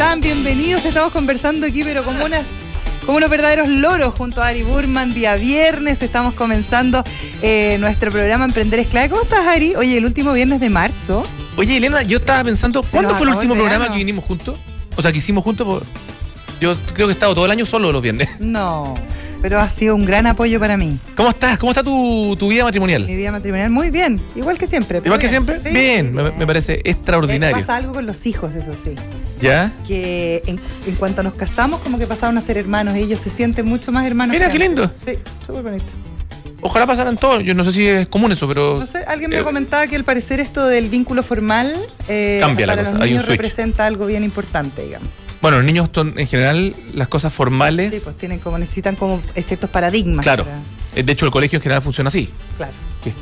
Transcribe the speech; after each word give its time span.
están? 0.00 0.20
Bienvenidos. 0.22 0.82
Estamos 0.86 1.12
conversando 1.12 1.66
aquí, 1.66 1.84
pero 1.84 2.02
como 2.02 2.24
unas 2.24 2.46
como 3.04 3.18
unos 3.18 3.28
verdaderos 3.28 3.68
loros 3.68 4.14
junto 4.14 4.42
a 4.42 4.46
Ari 4.48 4.62
Burman. 4.62 5.12
Día 5.12 5.34
viernes 5.36 6.00
estamos 6.00 6.32
comenzando 6.32 7.04
eh, 7.42 7.76
nuestro 7.80 8.10
programa 8.10 8.46
Emprender 8.46 8.80
es 8.80 8.86
clave. 8.88 9.10
¿Cómo 9.10 9.22
estás, 9.22 9.46
Ari? 9.46 9.74
Oye, 9.74 9.98
el 9.98 10.06
último 10.06 10.32
viernes 10.32 10.60
de 10.60 10.70
marzo. 10.70 11.22
Oye, 11.56 11.76
Elena, 11.76 12.00
yo 12.02 12.16
estaba 12.16 12.42
pensando, 12.44 12.82
¿cuándo 12.82 13.14
fue 13.14 13.26
el 13.28 13.34
último 13.34 13.54
programa 13.54 13.90
que 13.90 13.98
vinimos 13.98 14.24
juntos? 14.24 14.58
O 14.96 15.02
sea, 15.02 15.12
que 15.12 15.18
hicimos 15.18 15.44
juntos. 15.44 15.66
por- 15.66 15.82
Yo 16.62 16.74
creo 16.94 17.06
que 17.08 17.12
he 17.12 17.14
estado 17.14 17.34
todo 17.34 17.44
el 17.44 17.50
año 17.50 17.66
solo 17.66 17.92
los 17.92 18.00
viernes. 18.00 18.28
No, 18.40 18.94
pero 19.42 19.58
ha 19.58 19.68
sido 19.68 19.94
un 19.94 20.04
gran 20.04 20.26
apoyo 20.26 20.58
para 20.60 20.76
mí. 20.76 20.98
¿Cómo 21.16 21.28
estás? 21.30 21.58
¿Cómo 21.58 21.72
está 21.72 21.82
tu, 21.82 22.36
tu 22.38 22.48
vida 22.48 22.64
matrimonial? 22.64 23.04
Mi 23.06 23.16
vida 23.16 23.32
matrimonial 23.32 23.70
muy 23.70 23.90
bien, 23.90 24.20
igual 24.36 24.58
que 24.58 24.66
siempre. 24.66 25.00
Igual 25.04 25.18
que 25.20 25.28
siempre. 25.28 25.58
Sí, 25.60 25.70
bien, 25.70 26.12
me, 26.14 26.30
me 26.32 26.46
parece 26.46 26.74
Eh, 26.74 26.82
extraordinario. 26.84 27.56
pasa 27.58 27.76
algo 27.76 27.92
con 27.92 28.06
los 28.06 28.26
hijos, 28.26 28.54
eso 28.54 28.72
sí. 28.82 28.92
¿Ya? 29.40 29.72
Que 29.86 30.42
en, 30.46 30.60
en 30.86 30.94
cuanto 30.96 31.22
nos 31.22 31.34
casamos, 31.34 31.80
como 31.80 31.98
que 31.98 32.06
pasaron 32.06 32.36
a 32.36 32.40
ser 32.42 32.58
hermanos. 32.58 32.94
Ellos 32.94 33.20
se 33.20 33.30
sienten 33.30 33.64
mucho 33.66 33.90
más 33.92 34.06
hermanos. 34.06 34.34
Mira, 34.34 34.50
qué 34.50 34.58
lindo. 34.58 34.90
Sí, 35.02 35.12
súper 35.46 35.62
bonito. 35.62 35.84
Ojalá 36.62 36.86
pasaran 36.86 37.16
todos. 37.16 37.42
Yo 37.42 37.54
no 37.54 37.64
sé 37.64 37.72
si 37.72 37.86
es 37.88 38.06
común 38.08 38.32
eso, 38.32 38.46
pero. 38.46 38.78
No 38.78 38.86
sé, 38.86 38.98
alguien 39.06 39.30
me 39.30 39.38
Eh, 39.38 39.42
comentaba 39.42 39.86
que 39.86 39.96
al 39.96 40.04
parecer 40.04 40.40
esto 40.40 40.66
del 40.66 40.90
vínculo 40.90 41.22
formal 41.22 41.74
eh, 42.06 42.36
Cambia 42.38 42.66
la 42.66 42.74
para 42.74 42.82
cosa, 42.84 42.94
los 42.96 43.02
hay 43.02 43.14
un 43.14 43.22
representa 43.22 43.86
algo 43.86 44.04
bien 44.04 44.24
importante, 44.24 44.82
digamos. 44.84 45.08
Bueno, 45.40 45.56
los 45.58 45.64
niños 45.66 45.88
son, 45.94 46.18
en 46.18 46.26
general, 46.26 46.74
las 46.94 47.08
cosas 47.08 47.32
formales. 47.32 47.94
Sí, 47.94 48.00
pues 48.04 48.16
tienen 48.18 48.38
como 48.40 48.58
necesitan 48.58 48.94
como 48.96 49.22
ciertos 49.42 49.70
paradigmas. 49.70 50.24
claro. 50.24 50.44
para- 50.44 50.58
Eh, 50.96 51.02
De 51.02 51.12
hecho, 51.12 51.24
el 51.24 51.30
colegio 51.32 51.56
en 51.58 51.62
general 51.62 51.82
funciona 51.82 52.08
así: 52.08 52.30
claro, 52.56 52.72
que 53.02 53.10
es 53.10 53.16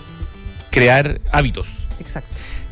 crear 0.70 1.20
hábitos. 1.32 1.68
exacto. 2.00 2.28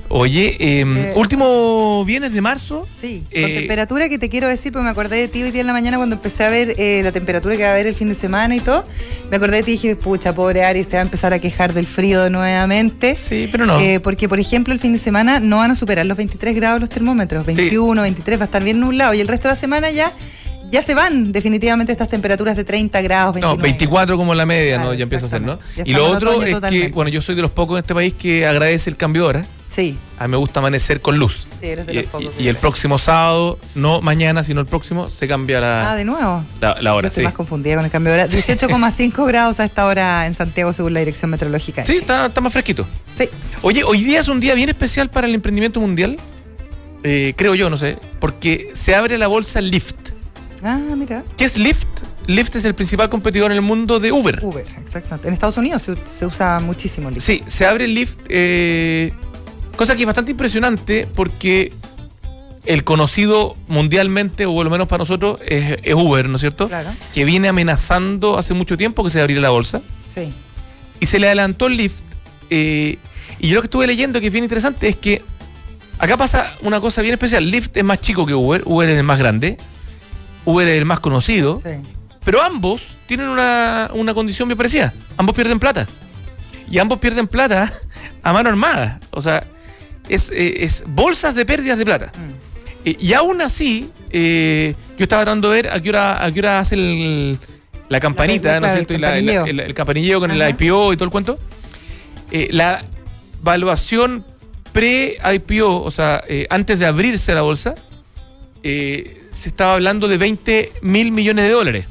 Oye, 0.09 0.57
eh, 0.61 0.85
Eh, 0.87 1.13
último 1.17 2.05
viernes 2.05 2.33
de 2.33 2.41
marzo. 2.41 2.87
Sí, 3.01 3.25
con 3.33 3.43
Eh, 3.43 3.59
temperatura 3.59 4.09
que 4.09 4.19
te 4.19 4.29
quiero 4.29 4.49
decir, 4.49 4.73
porque 4.73 4.85
me 4.85 4.91
acordé 4.91 5.17
de 5.17 5.29
ti 5.29 5.43
hoy 5.43 5.51
día 5.51 5.61
en 5.63 5.67
la 5.67 5.73
mañana 5.73 5.97
cuando 5.97 6.17
empecé 6.17 6.45
a 6.45 6.49
ver 6.49 6.75
eh, 6.79 7.01
la 7.03 7.13
temperatura 7.13 7.57
que 7.57 7.63
va 7.63 7.71
a 7.71 7.73
haber 7.73 7.87
el 7.87 7.95
fin 7.95 8.09
de 8.09 8.15
semana 8.15 8.55
y 8.55 8.61
todo. 8.61 8.85
Me 9.31 9.37
acordé 9.37 9.59
de 9.59 9.63
ti 9.65 9.71
y 9.73 9.75
dije, 9.75 9.97
pucha, 9.97 10.35
pobre 10.35 10.65
Ari, 10.65 10.85
se 10.85 10.93
va 10.97 11.01
a 11.01 11.03
empezar 11.03 11.33
a 11.33 11.39
quejar 11.39 11.73
del 11.73 11.87
frío 11.87 12.31
nuevamente. 12.31 13.17
Sí, 13.17 13.49
pero 13.51 13.67
no. 13.67 13.81
Eh, 13.81 14.01
porque, 14.01 14.29
por 14.29 14.39
ejemplo, 14.39 14.73
el 14.73 14.81
fin 14.81 14.93
de 14.93 14.99
semana 14.99 15.41
no 15.41 15.59
van 15.59 15.73
a 15.73 15.75
superar 15.75 16.07
los 16.07 16.17
23 16.17 16.55
grados 16.55 16.81
los 16.81 16.89
termómetros. 16.91 17.45
21, 17.45 18.01
23, 18.03 18.39
va 18.39 18.43
a 18.43 18.47
estar 18.47 18.63
bien 18.63 18.79
nublado. 18.81 19.13
Y 19.15 19.21
el 19.21 19.29
resto 19.29 19.49
de 19.49 19.55
la 19.55 19.61
semana 19.61 19.91
ya, 19.91 20.13
ya 20.71 20.83
se 20.83 20.95
van 20.95 21.33
definitivamente 21.33 21.93
estas 21.93 22.09
temperaturas 22.09 22.57
de 22.57 22.65
30 22.65 23.03
grados, 23.03 23.35
29. 23.35 23.57
No, 23.59 23.63
24 23.63 24.17
como 24.17 24.35
la 24.35 24.47
media, 24.47 24.77
Claro, 24.77 24.91
¿no? 24.91 24.95
Ya 24.95 25.03
empieza 25.03 25.27
a 25.27 25.29
ser, 25.29 25.43
¿no? 25.43 25.59
Y 25.85 25.93
lo 25.93 26.11
otro 26.11 26.43
es 26.43 26.61
que, 26.61 26.89
bueno, 26.89 27.11
yo 27.11 27.21
soy 27.21 27.35
de 27.35 27.43
los 27.43 27.51
pocos 27.51 27.77
en 27.77 27.83
este 27.83 27.95
país 27.95 28.15
que 28.15 28.47
agradece 28.47 28.89
el 28.91 28.97
cambio 28.97 29.23
de 29.23 29.29
hora. 29.29 29.47
Sí, 29.77 29.99
A 30.19 30.27
mí 30.27 30.31
me 30.31 30.37
gusta 30.39 30.61
amanecer 30.61 31.03
con 31.03 31.19
luz. 31.19 31.47
sí, 31.61 31.67
eres 31.67 31.87
de 31.87 31.93
Y, 31.93 31.97
los 31.97 32.07
pocos. 32.07 32.33
y- 32.39 32.45
y 32.45 32.49
el 32.49 32.57
próximo 32.57 32.97
sábado, 32.97 33.59
no 33.75 34.01
mañana, 34.01 34.43
sino 34.43 34.63
el 34.63 34.67
próximo, 34.67 35.11
se 35.11 35.29
cambia 35.29 35.59
Ah, 35.59 35.85
la, 35.85 35.95
de 35.97 36.07
nuevo. 36.07 36.43
la, 36.63 36.77
la 36.81 36.91
Yo 36.93 36.97
hora, 36.97 37.09
estoy 37.09 37.21
sí. 37.21 37.25
más 37.27 37.35
confundida 37.35 37.77
con 37.77 37.85
el 37.85 37.91
cambio 37.91 38.15
de 38.15 38.21
hora. 38.23 38.27
18,5 38.33 39.27
grados 39.29 39.61
a 39.61 39.67
esta 39.67 39.85
hora 39.85 40.27
en 40.27 40.33
Santiago, 40.33 40.73
según 40.73 40.95
la 40.95 41.01
Dirección 41.01 41.31
Meteorológica. 41.31 41.85
Sí, 41.85 41.97
está, 41.97 42.25
está 42.27 42.41
más 42.41 42.55
fresquito. 42.55 42.87
Sí. 43.15 43.29
Oye, 43.61 43.85
hoy 43.85 44.03
día 44.03 44.19
es 44.21 44.29
un 44.29 44.41
día 44.41 44.55
bien 44.55 44.71
especial 44.71 45.11
para 45.11 45.27
el 45.27 45.35
emprendimiento 45.35 45.79
mundial. 45.79 46.17
Eh, 47.05 47.35
creo 47.37 47.55
yo, 47.55 47.69
no 47.69 47.77
sé. 47.77 47.99
Porque 48.19 48.71
se 48.73 48.95
abre 48.95 49.19
la 49.19 49.27
bolsa 49.27 49.61
Lyft. 49.61 49.95
Ah, 50.65 50.79
mira. 50.97 51.23
¿Qué 51.37 51.45
es 51.45 51.59
Lyft? 51.59 51.87
Lyft 52.27 52.57
es 52.57 52.65
el 52.65 52.75
principal 52.75 53.09
competidor 53.09 53.51
en 53.53 53.57
el 53.57 53.63
mundo 53.63 54.01
de 54.01 54.11
Uber. 54.11 54.41
Uber, 54.43 54.67
exacto. 54.81 55.17
En 55.29 55.33
Estados 55.33 55.57
Unidos 55.59 55.83
se, 55.83 55.95
se 56.07 56.27
usa 56.27 56.59
muchísimo 56.61 57.09
el 57.11 57.21
Sí, 57.21 57.45
se 57.47 57.67
abre 57.67 57.87
Lyft, 57.87 58.19
eh, 58.29 59.13
cosa 59.77 59.95
que 59.95 60.03
es 60.03 60.07
bastante 60.07 60.33
impresionante 60.33 61.09
porque 61.15 61.73
el 62.65 62.83
conocido 62.85 63.57
mundialmente, 63.69 64.45
o 64.47 64.53
por 64.53 64.65
lo 64.65 64.71
menos 64.71 64.89
para 64.89 64.99
nosotros, 64.99 65.39
es, 65.47 65.79
es 65.83 65.95
Uber, 65.95 66.29
¿no 66.29 66.35
es 66.37 66.41
cierto? 66.41 66.69
Claro. 66.69 66.91
Que 67.15 67.25
viene 67.25 67.49
amenazando 67.49 68.39
hace 68.39 68.55
mucho 68.55 68.77
tiempo 68.77 69.05
que 69.05 69.11
se 69.11 69.21
abriera 69.21 69.43
la 69.43 69.51
bolsa. 69.51 69.81
Sí. 70.15 70.33
Y 70.99 71.07
se 71.07 71.19
le 71.19 71.27
adelantó 71.27 71.67
el 71.67 71.77
Lyft. 71.77 72.03
eh, 72.51 72.99
y 73.39 73.49
yo 73.49 73.57
lo 73.57 73.61
que 73.61 73.67
estuve 73.67 73.87
leyendo, 73.87 74.21
que 74.21 74.29
es 74.29 74.33
bien 74.33 74.45
interesante, 74.45 74.89
es 74.89 74.97
que 74.97 75.23
acá 75.99 76.17
pasa 76.17 76.53
una 76.63 76.81
cosa 76.81 77.03
bien 77.03 77.13
especial. 77.13 77.49
Lyft 77.49 77.77
es 77.77 77.85
más 77.85 78.01
chico 78.01 78.25
que 78.27 78.35
Uber, 78.35 78.63
Uber 78.65 78.89
es 78.89 78.97
el 78.99 79.05
más 79.05 79.19
grande, 79.19 79.59
Uber 80.45 80.67
es 80.67 80.79
el 80.79 80.87
más 80.87 81.01
conocido. 81.01 81.61
Sí. 81.63 81.71
Pero 82.25 82.43
ambos 82.43 82.97
tienen 83.07 83.29
una, 83.29 83.91
una 83.93 84.15
condición 84.15 84.49
bien 84.49 84.57
parecida. 84.57 84.93
Ambos 85.17 85.37
pierden 85.37 85.61
plata. 85.61 85.87
Y 86.69 86.79
ambos 86.79 86.99
pierden 86.99 87.29
plata 87.29 87.71
a 88.23 88.33
mano 88.33 88.49
armada. 88.49 88.99
O 89.11 89.23
sea, 89.23 89.47
es, 90.09 90.31
eh, 90.31 90.65
es 90.65 90.85
bolsas 90.87 91.35
de 91.35 91.45
pérdidas 91.47 91.79
de 91.79 91.85
plata. 91.85 92.13
Mm. 92.17 92.89
Eh, 92.89 92.97
y 93.01 93.13
aún 93.15 93.41
así, 93.41 93.91
eh, 94.11 94.75
yo 94.99 95.03
estaba 95.05 95.23
tratando 95.25 95.51
de 95.51 95.63
ver 95.63 95.73
a 95.73 95.81
qué 95.81 95.89
hora, 95.91 96.25
a 96.25 96.31
qué 96.33 96.41
hora 96.41 96.61
hace 96.61 96.75
el- 96.77 97.39
la 97.89 98.01
campanita, 98.01 98.53
La- 98.55 98.61
¿no 98.61 98.67
es 98.67 98.73
cierto? 98.73 98.95
el 98.95 98.99
Y 99.01 99.03
la- 99.03 99.19
el, 99.49 99.61
el- 99.61 99.75
campanilleo 99.75 100.21
con 100.21 100.31
Ajá. 100.31 100.45
el 100.49 100.51
IPO 100.51 100.93
y 100.93 100.97
todo 100.97 101.05
el 101.05 101.11
cuento. 101.11 101.39
La 102.51 102.85
valuación 103.43 104.25
pre-IPO, 104.73 105.83
o 105.83 105.91
sea, 105.91 106.23
antes 106.51 106.79
de 106.79 106.87
abrirse 106.87 107.33
la 107.35 107.43
bolsa, 107.43 107.75
se 108.63 109.49
estaba 109.49 109.75
hablando 109.75 110.09
de 110.09 110.19
20 110.19 110.73
mil 110.83 111.13
millones 111.13 111.45
de 111.45 111.51
dólares. 111.51 111.85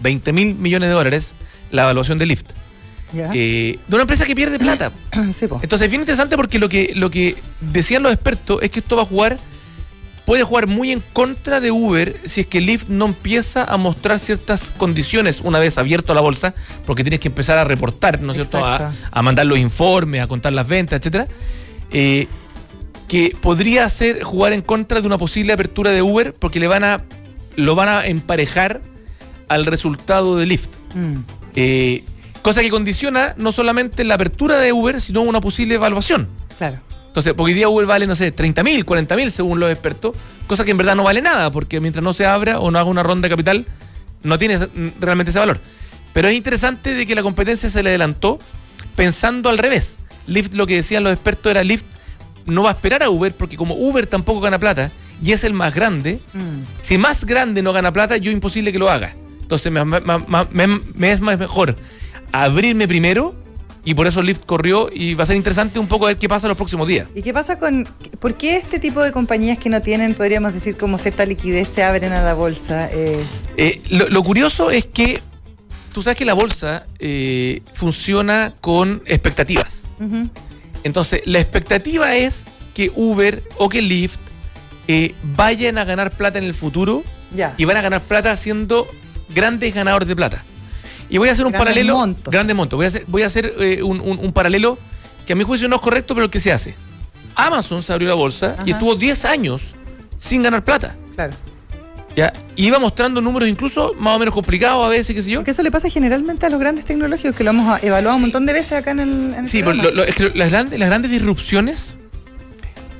20 0.00 0.32
mil 0.32 0.54
millones 0.56 0.88
de 0.88 0.94
dólares 0.94 1.34
la 1.70 1.82
evaluación 1.82 2.18
de 2.18 2.26
Lyft. 2.26 2.50
Eh, 3.14 3.78
de 3.86 3.94
una 3.94 4.02
empresa 4.02 4.24
que 4.24 4.34
pierde 4.34 4.58
plata. 4.58 4.92
sí. 5.34 5.44
Entonces 5.44 5.82
es 5.82 5.90
bien 5.90 6.02
interesante 6.02 6.36
porque 6.36 6.58
lo 6.58 6.68
que, 6.68 6.92
lo 6.94 7.10
que 7.10 7.36
decían 7.60 8.02
los 8.02 8.12
expertos 8.12 8.60
es 8.62 8.70
que 8.70 8.80
esto 8.80 8.96
va 8.96 9.02
a 9.02 9.06
jugar, 9.06 9.38
puede 10.24 10.42
jugar 10.44 10.66
muy 10.66 10.92
en 10.92 11.02
contra 11.12 11.60
de 11.60 11.70
Uber 11.70 12.20
si 12.24 12.42
es 12.42 12.46
que 12.46 12.60
Lyft 12.60 12.88
no 12.88 13.06
empieza 13.06 13.64
a 13.64 13.76
mostrar 13.76 14.18
ciertas 14.18 14.72
condiciones 14.76 15.40
una 15.42 15.58
vez 15.58 15.78
abierto 15.78 16.14
la 16.14 16.20
bolsa, 16.20 16.54
porque 16.86 17.04
tienes 17.04 17.20
que 17.20 17.28
empezar 17.28 17.58
a 17.58 17.64
reportar, 17.64 18.20
¿no 18.20 18.32
es 18.32 18.36
cierto? 18.36 18.64
A 18.64 19.22
mandar 19.22 19.46
los 19.46 19.58
informes, 19.58 20.22
a 20.22 20.26
contar 20.26 20.52
las 20.52 20.66
ventas, 20.66 21.00
etcétera. 21.00 21.26
Eh, 21.90 22.26
que 23.08 23.36
podría 23.38 23.84
hacer 23.84 24.22
jugar 24.22 24.54
en 24.54 24.62
contra 24.62 25.02
de 25.02 25.06
una 25.06 25.18
posible 25.18 25.52
apertura 25.52 25.90
de 25.90 26.00
Uber 26.00 26.32
porque 26.32 26.58
le 26.60 26.66
van 26.66 26.82
a 26.82 27.04
lo 27.56 27.74
van 27.74 27.90
a 27.90 28.06
emparejar 28.06 28.80
al 29.48 29.66
resultado 29.66 30.38
de 30.38 30.46
Lyft. 30.46 30.70
Mm. 30.94 31.16
Eh, 31.54 32.04
cosa 32.42 32.60
que 32.60 32.70
condiciona 32.70 33.34
no 33.38 33.52
solamente 33.52 34.04
la 34.04 34.14
apertura 34.14 34.58
de 34.58 34.72
Uber, 34.72 35.00
sino 35.00 35.22
una 35.22 35.40
posible 35.40 35.74
evaluación. 35.76 36.28
Claro. 36.58 36.78
Entonces, 37.06 37.34
porque 37.34 37.50
hoy 37.52 37.54
día 37.54 37.68
Uber 37.68 37.86
vale, 37.86 38.06
no 38.06 38.14
sé, 38.14 38.30
30 38.32 38.62
mil, 38.62 38.84
40 38.84 39.16
mil 39.16 39.30
según 39.30 39.60
los 39.60 39.70
expertos, 39.70 40.16
cosa 40.46 40.64
que 40.64 40.70
en 40.70 40.76
verdad 40.78 40.96
no 40.96 41.04
vale 41.04 41.20
nada, 41.20 41.50
porque 41.50 41.78
mientras 41.80 42.02
no 42.02 42.12
se 42.12 42.24
abra 42.26 42.58
o 42.58 42.70
no 42.70 42.78
haga 42.78 42.88
una 42.88 43.02
ronda 43.02 43.26
de 43.26 43.30
capital, 43.30 43.66
no 44.22 44.38
tiene 44.38 44.56
mm, 44.58 44.88
realmente 45.00 45.30
ese 45.30 45.38
valor. 45.38 45.60
Pero 46.14 46.28
es 46.28 46.34
interesante 46.34 46.94
de 46.94 47.06
que 47.06 47.14
la 47.14 47.22
competencia 47.22 47.68
se 47.70 47.82
le 47.82 47.90
adelantó 47.90 48.38
pensando 48.96 49.48
al 49.50 49.58
revés. 49.58 49.96
Lyft, 50.26 50.54
lo 50.54 50.66
que 50.66 50.76
decían 50.76 51.04
los 51.04 51.12
expertos 51.12 51.50
era 51.50 51.62
Lyft 51.64 51.84
no 52.46 52.62
va 52.64 52.70
a 52.70 52.72
esperar 52.72 53.02
a 53.02 53.10
Uber, 53.10 53.34
porque 53.34 53.56
como 53.56 53.74
Uber 53.74 54.06
tampoco 54.06 54.40
gana 54.40 54.58
plata 54.58 54.90
y 55.22 55.32
es 55.32 55.44
el 55.44 55.52
más 55.54 55.74
grande, 55.74 56.18
Mm. 56.32 56.64
si 56.80 56.98
más 56.98 57.24
grande 57.24 57.62
no 57.62 57.72
gana 57.72 57.92
plata, 57.92 58.16
yo 58.16 58.30
imposible 58.32 58.72
que 58.72 58.78
lo 58.78 58.90
haga. 58.90 59.14
Entonces 59.40 59.70
me- 59.70 59.84
me- 59.84 60.80
me 60.94 61.12
es 61.12 61.20
más 61.20 61.38
mejor 61.38 61.76
abrirme 62.32 62.88
primero 62.88 63.34
y 63.84 63.94
por 63.94 64.06
eso 64.06 64.22
Lyft 64.22 64.44
corrió 64.46 64.88
y 64.92 65.14
va 65.14 65.24
a 65.24 65.26
ser 65.26 65.36
interesante 65.36 65.78
un 65.80 65.88
poco 65.88 66.06
ver 66.06 66.16
qué 66.16 66.28
pasa 66.28 66.46
los 66.48 66.56
próximos 66.56 66.86
días. 66.86 67.08
¿Y 67.14 67.22
qué 67.22 67.32
pasa 67.32 67.58
con.? 67.58 67.86
¿Por 68.20 68.34
qué 68.34 68.56
este 68.56 68.78
tipo 68.78 69.02
de 69.02 69.10
compañías 69.12 69.58
que 69.58 69.68
no 69.68 69.80
tienen, 69.80 70.14
podríamos 70.14 70.54
decir, 70.54 70.76
como 70.76 70.98
cierta 70.98 71.24
liquidez 71.26 71.68
se 71.68 71.82
abren 71.82 72.12
a 72.12 72.22
la 72.22 72.34
bolsa? 72.34 72.88
Eh, 72.92 73.24
Eh, 73.56 73.80
lo, 73.90 74.08
lo 74.08 74.22
curioso 74.22 74.70
es 74.70 74.86
que 74.86 75.20
tú 75.92 76.00
sabes 76.00 76.16
que 76.16 76.24
la 76.24 76.34
bolsa 76.34 76.86
eh, 77.00 77.60
funciona 77.72 78.54
con 78.60 79.02
expectativas. 79.06 79.88
Entonces, 80.84 81.22
la 81.26 81.38
expectativa 81.40 82.14
es 82.16 82.44
que 82.74 82.90
Uber 82.94 83.42
o 83.58 83.68
que 83.68 83.82
Lyft 83.82 84.18
vayan 85.36 85.78
a 85.78 85.84
ganar 85.84 86.10
plata 86.12 86.38
en 86.38 86.44
el 86.44 86.54
futuro 86.54 87.02
Ya. 87.34 87.54
y 87.56 87.64
van 87.64 87.76
a 87.78 87.82
ganar 87.82 88.02
plata 88.02 88.34
siendo 88.36 88.86
grandes 89.34 89.74
ganadores 89.74 90.06
de 90.08 90.14
plata. 90.16 90.44
Y 91.12 91.18
voy 91.18 91.28
a 91.28 91.32
hacer 91.32 91.44
un 91.46 91.52
Grandes 91.52 91.68
paralelo. 91.74 91.94
montos. 91.96 92.32
Grandes 92.32 92.56
montos. 92.56 92.76
Voy 92.76 92.84
a 92.86 92.88
hacer, 92.88 93.04
voy 93.06 93.22
a 93.22 93.26
hacer 93.26 93.52
eh, 93.60 93.82
un, 93.82 94.00
un- 94.00 94.18
un 94.18 94.32
paralelo 94.32 94.78
que 95.26 95.34
a 95.34 95.36
mi 95.36 95.44
juicio 95.44 95.68
no 95.68 95.76
es 95.76 95.82
correcto, 95.82 96.14
pero 96.14 96.30
que 96.30 96.40
se 96.40 96.50
hace. 96.52 96.74
Amazon 97.36 97.82
se 97.82 97.92
abrió 97.92 98.08
la 98.08 98.14
bolsa 98.14 98.56
y 98.66 98.72
estuvo 98.72 98.94
10 98.96 99.24
años 99.26 99.74
sin 100.16 100.42
ganar 100.42 100.64
plata. 100.64 100.96
Claro. 101.14 101.32
¿ya? 102.16 102.32
Y 102.56 102.66
iba 102.66 102.78
mostrando 102.78 103.20
números 103.20 103.48
incluso 103.48 103.94
más 103.98 104.16
o 104.16 104.18
menos 104.18 104.34
complicados 104.34 104.84
a 104.84 104.88
veces, 104.90 105.14
qué 105.16 105.22
sé 105.22 105.30
yo. 105.30 105.38
Porque 105.40 105.52
eso 105.52 105.62
le 105.62 105.70
pasa 105.70 105.88
generalmente 105.88 106.44
a 106.46 106.50
los 106.50 106.58
grandes 106.60 106.84
tecnológicos, 106.84 107.34
que 107.34 107.44
lo 107.44 107.50
hemos 107.50 107.82
evaluado 107.82 108.16
un 108.16 108.22
montón 108.22 108.44
de 108.46 108.52
veces 108.54 108.72
acá 108.72 108.90
en 108.90 109.00
el. 109.00 109.34
en 109.34 109.46
Sí, 109.46 109.58
pero 109.62 109.70
programa. 109.72 109.90
lo- 109.90 109.96
lo- 109.96 110.04
es 110.04 110.14
que 110.14 110.30
las, 110.34 110.50
grandes, 110.50 110.78
las 110.78 110.88
grandes 110.88 111.10
disrupciones 111.10 111.96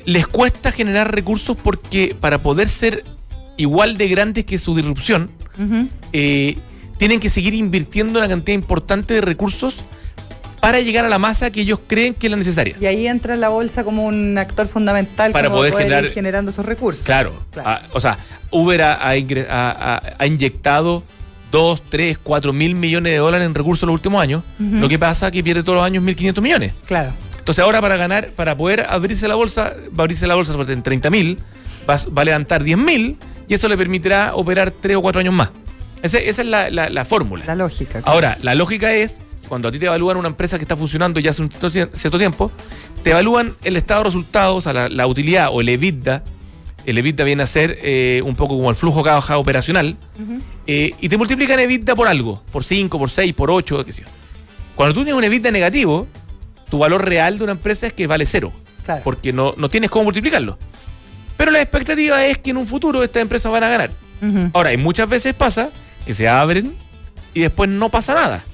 les 0.05 0.27
cuesta 0.27 0.71
generar 0.73 1.15
recursos 1.15 1.57
porque 1.63 2.17
para 2.19 2.39
poder 2.39 2.69
ser 2.69 3.05
igual 3.57 3.97
de 3.99 4.09
grandes 4.09 4.45
que 4.45 4.59
su 4.59 4.75
disrupción, 4.75 5.31
Ujú. 5.59 5.89
eh, 6.13 6.59
tienen 7.03 7.19
que 7.19 7.31
seguir 7.31 7.53
invirtiendo 7.55 8.21
una 8.21 8.29
cantidad 8.29 8.55
importante 8.55 9.15
de 9.15 9.23
recursos 9.23 9.83
para 10.61 10.79
llegar 10.79 11.05
a 11.05 11.09
la 11.09 11.19
masa 11.19 11.51
que 11.51 11.63
ellos 11.63 11.81
creen 11.89 12.15
que 12.15 12.29
es 12.29 12.31
la 12.31 12.37
necesaria. 12.37 12.77
Y 12.81 12.87
ahí 12.87 13.09
entra 13.09 13.35
la 13.35 13.49
bolsa 13.49 13.83
como 13.83 14.07
un 14.07 14.39
actor 14.39 14.69
fundamental 14.69 15.33
Para 15.33 15.49
como 15.49 15.59
poder 15.63 15.75
generar- 15.75 16.05
ir 16.05 16.13
generando 16.13 16.53
esos 16.53 16.65
recursos. 16.65 17.05
Claro. 17.05 17.33
Claro. 17.51 17.69
Ah, 17.69 17.83
o 17.93 17.99
sea, 17.99 18.17
Uber 18.53 18.83
ha, 18.83 18.93
ha 18.93 19.11
ha- 20.17 20.27
inyectado 20.27 21.03
2, 21.51 21.83
3, 21.89 22.19
4 22.23 22.53
mil 22.53 22.77
millones 22.77 23.11
de 23.15 23.19
dólares 23.19 23.47
en 23.47 23.55
recursos 23.57 23.83
en 23.83 23.89
los 23.89 23.95
últimos 23.95 24.23
años. 24.23 24.45
Lo 24.61 24.89
que 24.89 24.97
pasa 24.97 25.27
es 25.27 25.33
que 25.33 25.43
pierde 25.43 25.65
todos 25.65 25.75
los 25.79 25.85
años 25.85 26.05
1.500 26.05 26.41
millones. 26.41 26.73
Claro. 26.87 27.11
Entonces 27.37 27.65
ahora 27.65 27.81
para 27.81 27.97
ganar, 27.97 28.29
para 28.37 28.57
poder 28.57 28.87
abrirse 28.89 29.27
la 29.27 29.35
bolsa, 29.35 29.73
va 29.89 30.03
a 30.03 30.03
abrirse 30.03 30.29
la 30.29 30.37
bolsa 30.37 30.55
en 30.69 30.83
30 30.85 31.11
mil, 31.11 31.37
va, 31.91 31.95
a- 31.95 32.11
va 32.17 32.23
a 32.23 32.25
levantar 32.27 32.63
10 32.63 32.79
mil 32.79 33.17
y 33.49 33.55
eso 33.55 33.67
le 33.67 33.77
permitirá 33.77 34.37
operar 34.37 34.71
3 34.71 34.97
o 34.97 35.03
4 35.03 35.19
años 35.19 35.35
más. 35.35 35.51
Ese- 36.03 36.29
esa 36.29 36.43
es 36.43 36.49
la, 36.49 36.71
la- 36.71 36.89
la 36.89 37.05
fórmula. 37.05 37.45
La 37.47 37.55
lógica. 37.55 38.01
claro. 38.03 38.11
Ahora, 38.11 38.39
la 38.43 38.55
lógica 38.55 38.93
es, 38.93 39.23
cuando 39.49 39.69
a 39.69 39.73
ti 39.73 39.79
te 39.79 39.87
evalúan 39.87 40.17
una 40.17 40.29
empresa 40.29 40.59
que 40.59 40.65
está 40.65 40.77
funcionando 40.77 41.21
ya 41.21 41.31
hace 41.31 41.43
un 41.43 41.51
cierto 41.51 41.71
tie- 41.71 41.91
cierto 41.95 42.19
tiempo, 42.19 42.51
te 43.03 43.11
evalúan 43.11 43.55
el 43.65 43.77
estado 43.77 44.01
de 44.01 44.05
resultados, 44.05 44.57
o 44.59 44.61
sea, 44.61 44.73
la, 44.73 44.89
la 44.89 45.07
utilidad 45.07 45.49
o 45.53 45.61
el 45.61 45.69
EBITDA. 45.69 46.23
El 46.85 46.99
EBITDA 46.99 47.23
viene 47.25 47.43
a 47.45 47.47
ser 47.47 47.79
eh, 47.83 48.23
un 48.25 48.35
poco 48.35 48.57
como 48.57 48.69
el 48.71 48.77
flujo 48.77 49.03
caja 49.05 49.39
operacional. 49.39 49.97
Eh, 50.67 50.93
y 51.01 51.09
te 51.09 51.17
multiplican 51.17 51.59
EBITDA 51.61 51.95
por 51.95 52.09
algo, 52.09 52.43
por 52.51 52.65
5, 52.65 52.99
por 52.99 53.09
6, 53.11 53.33
por 53.35 53.51
8, 53.51 53.85
qué 53.85 53.93
sé 53.93 54.03
yo. 54.03 54.09
Cuando 54.75 54.95
tú 54.95 55.01
tienes 55.05 55.15
un 55.19 55.25
EBITDA 55.25 55.51
negativo, 55.53 56.09
tu 56.71 56.79
valor 56.79 57.05
real 57.05 57.39
de 57.39 57.45
una 57.45 57.53
empresa 57.53 57.87
es 57.87 57.93
que 57.93 58.07
vale 58.07 58.25
cero, 58.27 58.53
Claro. 58.85 59.03
porque 59.05 59.33
no, 59.33 59.55
no 59.57 59.69
tienes 59.71 59.91
cómo 59.91 60.05
multiplicarlo. 60.05 60.59
Pero 61.37 61.51
la 61.53 61.61
expectativa 61.61 62.25
es 62.27 62.39
que 62.39 62.51
en 62.51 62.57
un 62.57 62.67
futuro 62.67 63.03
estas 63.03 63.23
empresas 63.23 63.53
van 63.53 63.63
a 63.65 63.69
ganar. 63.69 63.91
Ahora, 64.53 64.73
y 64.73 64.77
muchas 64.77 65.09
veces 65.09 65.35
pasa 65.35 65.71
que 66.07 66.13
se 66.15 66.29
abren 66.29 66.75
y 67.35 67.41
después 67.41 67.69
no 67.71 67.89
pasa 67.89 68.15
nada. 68.15 68.45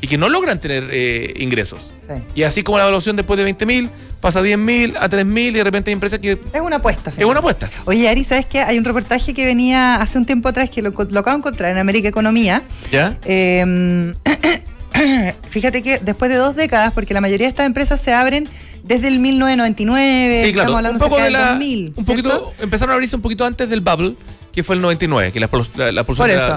Y 0.00 0.08
que 0.08 0.18
no 0.18 0.28
logran 0.28 0.60
tener 0.60 0.88
eh, 0.92 1.32
ingresos. 1.38 1.92
Sí. 2.06 2.14
Y 2.34 2.42
así 2.42 2.62
como 2.62 2.76
la 2.78 2.84
evaluación 2.84 3.16
después 3.16 3.38
de 3.38 3.44
20 3.44 3.64
mil, 3.66 3.88
pasa 4.20 4.40
a 4.40 4.42
10 4.42 4.58
mil, 4.58 4.94
a 5.00 5.08
3 5.08 5.24
mil 5.24 5.54
y 5.54 5.58
de 5.58 5.64
repente 5.64 5.90
hay 5.90 5.94
empresas 5.94 6.18
que 6.18 6.38
Es 6.52 6.60
una 6.60 6.76
apuesta. 6.76 7.12
es 7.16 7.24
una 7.24 7.38
apuesta. 7.38 7.68
Oye, 7.86 8.08
Ari, 8.08 8.22
¿sabes 8.22 8.44
qué? 8.46 8.60
Hay 8.60 8.76
un 8.78 8.84
reportaje 8.84 9.32
que 9.32 9.44
venía 9.46 9.94
hace 9.96 10.18
un 10.18 10.26
tiempo 10.26 10.48
atrás 10.48 10.68
que 10.68 10.82
lo, 10.82 10.90
lo 10.90 11.20
acabo 11.20 11.30
de 11.36 11.38
encontrar 11.38 11.72
en 11.72 11.78
América 11.78 12.08
Economía. 12.08 12.62
¿Ya? 12.92 13.16
Eh, 13.24 14.12
fíjate 15.50 15.82
que 15.82 15.98
después 15.98 16.30
de 16.30 16.36
dos 16.36 16.56
décadas, 16.56 16.92
porque 16.92 17.14
la 17.14 17.20
mayoría 17.20 17.46
de 17.46 17.50
estas 17.50 17.66
empresas 17.66 18.00
se 18.00 18.12
abren 18.12 18.46
desde 18.84 19.08
el 19.08 19.18
1999, 19.18 20.44
Sí, 20.46 20.52
claro. 20.52 20.68
estamos 20.68 20.70
Un 20.70 20.76
hablando 20.76 20.98
poco 21.00 21.16
cerca 21.16 21.24
de 21.24 21.30
la. 21.30 21.48
2000. 21.50 21.92
un 21.96 22.04
poquito, 22.04 22.28
¿cierto? 22.28 22.52
empezaron 22.62 22.90
a 22.92 22.94
abrirse 22.94 23.16
un 23.16 23.22
poquito 23.22 23.44
antes 23.44 23.68
del 23.68 23.80
bubble, 23.80 24.14
que 24.56 24.64
fue 24.64 24.74
el 24.74 24.80
99, 24.82 25.30
que 25.32 25.38
la, 25.38 25.48
la, 25.76 25.84
la 25.84 25.86
de 25.86 25.92
la, 25.92 26.02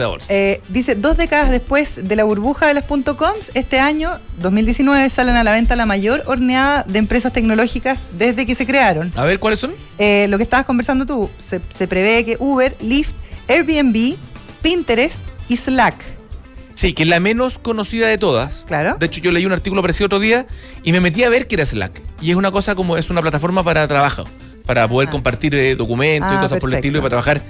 bolsa. 0.07 0.25
eh, 0.29 0.61
dice, 0.69 0.95
dos 0.95 1.17
décadas 1.17 1.51
después 1.51 2.07
de 2.07 2.15
la 2.15 2.23
burbuja 2.23 2.65
de 2.67 2.73
las 2.73 2.85
.coms, 2.85 3.51
este 3.53 3.79
año, 3.79 4.17
2019, 4.39 5.09
salen 5.09 5.35
a 5.35 5.43
la 5.43 5.51
venta 5.51 5.75
la 5.75 5.85
mayor 5.85 6.23
horneada 6.25 6.83
de 6.87 6.97
empresas 6.97 7.33
tecnológicas 7.33 8.09
desde 8.17 8.45
que 8.45 8.55
se 8.55 8.65
crearon. 8.65 9.11
A 9.15 9.25
ver, 9.25 9.37
¿cuáles 9.39 9.59
son? 9.59 9.71
Eh, 9.97 10.27
lo 10.29 10.37
que 10.37 10.43
estabas 10.43 10.65
conversando 10.65 11.05
tú, 11.05 11.29
se, 11.37 11.59
se 11.73 11.87
prevé 11.87 12.23
que 12.25 12.37
Uber, 12.39 12.75
Lyft, 12.79 13.13
Airbnb, 13.49 14.15
Pinterest 14.61 15.19
y 15.49 15.57
Slack. 15.57 15.95
Sí, 16.73 16.93
que 16.93 17.03
es 17.03 17.09
la 17.09 17.19
menos 17.19 17.59
conocida 17.59 18.07
de 18.07 18.17
todas. 18.17 18.63
Claro. 18.65 18.95
De 18.97 19.05
hecho, 19.07 19.19
yo 19.19 19.31
leí 19.31 19.45
un 19.45 19.51
artículo 19.51 19.81
parecido 19.81 20.05
otro 20.05 20.19
día 20.19 20.45
y 20.83 20.93
me 20.93 21.01
metí 21.01 21.23
a 21.23 21.29
ver 21.29 21.47
qué 21.47 21.55
era 21.55 21.65
Slack. 21.65 22.01
Y 22.21 22.31
es 22.31 22.37
una 22.37 22.51
cosa 22.51 22.75
como, 22.75 22.95
es 22.95 23.09
una 23.09 23.21
plataforma 23.21 23.61
para 23.63 23.85
trabajo, 23.89 24.23
para 24.65 24.87
poder 24.87 25.09
Ah. 25.09 25.11
compartir 25.11 25.53
eh, 25.55 25.75
documentos 25.75 26.31
y 26.31 26.35
Ah, 26.35 26.39
cosas 26.39 26.59
por 26.59 26.69
el 26.69 26.75
estilo 26.77 26.99
y 26.99 27.01
para 27.01 27.09
trabajar. 27.09 27.41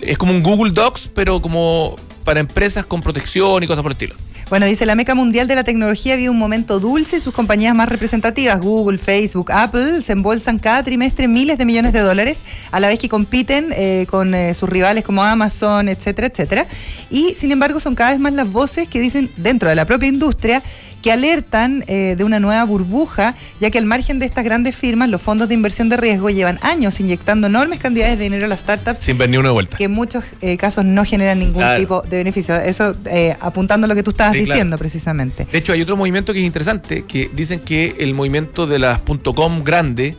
Es 0.00 0.18
como 0.18 0.32
un 0.32 0.42
Google 0.42 0.72
Docs, 0.72 1.10
pero 1.14 1.40
como 1.42 1.96
para 2.24 2.40
empresas 2.40 2.86
con 2.86 3.00
protección 3.00 3.62
y 3.62 3.66
cosas 3.66 3.82
por 3.82 3.92
el 3.92 3.96
estilo. 3.96 4.14
Bueno, 4.50 4.66
dice 4.66 4.84
la 4.84 4.94
meca 4.94 5.14
mundial 5.14 5.48
de 5.48 5.54
la 5.54 5.64
tecnología 5.64 6.16
vive 6.16 6.28
un 6.28 6.38
momento 6.38 6.78
dulce 6.78 7.16
y 7.16 7.20
sus 7.20 7.32
compañías 7.32 7.74
más 7.74 7.88
representativas, 7.88 8.60
Google, 8.60 8.98
Facebook, 8.98 9.50
Apple, 9.50 10.02
se 10.02 10.12
embolsan 10.12 10.58
cada 10.58 10.82
trimestre 10.82 11.28
miles 11.28 11.56
de 11.56 11.64
millones 11.64 11.94
de 11.94 12.00
dólares, 12.00 12.42
a 12.70 12.78
la 12.78 12.88
vez 12.88 12.98
que 12.98 13.08
compiten 13.08 13.72
eh, 13.74 14.06
con 14.10 14.34
eh, 14.34 14.52
sus 14.52 14.68
rivales 14.68 15.02
como 15.02 15.24
Amazon, 15.24 15.88
etcétera, 15.88 16.28
etcétera. 16.28 16.66
Y 17.10 17.34
sin 17.34 17.52
embargo 17.52 17.80
son 17.80 17.94
cada 17.94 18.10
vez 18.10 18.20
más 18.20 18.34
las 18.34 18.52
voces 18.52 18.86
que 18.86 19.00
dicen 19.00 19.30
dentro 19.38 19.70
de 19.70 19.76
la 19.76 19.86
propia 19.86 20.08
industria 20.08 20.62
que 21.04 21.12
alertan 21.12 21.84
eh, 21.86 22.14
de 22.16 22.24
una 22.24 22.40
nueva 22.40 22.64
burbuja, 22.64 23.34
ya 23.60 23.68
que 23.70 23.76
al 23.76 23.84
margen 23.84 24.18
de 24.18 24.24
estas 24.24 24.42
grandes 24.42 24.74
firmas, 24.74 25.10
los 25.10 25.20
fondos 25.20 25.48
de 25.48 25.54
inversión 25.54 25.90
de 25.90 25.98
riesgo 25.98 26.30
llevan 26.30 26.58
años 26.62 26.98
inyectando 26.98 27.46
enormes 27.48 27.78
cantidades 27.78 28.16
de 28.16 28.24
dinero 28.24 28.46
a 28.46 28.48
las 28.48 28.60
startups 28.60 29.00
Sin 29.00 29.18
ver 29.18 29.28
ni 29.28 29.36
una 29.36 29.50
vuelta. 29.50 29.76
que 29.76 29.84
en 29.84 29.92
muchos 29.92 30.24
eh, 30.40 30.56
casos 30.56 30.82
no 30.86 31.04
generan 31.04 31.38
ningún 31.40 31.56
Claro. 31.60 31.78
tipo 31.78 32.00
de 32.00 32.16
beneficio. 32.16 32.54
Eso 32.56 32.96
eh, 33.04 33.36
apuntando 33.38 33.84
a 33.84 33.88
lo 33.88 33.94
que 33.94 34.02
tú 34.02 34.12
estabas 34.12 34.32
Sí, 34.32 34.38
claro. 34.44 34.54
diciendo 34.54 34.78
precisamente. 34.78 35.46
De 35.52 35.58
hecho, 35.58 35.74
hay 35.74 35.82
otro 35.82 35.94
movimiento 35.98 36.32
que 36.32 36.38
es 36.40 36.46
interesante, 36.46 37.04
que 37.06 37.30
dicen 37.34 37.60
que 37.60 37.96
el 37.98 38.14
movimiento 38.14 38.66
de 38.66 38.78
las 38.78 39.00
.com 39.00 39.62
grande 39.62 40.16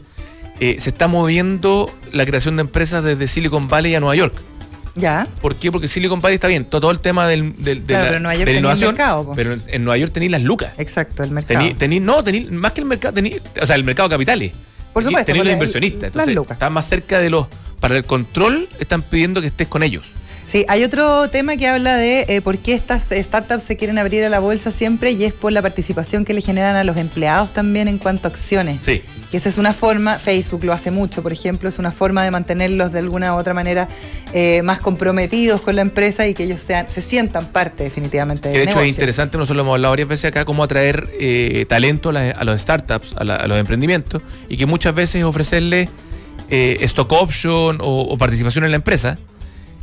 se 0.60 0.76
está 0.90 1.08
moviendo 1.08 1.92
la 2.14 2.26
creación 2.28 2.58
de 2.58 2.62
empresas 2.62 3.04
desde 3.04 3.26
Silicon 3.28 3.68
Valley 3.68 3.96
a 3.96 4.00
Nueva 4.00 4.16
York. 4.16 4.36
Ya. 4.96 5.28
¿Por 5.42 5.56
qué? 5.56 5.72
Porque 5.72 5.88
Silicon 5.88 6.22
Valley 6.22 6.36
está 6.36 6.48
bien, 6.48 6.66
todo, 6.66 6.82
todo 6.82 6.92
el 6.92 7.00
tema 7.02 7.28
del, 7.28 7.54
del- 7.58 7.86
de, 7.86 7.94
Claro, 7.94 8.04
la, 8.04 8.08
pero 8.10 8.18
en 8.18 8.24
Nueva 8.24 8.36
York 8.36 8.46
de 8.46 8.46
la 8.46 8.46
tenía 8.46 8.52
el 8.52 8.58
innovación, 8.60 8.90
mercado, 8.96 9.26
po. 9.26 9.36
pero 9.36 9.56
en, 9.68 9.84
Nueva 9.84 9.98
York 9.98 10.12
tenéis 10.14 10.32
las 10.32 10.42
lucas. 10.42 10.74
Exacto, 10.78 11.24
el 11.24 11.32
mercado. 11.32 11.60
Tení, 11.60 12.00
tení- 12.00 12.02
no, 12.02 12.24
tení, 12.24 12.42
más 12.52 12.72
que 12.72 12.82
el 12.82 12.88
mercado, 12.88 13.14
tení, 13.14 13.36
o 13.62 13.66
sea, 13.66 13.76
el 13.76 13.84
mercado 13.84 14.08
de 14.10 14.16
capitales. 14.16 14.52
Por 14.94 15.04
supuesto, 15.04 15.26
porque 15.26 15.40
los 15.40 15.48
el- 15.48 15.54
inversionistas. 15.54 16.02
las 16.02 16.08
Entonces, 16.14 16.36
lucas. 16.36 16.56
están 16.56 16.72
más 16.74 16.88
cerca 16.88 17.20
de 17.20 17.30
los. 17.30 17.48
Para 17.82 17.98
el 17.98 18.06
control, 18.06 18.70
están 18.80 19.02
pidiendo 19.02 19.42
que 19.42 19.48
estés 19.48 19.68
con 19.68 19.84
ellos. 19.84 20.08
Sí, 20.56 20.63
hay 20.69 20.86
otro 20.86 21.30
tema 21.30 21.57
que 21.57 21.68
habla 21.68 21.98
de 21.98 22.22
eh, 22.30 22.40
por 22.42 22.57
qué 22.60 22.75
estas 22.75 23.10
startups 23.12 23.62
se 23.62 23.75
quieren 23.75 23.98
abrir 23.98 24.24
a 24.24 24.30
la 24.30 24.40
bolsa 24.40 24.72
siempre 24.72 25.12
y 25.12 25.25
es 25.25 25.34
por 25.34 25.52
la 25.52 25.62
participación 25.62 26.24
que 26.24 26.34
le 26.34 26.40
generan 26.40 26.78
a 26.78 26.86
los 26.86 26.96
empleados 26.96 27.54
también 27.54 27.90
en 27.90 27.98
cuanto 27.98 28.30
a 28.30 28.31
acciones. 28.31 28.78
Sí. 28.80 29.02
Que 29.31 29.36
esa 29.36 29.50
es 29.50 29.57
una 29.57 29.74
forma, 29.74 30.18
Facebook 30.18 30.63
lo 30.63 30.72
hace 30.72 30.92
mucho, 30.92 31.22
por 31.22 31.34
ejemplo, 31.34 31.68
es 31.68 31.78
una 31.78 31.92
forma 31.92 32.24
de 32.24 32.31
mantenerlos 32.31 32.94
de 32.94 33.00
alguna 33.00 33.36
u 33.36 33.38
otra 33.38 33.54
manera 33.54 33.90
eh, 34.31 34.62
más 34.63 34.80
comprometidos 34.80 35.60
con 35.60 35.75
la 35.75 35.81
empresa 35.81 36.25
y 36.25 36.34
que 36.34 36.44
ellos 36.46 36.62
sean, 36.62 36.90
se 36.90 37.01
sientan 37.01 37.48
parte 37.48 37.84
definitivamente 37.84 38.44
Que 38.44 38.48
del 38.51 38.58
de 38.60 38.63
hecho 38.63 38.69
negocio. 38.75 38.84
es 38.92 38.96
interesante, 38.96 39.38
nosotros 39.38 39.58
lo 39.58 39.63
hemos 39.63 39.74
hablado 39.75 39.92
varias 39.92 40.08
veces 40.08 40.25
acá, 40.30 40.46
cómo 40.46 40.63
atraer 40.63 41.10
eh, 41.19 41.66
talento 41.68 42.12
a, 42.12 42.13
la- 42.13 42.31
a 42.31 42.46
los 42.46 42.62
startups, 42.62 43.13
a, 43.18 43.25
la- 43.25 43.36
a 43.36 43.48
los 43.48 43.60
emprendimientos, 43.60 44.22
y 44.48 44.56
que 44.56 44.66
muchas 44.66 44.96
veces 44.96 45.22
ofrecerle 45.25 45.90
eh, 46.50 46.78
stock 46.84 47.12
option 47.12 47.80
o, 47.81 48.04
o 48.04 48.18
participación 48.18 48.63
en 48.63 48.72
la 48.72 48.78
empresa. 48.78 49.18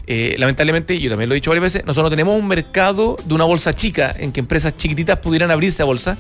Eh, 0.07 0.35
lamentablemente, 0.39 0.99
yo 0.99 1.11
también 1.11 1.29
lo 1.29 1.35
he 1.35 1.37
dicho 1.37 1.51
varias 1.51 1.63
veces, 1.63 1.83
nosotros 1.85 2.07
no 2.07 2.11
tenemos 2.11 2.39
un 2.39 2.49
mercado 2.49 3.17
de 3.25 3.35
una 3.35 3.45
bolsa 3.45 3.73
chica 3.73 4.15
en 4.19 4.33
que 4.33 4.41
empresas 4.41 4.77
chiquititas 4.77 5.19
pudieran 5.19 5.51
abrirse 5.51 5.83
a 5.83 5.85
bolsa, 5.85 6.17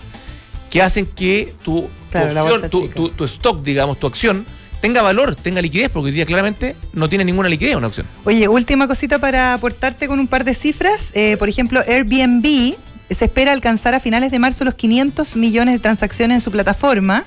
que 0.70 0.82
hacen 0.82 1.06
que 1.06 1.54
tu, 1.64 1.88
Claro, 2.10 2.32
la 2.32 2.44
opción, 2.44 2.70
tu 2.70 3.24
stock, 3.24 3.62
digamos, 3.62 3.98
tu 3.98 4.06
acción, 4.06 4.46
tenga 4.82 5.00
valor, 5.00 5.36
tenga 5.36 5.62
liquidez, 5.62 5.90
porque 5.90 6.08
hoy 6.08 6.12
día 6.12 6.26
claramente 6.26 6.74
no 6.92 7.08
tiene 7.08 7.24
ninguna 7.24 7.48
liquidez 7.48 7.76
una 7.76 7.86
acción. 7.86 8.04
Oye, 8.24 8.48
última 8.48 8.88
cosita 8.88 9.20
para 9.20 9.54
aportarte 9.54 10.08
con 10.08 10.18
un 10.18 10.26
par 10.26 10.44
de 10.44 10.54
cifras. 10.54 11.12
Eh, 11.14 11.36
por 11.38 11.48
ejemplo, 11.48 11.82
Airbnb 11.86 12.74
se 13.08 13.24
espera 13.24 13.52
alcanzar 13.52 13.94
a 13.94 14.00
finales 14.00 14.32
de 14.32 14.40
marzo 14.40 14.64
los 14.64 14.74
500 14.74 15.36
millones 15.36 15.74
de 15.74 15.78
transacciones 15.78 16.34
en 16.34 16.40
su 16.40 16.50
plataforma. 16.50 17.24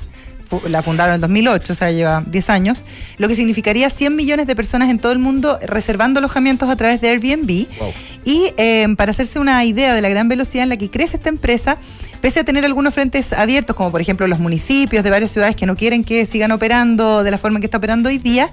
La 0.67 0.81
fundaron 0.81 1.15
en 1.15 1.21
2008, 1.21 1.73
o 1.73 1.75
sea, 1.75 1.91
lleva 1.91 2.23
10 2.25 2.49
años, 2.49 2.85
lo 3.17 3.27
que 3.27 3.35
significaría 3.35 3.89
100 3.89 4.15
millones 4.15 4.47
de 4.47 4.55
personas 4.55 4.89
en 4.89 4.99
todo 4.99 5.11
el 5.11 5.19
mundo 5.19 5.59
reservando 5.61 6.19
alojamientos 6.19 6.69
a 6.69 6.75
través 6.75 7.01
de 7.01 7.09
Airbnb. 7.09 7.67
Wow. 7.79 7.93
Y 8.25 8.51
eh, 8.57 8.87
para 8.97 9.11
hacerse 9.11 9.39
una 9.39 9.63
idea 9.65 9.93
de 9.93 10.01
la 10.01 10.09
gran 10.09 10.27
velocidad 10.27 10.63
en 10.63 10.69
la 10.69 10.77
que 10.77 10.89
crece 10.89 11.17
esta 11.17 11.29
empresa, 11.29 11.77
pese 12.21 12.39
a 12.39 12.43
tener 12.43 12.65
algunos 12.65 12.93
frentes 12.93 13.33
abiertos, 13.33 13.75
como 13.75 13.91
por 13.91 14.01
ejemplo 14.01 14.27
los 14.27 14.39
municipios 14.39 15.03
de 15.03 15.11
varias 15.11 15.31
ciudades 15.31 15.55
que 15.55 15.65
no 15.65 15.75
quieren 15.75 16.03
que 16.03 16.25
sigan 16.25 16.51
operando 16.51 17.23
de 17.23 17.31
la 17.31 17.37
forma 17.37 17.57
en 17.57 17.61
que 17.61 17.67
está 17.67 17.77
operando 17.77 18.09
hoy 18.09 18.17
día, 18.17 18.49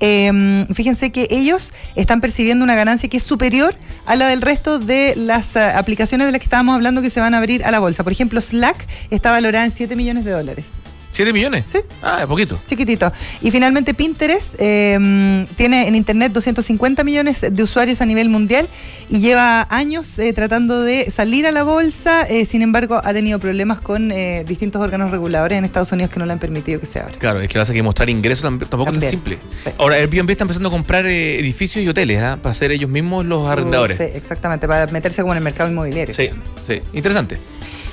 eh, 0.00 0.66
fíjense 0.74 1.12
que 1.12 1.28
ellos 1.30 1.72
están 1.94 2.20
percibiendo 2.20 2.64
una 2.64 2.74
ganancia 2.74 3.08
que 3.08 3.18
es 3.18 3.22
superior 3.22 3.76
a 4.06 4.16
la 4.16 4.26
del 4.26 4.42
resto 4.42 4.78
de 4.78 5.14
las 5.16 5.54
eh, 5.56 5.60
aplicaciones 5.60 6.26
de 6.26 6.32
las 6.32 6.40
que 6.40 6.46
estábamos 6.46 6.74
hablando 6.74 7.02
que 7.02 7.10
se 7.10 7.20
van 7.20 7.34
a 7.34 7.38
abrir 7.38 7.64
a 7.64 7.70
la 7.70 7.78
bolsa. 7.78 8.02
Por 8.02 8.12
ejemplo, 8.12 8.40
Slack 8.40 8.86
está 9.10 9.30
valorada 9.30 9.64
en 9.64 9.70
7 9.70 9.94
millones 9.96 10.24
de 10.24 10.32
dólares. 10.32 10.82
¿7 11.12 11.32
millones? 11.32 11.64
Sí. 11.70 11.78
Ah, 12.02 12.20
es 12.22 12.26
poquito. 12.26 12.58
Chiquitito. 12.66 13.12
Y 13.42 13.50
finalmente 13.50 13.92
Pinterest 13.94 14.54
eh, 14.58 15.46
tiene 15.56 15.86
en 15.88 15.94
Internet 15.94 16.32
250 16.32 17.04
millones 17.04 17.44
de 17.50 17.62
usuarios 17.62 18.00
a 18.00 18.06
nivel 18.06 18.28
mundial 18.30 18.68
y 19.08 19.20
lleva 19.20 19.66
años 19.70 20.18
eh, 20.18 20.32
tratando 20.32 20.80
de 20.82 21.10
salir 21.10 21.46
a 21.46 21.52
la 21.52 21.62
bolsa. 21.64 22.22
eh, 22.28 22.46
sin 22.46 22.62
embargo, 22.62 23.00
ha 23.04 23.12
tenido 23.12 23.38
problemas 23.38 23.80
con 23.80 24.10
eh, 24.10 24.44
distintos 24.48 24.80
órganos 24.80 25.10
reguladores 25.10 25.58
en 25.58 25.64
Estados 25.64 25.92
Unidos 25.92 26.10
que 26.10 26.18
no 26.18 26.26
le 26.26 26.32
han 26.32 26.38
permitido 26.38 26.80
que 26.80 26.86
se 26.86 27.00
abra. 27.00 27.12
Claro, 27.18 27.40
es 27.40 27.48
que 27.48 27.58
pasa 27.58 27.72
que 27.72 27.82
mostrar 27.82 28.08
ingresos 28.08 28.44
tam- 28.44 28.58
tampoco 28.66 28.90
es 28.92 29.00
tan 29.00 29.10
simple. 29.10 29.38
Sí. 29.64 29.70
Ahora, 29.78 29.96
Airbnb 29.96 30.30
está 30.30 30.44
empezando 30.44 30.68
a 30.68 30.72
comprar 30.72 31.04
edificios 31.06 31.84
y 31.84 31.88
hoteles 31.88 32.22
¿ah? 32.22 32.38
para 32.40 32.54
ser 32.54 32.72
ellos 32.72 32.88
mismos 32.88 33.26
los 33.26 33.46
arrendadores. 33.48 33.98
Sí, 33.98 34.04
exactamente, 34.14 34.66
para 34.66 34.86
meterse 34.86 35.20
como 35.22 35.34
en 35.34 35.38
el 35.38 35.44
mercado 35.44 35.70
inmobiliario. 35.70 36.14
Sí, 36.14 36.30
sí. 36.66 36.80
Interesante. 36.94 37.36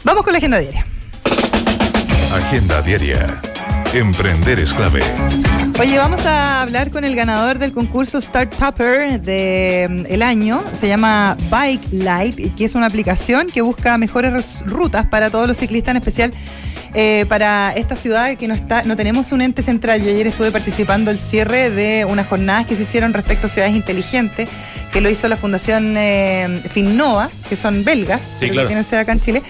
Vamos 0.03 0.23
con 0.23 0.31
la 0.31 0.37
agenda 0.37 0.57
diaria. 0.57 0.85
Agenda 2.31 2.79
diaria. 2.83 3.41
Emprender 3.91 4.59
es 4.59 4.71
clave. 4.71 5.01
Oye, 5.79 5.97
vamos 5.97 6.23
a 6.27 6.61
hablar 6.61 6.91
con 6.91 7.03
el 7.03 7.15
ganador 7.15 7.57
del 7.57 7.71
concurso 7.71 8.21
Start 8.21 8.53
Tupper 8.55 9.19
del 9.19 10.21
año. 10.21 10.61
Se 10.73 10.87
llama 10.87 11.35
Bike 11.49 11.87
Light, 11.91 12.55
que 12.55 12.65
es 12.65 12.75
una 12.75 12.85
aplicación 12.85 13.47
que 13.47 13.61
busca 13.61 13.97
mejores 13.97 14.63
rutas 14.67 15.07
para 15.07 15.31
todos 15.31 15.47
los 15.47 15.57
ciclistas, 15.57 15.91
en 15.91 15.97
especial 15.97 16.33
eh, 16.93 17.25
para 17.29 17.71
esta 17.73 17.95
ciudad 17.95 18.35
que 18.35 18.47
no 18.47 18.53
está, 18.53 18.83
no 18.83 18.95
tenemos 18.95 19.31
un 19.31 19.41
ente 19.41 19.61
central. 19.61 20.01
Yo 20.03 20.09
ayer 20.09 20.27
estuve 20.27 20.51
participando 20.51 21.11
el 21.11 21.17
cierre 21.17 21.69
de 21.69 22.05
unas 22.05 22.27
jornadas 22.27 22.65
que 22.65 22.75
se 22.75 22.83
hicieron 22.83 23.13
respecto 23.13 23.47
a 23.47 23.49
ciudades 23.49 23.75
inteligentes, 23.75 24.47
que 24.91 25.01
lo 25.01 25.09
hizo 25.09 25.27
la 25.27 25.37
Fundación 25.37 25.95
eh, 25.97 26.61
Finnova, 26.69 27.29
que 27.47 27.55
son 27.55 27.83
belgas, 27.83 28.21
Sí, 28.31 28.35
pero 28.39 28.53
claro. 28.53 28.67
que 28.67 28.73
tienen 28.73 28.83
sede 28.89 28.99
acá 29.01 29.11
en 29.11 29.19
Chile. 29.21 29.43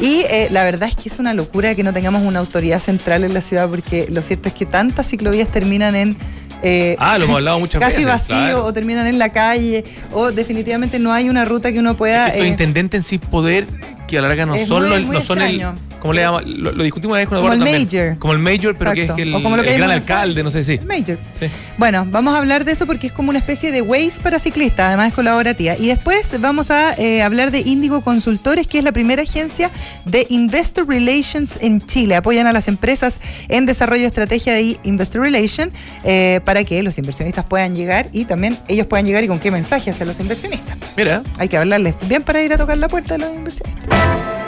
Y 0.00 0.20
eh, 0.28 0.48
la 0.50 0.64
verdad 0.64 0.88
es 0.88 0.96
que 0.96 1.08
es 1.08 1.18
una 1.18 1.34
locura 1.34 1.74
que 1.74 1.82
no 1.82 1.92
tengamos 1.92 2.22
una 2.22 2.38
autoridad 2.40 2.80
central 2.80 3.24
en 3.24 3.34
la 3.34 3.40
ciudad, 3.40 3.68
porque 3.68 4.06
lo 4.10 4.22
cierto 4.22 4.48
es 4.48 4.54
que 4.54 4.64
tantas 4.66 5.08
ciclovías 5.08 5.48
terminan 5.48 5.94
en 5.94 6.16
eh, 6.62 6.96
Ah, 6.98 7.18
lo 7.18 7.24
hemos 7.26 7.36
hablado 7.36 7.60
muchas 7.60 7.78
casi 7.80 7.96
veces. 7.96 8.06
vacío 8.06 8.34
claro. 8.36 8.64
o 8.64 8.72
terminan 8.72 9.06
en 9.06 9.18
la 9.18 9.30
calle 9.30 9.84
o 10.12 10.32
definitivamente 10.32 10.98
no 10.98 11.12
hay 11.12 11.28
una 11.28 11.44
ruta 11.44 11.70
que 11.70 11.78
uno 11.78 11.94
pueda 11.98 12.28
Es 12.28 12.32
que 12.34 12.44
eh, 12.44 12.48
intendentes 12.48 13.06
sin 13.06 13.20
poder, 13.20 13.66
que 14.08 14.16
a 14.16 14.22
la 14.22 14.28
larga 14.28 14.46
no 14.46 14.56
son, 14.66 14.82
muy- 14.88 14.90
los- 14.98 15.06
muy 15.06 15.16
no 15.16 15.20
son 15.22 15.42
el. 15.42 15.62
¿Cómo 16.00 16.12
le 16.12 16.22
llaman? 16.22 16.44
Lo, 16.62 16.72
lo 16.72 16.84
discutimos 16.84 17.12
una 17.12 17.20
vez 17.20 17.28
con 17.28 17.38
Como 17.38 17.52
Eduardo 17.52 17.64
el 17.64 17.86
también. 17.88 18.16
Como 18.16 18.32
el 18.32 18.38
mayor, 18.38 18.76
pero 18.78 18.92
que 18.92 19.04
es 19.04 19.10
el, 19.16 19.34
O 19.34 19.42
como 19.42 19.56
lo 19.56 19.62
que 19.62 19.68
el 19.68 19.74
hay 19.74 19.80
gran 19.80 19.90
alcalde, 19.90 20.42
no 20.42 20.50
sé 20.50 20.64
si. 20.64 20.78
Major. 20.78 21.18
Sí. 21.34 21.46
Bueno, 21.78 22.06
vamos 22.08 22.34
a 22.34 22.38
hablar 22.38 22.64
de 22.64 22.72
eso 22.72 22.86
porque 22.86 23.08
es 23.08 23.12
como 23.12 23.30
una 23.30 23.38
especie 23.38 23.70
de 23.70 23.82
Waze 23.82 24.20
para 24.22 24.38
ciclistas, 24.38 24.88
además 24.88 25.08
es 25.08 25.14
colaborativa. 25.14 25.74
Y 25.78 25.86
después 25.88 26.40
vamos 26.40 26.70
a 26.70 26.94
eh, 26.94 27.22
hablar 27.22 27.50
de 27.50 27.60
Indigo 27.60 28.02
Consultores, 28.02 28.66
que 28.66 28.78
es 28.78 28.84
la 28.84 28.92
primera 28.92 29.22
agencia 29.22 29.70
de 30.04 30.26
Investor 30.30 30.88
Relations 30.88 31.58
en 31.60 31.84
Chile. 31.84 32.16
Apoyan 32.16 32.46
a 32.46 32.52
las 32.52 32.68
empresas 32.68 33.20
en 33.48 33.66
desarrollo 33.66 34.02
de 34.02 34.08
estrategia 34.08 34.54
de 34.54 34.78
Investor 34.84 35.22
Relations 35.22 35.72
eh, 36.04 36.40
para 36.44 36.64
que 36.64 36.82
los 36.82 36.98
inversionistas 36.98 37.44
puedan 37.44 37.74
llegar 37.74 38.08
y 38.12 38.24
también 38.24 38.58
ellos 38.68 38.86
puedan 38.86 39.06
llegar 39.06 39.24
y 39.24 39.28
con 39.28 39.38
qué 39.38 39.50
mensaje 39.50 39.90
hacia 39.90 40.06
los 40.06 40.20
inversionistas. 40.20 40.76
Mira, 40.96 41.22
Hay 41.38 41.48
que 41.48 41.56
hablarles 41.56 41.94
bien 42.08 42.22
para 42.22 42.42
ir 42.42 42.52
a 42.52 42.58
tocar 42.58 42.78
la 42.78 42.88
puerta 42.88 43.14
de 43.14 43.18
los 43.18 43.34
inversionistas. 43.34 44.45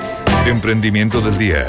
Emprendimiento 0.48 1.20
del 1.20 1.36
día. 1.36 1.66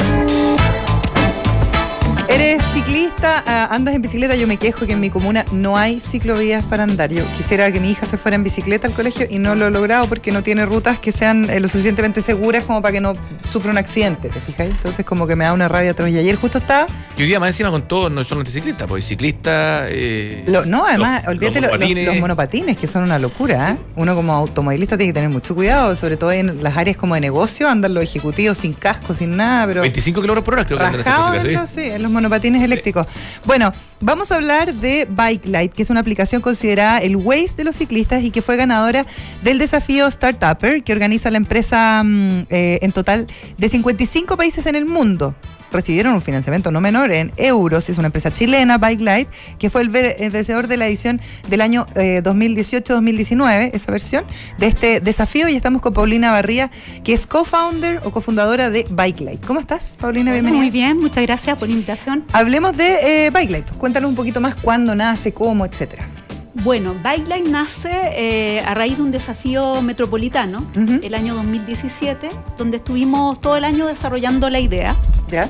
Eres 2.40 2.64
ciclista, 2.74 3.44
ah, 3.46 3.68
andas 3.70 3.94
en 3.94 4.02
bicicleta, 4.02 4.34
yo 4.36 4.48
me 4.48 4.56
quejo 4.56 4.88
que 4.88 4.94
en 4.94 5.02
mi 5.02 5.10
comuna 5.10 5.44
no 5.52 5.78
hay 5.78 6.00
ciclovías 6.00 6.64
para 6.64 6.84
andar. 6.84 7.12
Yo 7.12 7.22
quisiera 7.36 7.70
que 7.70 7.82
mi 7.82 7.92
hija 7.92 8.06
se 8.06 8.18
fuera 8.18 8.36
en 8.36 8.46
bicicleta 8.46 8.88
al 8.88 8.94
colegio 8.94 9.28
y 9.30 9.40
no 9.40 9.56
lo 9.56 9.68
he 9.68 9.72
logrado 9.72 10.08
porque 10.08 10.32
no 10.32 10.42
tiene 10.42 10.66
rutas 10.66 11.00
que 11.00 11.12
sean 11.12 11.50
eh, 11.50 11.60
lo 11.60 11.68
suficientemente 11.68 12.22
seguras 12.22 12.64
como 12.64 12.82
para 12.82 12.94
que 12.94 13.02
no 13.02 13.14
sufra 13.52 13.72
un 13.72 13.78
accidente, 13.78 14.30
¿te 14.30 14.40
fijas? 14.40 14.68
Entonces 14.68 15.06
como 15.06 15.28
que 15.28 15.36
me 15.36 15.44
da 15.44 15.52
una 15.52 15.68
rabia 15.68 15.92
atroz. 15.92 16.10
Y 16.12 16.18
ayer 16.18 16.38
justo 16.38 16.60
estaba... 16.60 16.88
y 17.18 17.24
hoy 17.24 17.28
día 17.28 17.42
más 17.42 17.50
encima 17.50 17.72
con 17.72 17.86
todos, 17.90 18.10
no 18.10 18.24
solamente 18.24 18.52
ciclistas, 18.52 18.88
pues 18.88 19.06
ciclistas. 19.06 19.88
Eh, 19.92 20.46
lo- 20.48 20.64
no, 20.66 20.86
además, 20.86 21.24
los- 21.26 21.34
olvídate 21.34 21.60
los 21.60 21.72
lo- 21.72 21.78
los, 21.78 21.80
monopatines. 21.82 22.06
los 22.08 22.20
monopatines, 22.22 22.78
que 22.78 22.88
son 22.88 23.04
una 23.04 23.20
locura. 23.20 23.72
¿eh? 23.72 23.78
Uno 23.98 24.16
como 24.16 24.32
automovilista 24.34 24.96
tiene 24.96 25.10
que 25.12 25.16
tener 25.16 25.30
mucho 25.30 25.56
cuidado, 25.56 25.94
sobre 25.98 26.16
todo 26.16 26.32
en 26.32 26.64
las 26.64 26.78
áreas 26.78 26.96
como 26.96 27.16
de 27.16 27.22
negocio, 27.22 27.68
andan 27.68 27.94
los 27.94 28.04
ejecutivos 28.06 28.58
sin 28.60 28.72
casco, 28.72 29.14
sin 29.14 29.36
nada, 29.36 29.68
pero... 29.68 29.82
25 29.82 30.22
kilómetros 30.22 30.46
por 30.46 30.54
hora, 30.54 30.64
creo 30.64 30.78
que 30.80 30.86
andan 30.86 31.02
esas 31.02 31.14
Rajado 31.14 31.34
cositas, 31.36 31.54
en 31.54 31.60
los, 31.62 31.70
sí, 31.70 32.29
en 32.30 32.50
los 32.50 32.54
monopatines 32.54 32.64
eléctricos. 32.64 33.08
Bueno, 33.46 33.74
vamos 34.00 34.32
a 34.32 34.36
hablar 34.36 34.74
de 34.74 35.08
Bike 35.10 35.46
Light, 35.46 35.74
que 35.74 35.84
es 35.84 35.90
una 35.90 36.00
aplicación 36.00 36.42
considerada 36.42 37.00
el 37.00 37.16
Waze 37.16 37.56
de 37.58 37.64
los 37.64 37.76
ciclistas 37.76 38.24
y 38.24 38.32
que 38.32 38.42
fue 38.42 38.56
ganadora 38.56 39.06
del 39.44 39.58
desafío 39.58 40.10
Startupper, 40.10 40.84
que 40.84 40.94
organiza 40.94 41.32
la 41.32 41.38
empresa 41.38 42.02
mm, 42.04 42.46
eh, 42.50 42.80
en 42.82 42.92
total 42.92 43.28
de 43.58 43.70
55 43.70 44.38
países 44.38 44.66
en 44.66 44.76
el 44.76 44.86
mundo. 44.86 45.36
Recibieron 45.72 46.14
un 46.14 46.22
financiamiento 46.22 46.72
no 46.72 46.82
menor 46.82 47.12
en 47.12 47.32
euros. 47.38 47.90
Es 47.90 47.98
una 47.98 48.08
empresa 48.08 48.32
chilena, 48.34 48.78
Bike 48.78 49.02
Light, 49.02 49.30
que 49.58 49.70
fue 49.70 49.82
el, 49.82 49.90
ve- 49.90 50.16
el 50.20 50.32
vencedor 50.32 50.68
de 50.68 50.78
la 50.78 50.88
edición 50.88 51.22
del 51.48 51.62
año 51.62 51.86
eh, 51.96 52.22
2018-2019, 52.24 53.72
esa 53.74 53.92
versión, 53.92 54.26
de 54.58 54.68
este 54.68 55.00
desafío. 55.00 55.48
Y 55.48 55.56
estamos 55.56 55.82
con 55.82 55.94
Paulina 55.94 56.32
Barría, 56.32 56.72
que 57.04 57.14
es 57.14 57.28
co-founder 57.28 58.02
o 58.04 58.12
cofundadora 58.12 58.70
de 58.70 58.86
Bike 58.90 59.22
Light. 59.22 59.46
¿Cómo 59.46 59.60
estás, 59.60 59.96
Paulina? 60.00 60.32
Bienvenida. 60.32 60.60
Muy 60.62 60.72
bien, 60.72 60.98
muchas 61.00 61.24
gracias 61.24 61.58
por 61.58 61.68
la 61.68 61.74
invitación. 61.74 62.24
Hablemos 62.34 62.76
de 62.76 63.26
eh, 63.28 63.30
Bike 63.32 63.52
Light. 63.52 63.66
Cuéntanos 63.78 64.10
un 64.10 64.16
poquito 64.16 64.42
más 64.42 64.56
cuándo 64.56 64.96
nace, 64.96 65.34
cómo, 65.34 65.66
etcétera. 65.66 66.04
Bueno, 66.54 66.96
Bikeline 66.96 67.52
nace 67.52 67.92
eh, 67.92 68.62
a 68.62 68.74
raíz 68.74 68.98
de 68.98 69.04
un 69.04 69.12
desafío 69.12 69.82
metropolitano 69.82 70.60
el 70.76 71.14
año 71.14 71.36
2017, 71.36 72.30
donde 72.58 72.78
estuvimos 72.78 73.40
todo 73.40 73.56
el 73.56 73.64
año 73.64 73.86
desarrollando 73.86 74.50
la 74.50 74.60
idea. 74.60 74.96
¿Ya? 75.30 75.50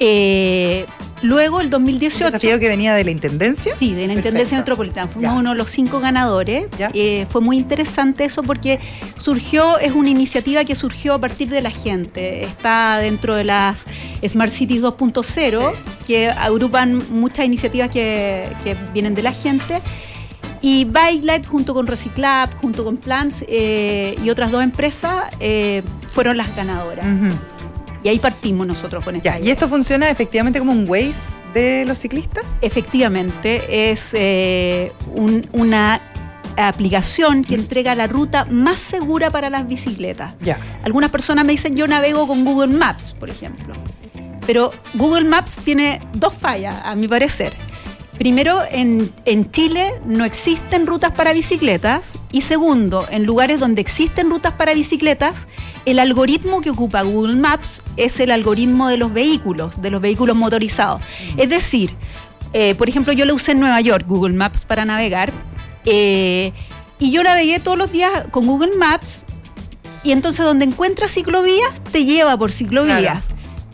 Eh, 0.00 0.84
luego, 1.22 1.60
el 1.60 1.66
¿Un 1.66 1.70
2018. 1.70 2.24
desafío 2.26 2.58
que 2.58 2.68
venía 2.68 2.94
de 2.94 3.04
la 3.04 3.10
intendencia? 3.10 3.74
Sí, 3.78 3.94
de 3.94 4.06
la 4.06 4.14
Intendencia. 4.14 4.58
Metropolitana. 4.58 5.08
Fuimos 5.08 5.32
Ya. 5.34 5.38
uno 5.38 5.50
de 5.50 5.56
los 5.56 5.70
cinco 5.70 6.00
ganadores. 6.00 6.66
Eh, 6.94 7.26
fue 7.30 7.40
muy 7.40 7.56
interesante 7.56 8.24
eso 8.24 8.42
porque 8.42 8.78
surgió, 9.16 9.78
es 9.78 9.92
una 9.92 10.10
iniciativa 10.10 10.64
que 10.64 10.74
surgió 10.74 11.14
a 11.14 11.18
partir 11.18 11.48
de 11.48 11.60
la 11.62 11.70
gente. 11.70 12.44
Está 12.44 12.98
dentro 12.98 13.34
de 13.36 13.44
las 13.44 13.86
Smart 14.26 14.50
Cities 14.52 14.82
2.0, 14.82 15.72
que 16.06 16.28
agrupan 16.30 17.02
muchas 17.10 17.44
iniciativas 17.46 17.90
que, 17.90 18.48
que 18.64 18.76
vienen 18.92 19.14
de 19.14 19.22
la 19.22 19.32
gente. 19.32 19.80
Y 20.60 20.86
Bike 20.86 21.24
Light 21.24 21.46
junto 21.46 21.72
con 21.72 21.86
Reciclab, 21.86 22.52
junto 22.60 22.82
con 22.84 22.96
Plants 22.96 23.44
eh, 23.46 24.16
y 24.24 24.30
otras 24.30 24.50
dos 24.50 24.64
empresas 24.64 25.24
eh, 25.38 25.82
fueron 26.08 26.36
las 26.36 26.54
ganadoras. 26.56 27.06
Ujú. 27.06 27.28
Y 28.04 28.08
ahí 28.08 28.18
partimos 28.18 28.66
nosotros 28.66 29.04
con 29.04 29.16
esta 29.16 29.36
Ya, 29.38 29.44
¿Y 29.44 29.50
esto 29.50 29.68
funciona 29.68 30.08
efectivamente 30.10 30.58
como 30.58 30.72
un 30.72 30.88
Waze 30.88 31.42
de 31.54 31.84
los 31.84 31.98
ciclistas? 31.98 32.58
Efectivamente, 32.62 33.90
es 33.90 34.14
eh, 34.14 34.92
un- 35.14 35.48
una 35.52 36.00
aplicación 36.56 37.44
que 37.44 37.54
entrega 37.54 37.94
la 37.94 38.06
ruta 38.06 38.44
más 38.50 38.80
segura 38.80 39.30
para 39.30 39.48
las 39.50 39.66
bicicletas. 39.68 40.34
Ya. 40.40 40.58
Algunas 40.82 41.10
personas 41.10 41.44
me 41.44 41.52
dicen 41.52 41.76
yo 41.76 41.86
navego 41.86 42.26
con 42.26 42.44
Google 42.44 42.76
Maps, 42.76 43.14
por 43.18 43.30
ejemplo. 43.30 43.74
Pero 44.46 44.72
Google 44.94 45.24
Maps 45.28 45.56
tiene 45.64 46.00
dos 46.14 46.32
fallas, 46.34 46.74
a 46.84 46.94
mi 46.94 47.06
parecer. 47.06 47.52
Primero, 48.18 48.60
en, 48.70 49.12
en 49.26 49.50
Chile 49.50 49.92
no 50.04 50.24
existen 50.24 50.86
rutas 50.86 51.12
para 51.12 51.32
bicicletas. 51.32 52.18
Y 52.32 52.40
segundo, 52.40 53.06
en 53.10 53.24
lugares 53.24 53.60
donde 53.60 53.80
existen 53.80 54.28
rutas 54.28 54.54
para 54.54 54.74
bicicletas, 54.74 55.46
el 55.84 55.98
algoritmo 56.00 56.60
que 56.60 56.70
ocupa 56.70 57.02
Google 57.02 57.36
Maps 57.36 57.80
es 57.96 58.18
el 58.18 58.30
algoritmo 58.32 58.88
de 58.88 58.96
los 58.96 59.12
vehículos, 59.12 59.80
de 59.80 59.90
los 59.90 60.00
vehículos 60.00 60.36
motorizados. 60.36 61.00
Es 61.36 61.48
decir, 61.48 61.92
eh, 62.52 62.74
por 62.74 62.88
ejemplo, 62.88 63.12
yo 63.12 63.24
lo 63.24 63.34
usé 63.34 63.52
en 63.52 63.60
Nueva 63.60 63.80
York, 63.80 64.04
Google 64.08 64.34
Maps, 64.34 64.64
para 64.64 64.84
navegar. 64.84 65.32
eh, 65.84 66.52
y 66.98 67.12
yo 67.12 67.22
navegué 67.22 67.60
todos 67.60 67.78
los 67.78 67.92
días 67.92 68.10
con 68.32 68.46
Google 68.46 68.76
Maps. 68.76 69.24
Y 70.02 70.12
entonces 70.12 70.44
donde 70.44 70.64
encuentras 70.64 71.12
ciclovías, 71.12 71.72
te 71.92 72.04
lleva 72.04 72.36
por 72.36 72.50
ciclovías. 72.50 73.00
Claro. 73.00 73.20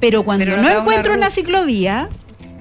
Pero 0.01 0.23
cuando 0.23 0.45
Pero 0.45 0.57
no 0.59 0.63
no, 0.63 0.69
una 0.69 0.81
encuentro 0.81 1.15
una, 1.15 1.31
ciclovía, 1.31 2.09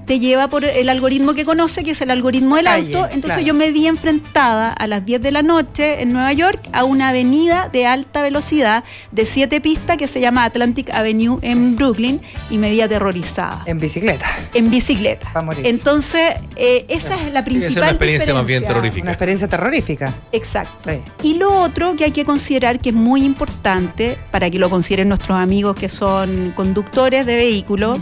te 0.06 0.18
lleva 0.18 0.48
por 0.48 0.64
el 0.64 0.88
algoritmo 0.88 1.34
que 1.34 1.44
conoce, 1.44 1.84
que 1.84 1.92
es 1.92 2.00
el 2.00 2.10
algoritmo 2.10 2.56
del 2.56 2.66
Calle, 2.66 2.96
auto. 2.96 3.06
Entonces 3.06 3.38
claro. 3.38 3.46
yo 3.46 3.54
me 3.54 3.72
vi 3.72 3.86
enfrentada 3.86 4.72
a 4.72 4.86
las 4.86 5.04
10 5.04 5.22
de 5.22 5.32
la 5.32 5.42
noche 5.42 6.02
en 6.02 6.12
Nueva 6.12 6.32
York 6.32 6.60
a 6.72 6.84
una 6.84 7.08
avenida 7.10 7.68
de 7.72 7.86
alta 7.86 8.22
velocidad 8.22 8.84
de 9.12 9.26
siete 9.26 9.60
pistas 9.60 9.96
que 9.96 10.08
se 10.08 10.20
llama 10.20 10.44
Atlantic 10.44 10.90
Avenue 10.90 11.38
en 11.42 11.76
Brooklyn 11.76 12.20
y 12.50 12.58
me 12.58 12.70
vi 12.70 12.80
aterrorizada 12.80 13.62
En 13.66 13.78
bicicleta. 13.78 14.26
en 14.54 14.70
bicicleta. 14.70 15.32
Entonces, 15.62 16.34
eh, 16.56 16.84
esa 16.88 17.14
es 17.14 17.32
la 17.32 17.44
principal 17.44 17.78
una 17.78 17.88
experiencia 17.90 18.34
más 18.34 18.46
bien 18.46 18.62
terrorífica. 18.64 19.02
Una 19.02 19.12
experiencia 19.12 19.48
terrorífica. 19.48 20.14
Exacto. 20.32 20.90
Sí. 20.90 21.00
Y 21.22 21.34
lo 21.34 21.60
otro 21.60 21.96
que 21.96 22.04
hay 22.04 22.12
que 22.12 22.24
considerar 22.24 22.78
que 22.80 22.90
es 22.90 22.94
muy 22.94 23.24
importante 23.24 24.18
para 24.30 24.50
que 24.50 24.58
lo 24.58 24.70
consideren 24.70 25.08
nuestros 25.08 25.38
amigos 25.38 25.76
que 25.76 25.88
son 25.88 26.52
conductores 26.56 27.26
de 27.26 27.36
vehículos. 27.36 27.98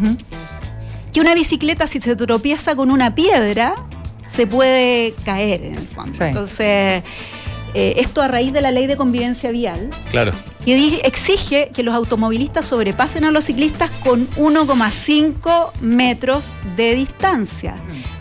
Que 1.13 1.21
una 1.21 1.35
bicicleta 1.35 1.87
si 1.87 2.01
se 2.01 2.17
tropieza 2.17 2.75
con 2.75 2.91
una 2.91 3.15
piedra 3.15 3.75
se 4.31 4.47
puede 4.47 5.15
caer 5.25 5.63
en 5.65 5.75
el 5.77 5.87
fondo. 5.87 6.15
Sí. 6.17 6.25
Entonces, 6.25 7.03
eh, 7.75 7.95
esto 7.99 8.23
a 8.23 8.29
raíz 8.29 8.53
de 8.53 8.61
la 8.63 8.71
ley 8.71 8.87
de 8.87 8.97
convivencia 8.97 9.51
vial, 9.51 9.91
Claro. 10.11 10.33
que 10.65 10.75
di- 10.75 11.01
exige 11.05 11.71
que 11.75 11.83
los 11.83 11.95
automovilistas 11.95 12.65
sobrepasen 12.67 13.25
a 13.25 13.31
los 13.31 13.45
ciclistas 13.45 13.91
con 14.05 14.27
1,5 14.37 15.73
metros 15.81 16.53
de 16.77 16.95
distancia. 16.95 17.75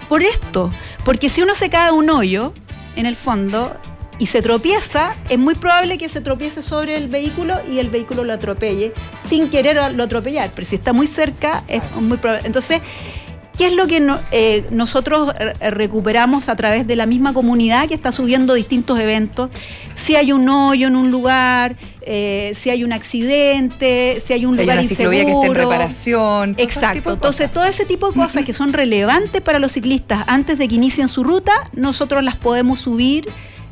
Por 0.09 0.23
esto, 0.23 0.69
porque 1.05 1.29
si 1.29 1.41
uno 1.41 1.55
se 1.55 1.69
cae 1.69 1.89
a 1.89 1.93
un 1.93 2.09
hoyo, 2.09 2.53
en 2.97 3.05
el 3.05 3.15
fondo, 3.15 3.73
y 4.21 4.27
se 4.27 4.41
tropieza, 4.43 5.15
es 5.29 5.39
muy 5.39 5.55
probable 5.55 5.97
que 5.97 6.07
se 6.07 6.21
tropiece 6.21 6.61
sobre 6.61 6.95
el 6.95 7.07
vehículo 7.07 7.55
y 7.71 7.79
el 7.79 7.89
vehículo 7.89 8.23
lo 8.23 8.33
atropelle, 8.33 8.93
sin 9.27 9.49
querer 9.49 9.77
lo 9.95 10.03
atropellar. 10.03 10.51
Pero 10.53 10.67
si 10.67 10.75
está 10.75 10.93
muy 10.93 11.07
cerca, 11.07 11.63
es 11.67 11.81
muy 11.99 12.17
probable. 12.17 12.45
Entonces, 12.45 12.81
¿Qué 13.57 13.67
es 13.67 13.73
lo 13.73 13.85
que 13.85 13.99
no- 13.99 14.17
eh, 14.31 14.65
nosotros 14.71 15.31
recuperamos 15.59 16.49
a 16.49 16.55
través 16.55 16.87
de 16.87 16.95
la 16.95 17.05
misma 17.05 17.31
comunidad 17.33 17.87
que 17.87 17.93
está 17.93 18.11
subiendo 18.11 18.53
distintos 18.55 18.99
eventos? 18.99 19.49
Si 19.95 20.15
hay 20.15 20.31
un 20.31 20.47
hoyo 20.49 20.87
en 20.87 20.95
un 20.95 21.11
lugar, 21.11 21.75
eh, 22.01 22.53
si 22.55 22.69
hay 22.71 22.83
un 22.83 22.91
accidente, 22.93 24.19
si 24.25 24.33
hay 24.33 24.45
un 24.45 24.55
Si 24.55 24.61
hay 24.61 24.65
lugar 24.65 24.79
una 24.79 24.87
ciclovía 24.87 25.19
que 25.25 25.31
esté 25.31 25.31
en 25.31 25.37
inseguro. 25.37 25.61
reparación. 25.69 26.55
Exacto. 26.57 27.11
Entonces, 27.13 27.51
todo 27.51 27.65
ese 27.65 27.85
tipo 27.85 28.07
de 28.09 28.13
cosas 28.19 28.45
que 28.45 28.53
son 28.53 28.73
relevantes 28.73 29.41
para 29.41 29.59
los 29.59 29.73
ciclistas 29.73 30.23
antes 30.27 30.57
de 30.57 30.67
que 30.67 30.75
inicien 30.75 31.07
su 31.07 31.23
ruta, 31.23 31.51
nosotros 31.73 32.23
las 32.23 32.37
podemos 32.37 32.79
subir 32.79 33.27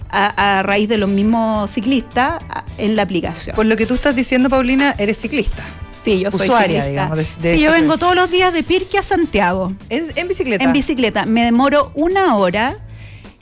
a, 0.09 0.59
a 0.59 0.63
raíz 0.63 0.89
de 0.89 0.97
los 0.97 1.09
mismos 1.09 1.69
ciclistas 1.71 2.39
en 2.77 2.95
la 2.95 3.03
aplicación. 3.03 3.55
Por 3.55 3.65
lo 3.65 3.75
que 3.75 3.85
tú 3.85 3.93
estás 3.93 4.15
diciendo, 4.15 4.49
Paulina, 4.49 4.95
eres 4.97 5.17
ciclista. 5.19 5.63
sí, 6.03 6.19
yo 6.19 6.31
soy 6.31 6.47
usuaria, 6.47 6.67
ciclista. 6.83 6.89
digamos, 6.89 7.17
de- 7.17 7.49
de 7.49 7.55
sí, 7.55 7.61
yo 7.61 7.71
vengo 7.71 7.97
todos 7.97 8.15
los 8.15 8.29
días 8.31 8.53
de 8.53 8.63
Pirque 8.63 8.97
a 8.97 9.03
Santiago. 9.03 9.73
En, 9.89 10.07
en 10.15 10.27
bicicleta. 10.27 10.63
En 10.63 10.73
bicicleta. 10.73 11.25
Me 11.25 11.43
demoro 11.43 11.91
una 11.95 12.35
hora 12.37 12.77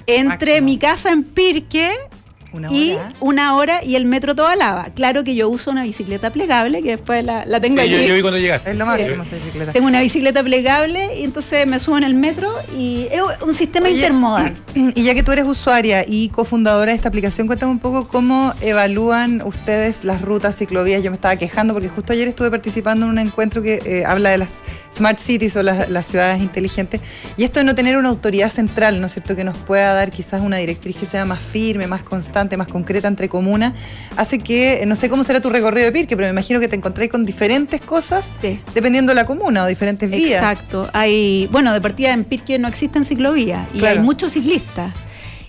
entre 0.07 0.53
Máximo. 0.61 0.65
mi 0.65 0.77
casa 0.77 1.11
en 1.11 1.23
Pirque 1.23 1.91
Una 2.53 2.71
y 2.71 2.93
hora. 2.93 3.09
una 3.19 3.55
hora 3.55 3.83
y 3.83 3.95
el 3.95 4.05
metro 4.05 4.33
toda 4.33 4.55
lava. 4.55 4.87
Claro 4.95 5.23
que 5.23 5.35
yo 5.35 5.49
uso 5.49 5.71
una 5.71 5.83
bicicleta 5.83 6.29
plegable, 6.29 6.81
que 6.81 6.91
después 6.91 7.23
la, 7.23 7.45
la 7.45 7.59
tengo 7.59 7.81
Sí, 7.81 7.89
yo, 7.89 7.99
yo 7.99 8.15
vi 8.15 8.21
cuando 8.21 8.39
llegaste. 8.39 8.71
Es 8.71 8.77
lo 8.77 8.85
máximo 8.85 9.23
esa 9.23 9.35
bicicleta. 9.35 9.73
Tengo 9.73 9.87
una 9.87 10.01
bicicleta 10.01 10.43
plegable 10.43 11.17
y 11.19 11.23
entonces 11.23 11.67
me 11.67 11.79
subo 11.79 11.97
en 11.97 12.03
el 12.03 12.15
metro 12.15 12.49
y 12.77 13.07
es 13.11 13.21
un 13.45 13.53
sistema 13.53 13.87
Oye, 13.87 13.95
intermodal. 13.95 14.55
Y 14.95 15.03
ya 15.03 15.13
que 15.13 15.23
tú 15.23 15.31
eres 15.31 15.45
usuaria 15.45 16.05
y 16.07 16.29
cofundadora 16.29 16.91
de 16.91 16.95
esta 16.95 17.09
aplicación, 17.09 17.47
cuéntame 17.47 17.71
un 17.71 17.79
poco 17.79 18.07
cómo 18.07 18.53
evalúan 18.61 19.41
ustedes 19.43 20.03
las 20.03 20.21
rutas, 20.21 20.55
ciclovías. 20.55 21.03
Yo 21.03 21.11
me 21.11 21.15
estaba 21.15 21.35
quejando 21.35 21.73
porque 21.73 21.89
justo 21.89 22.13
ayer 22.13 22.27
estuve 22.27 22.49
participando 22.49 23.05
en 23.05 23.11
un 23.11 23.19
encuentro 23.19 23.61
que 23.61 23.81
eh, 23.85 24.05
habla 24.05 24.29
de 24.29 24.37
las 24.37 24.61
smart 24.95 25.19
cities 25.19 25.55
o 25.55 25.63
las, 25.63 25.89
las 25.89 26.07
ciudades 26.07 26.41
inteligentes. 26.41 27.01
Y 27.35 27.43
esto 27.43 27.59
de 27.59 27.65
no 27.65 27.75
tener 27.75 27.97
una 27.97 28.09
autoridad 28.09 28.49
central, 28.49 28.99
¿no 29.01 29.07
es 29.07 29.13
cierto?, 29.13 29.35
que 29.35 29.43
nos 29.43 29.57
pueda 29.57 29.93
dar 29.93 30.11
quizás 30.11 30.41
una 30.41 30.57
directriz 30.57 30.95
que 30.95 31.05
sea 31.05 31.25
más 31.25 31.39
firme, 31.39 31.87
más 31.87 32.03
constante, 32.03 32.36
más 32.57 32.67
concreta 32.67 33.07
entre 33.07 33.29
comunas, 33.29 33.73
hace 34.15 34.39
que, 34.39 34.83
eh, 34.83 34.85
no 34.85 34.95
sé 34.95 35.09
cómo 35.09 35.23
será 35.23 35.39
tu 35.41 35.49
recorrido 35.49 35.85
de 35.85 35.91
Pirque, 35.91 36.15
pero 36.15 36.27
me 36.27 36.31
imagino 36.31 36.59
que 36.59 36.67
te 36.67 36.75
encontré 36.75 37.09
con 37.09 37.25
diferentes 37.25 37.81
cosas 37.81 38.29
Sí. 38.41 38.59
dependiendo 38.73 39.11
de 39.11 39.15
la 39.15 39.25
comuna 39.25 39.63
o 39.63 39.67
diferentes 39.67 40.09
vías. 40.09 40.41
Exacto. 40.41 40.89
Hay, 40.93 41.47
bueno, 41.51 41.73
de 41.73 41.81
partida 41.81 42.13
en 42.13 42.23
Pirque 42.23 42.59
no 42.59 42.67
existen 42.67 43.05
ciclovías 43.05 43.67
y 43.73 43.79
Claro. 43.79 43.99
hay 43.99 44.05
muchos 44.05 44.31
ciclistas. 44.33 44.91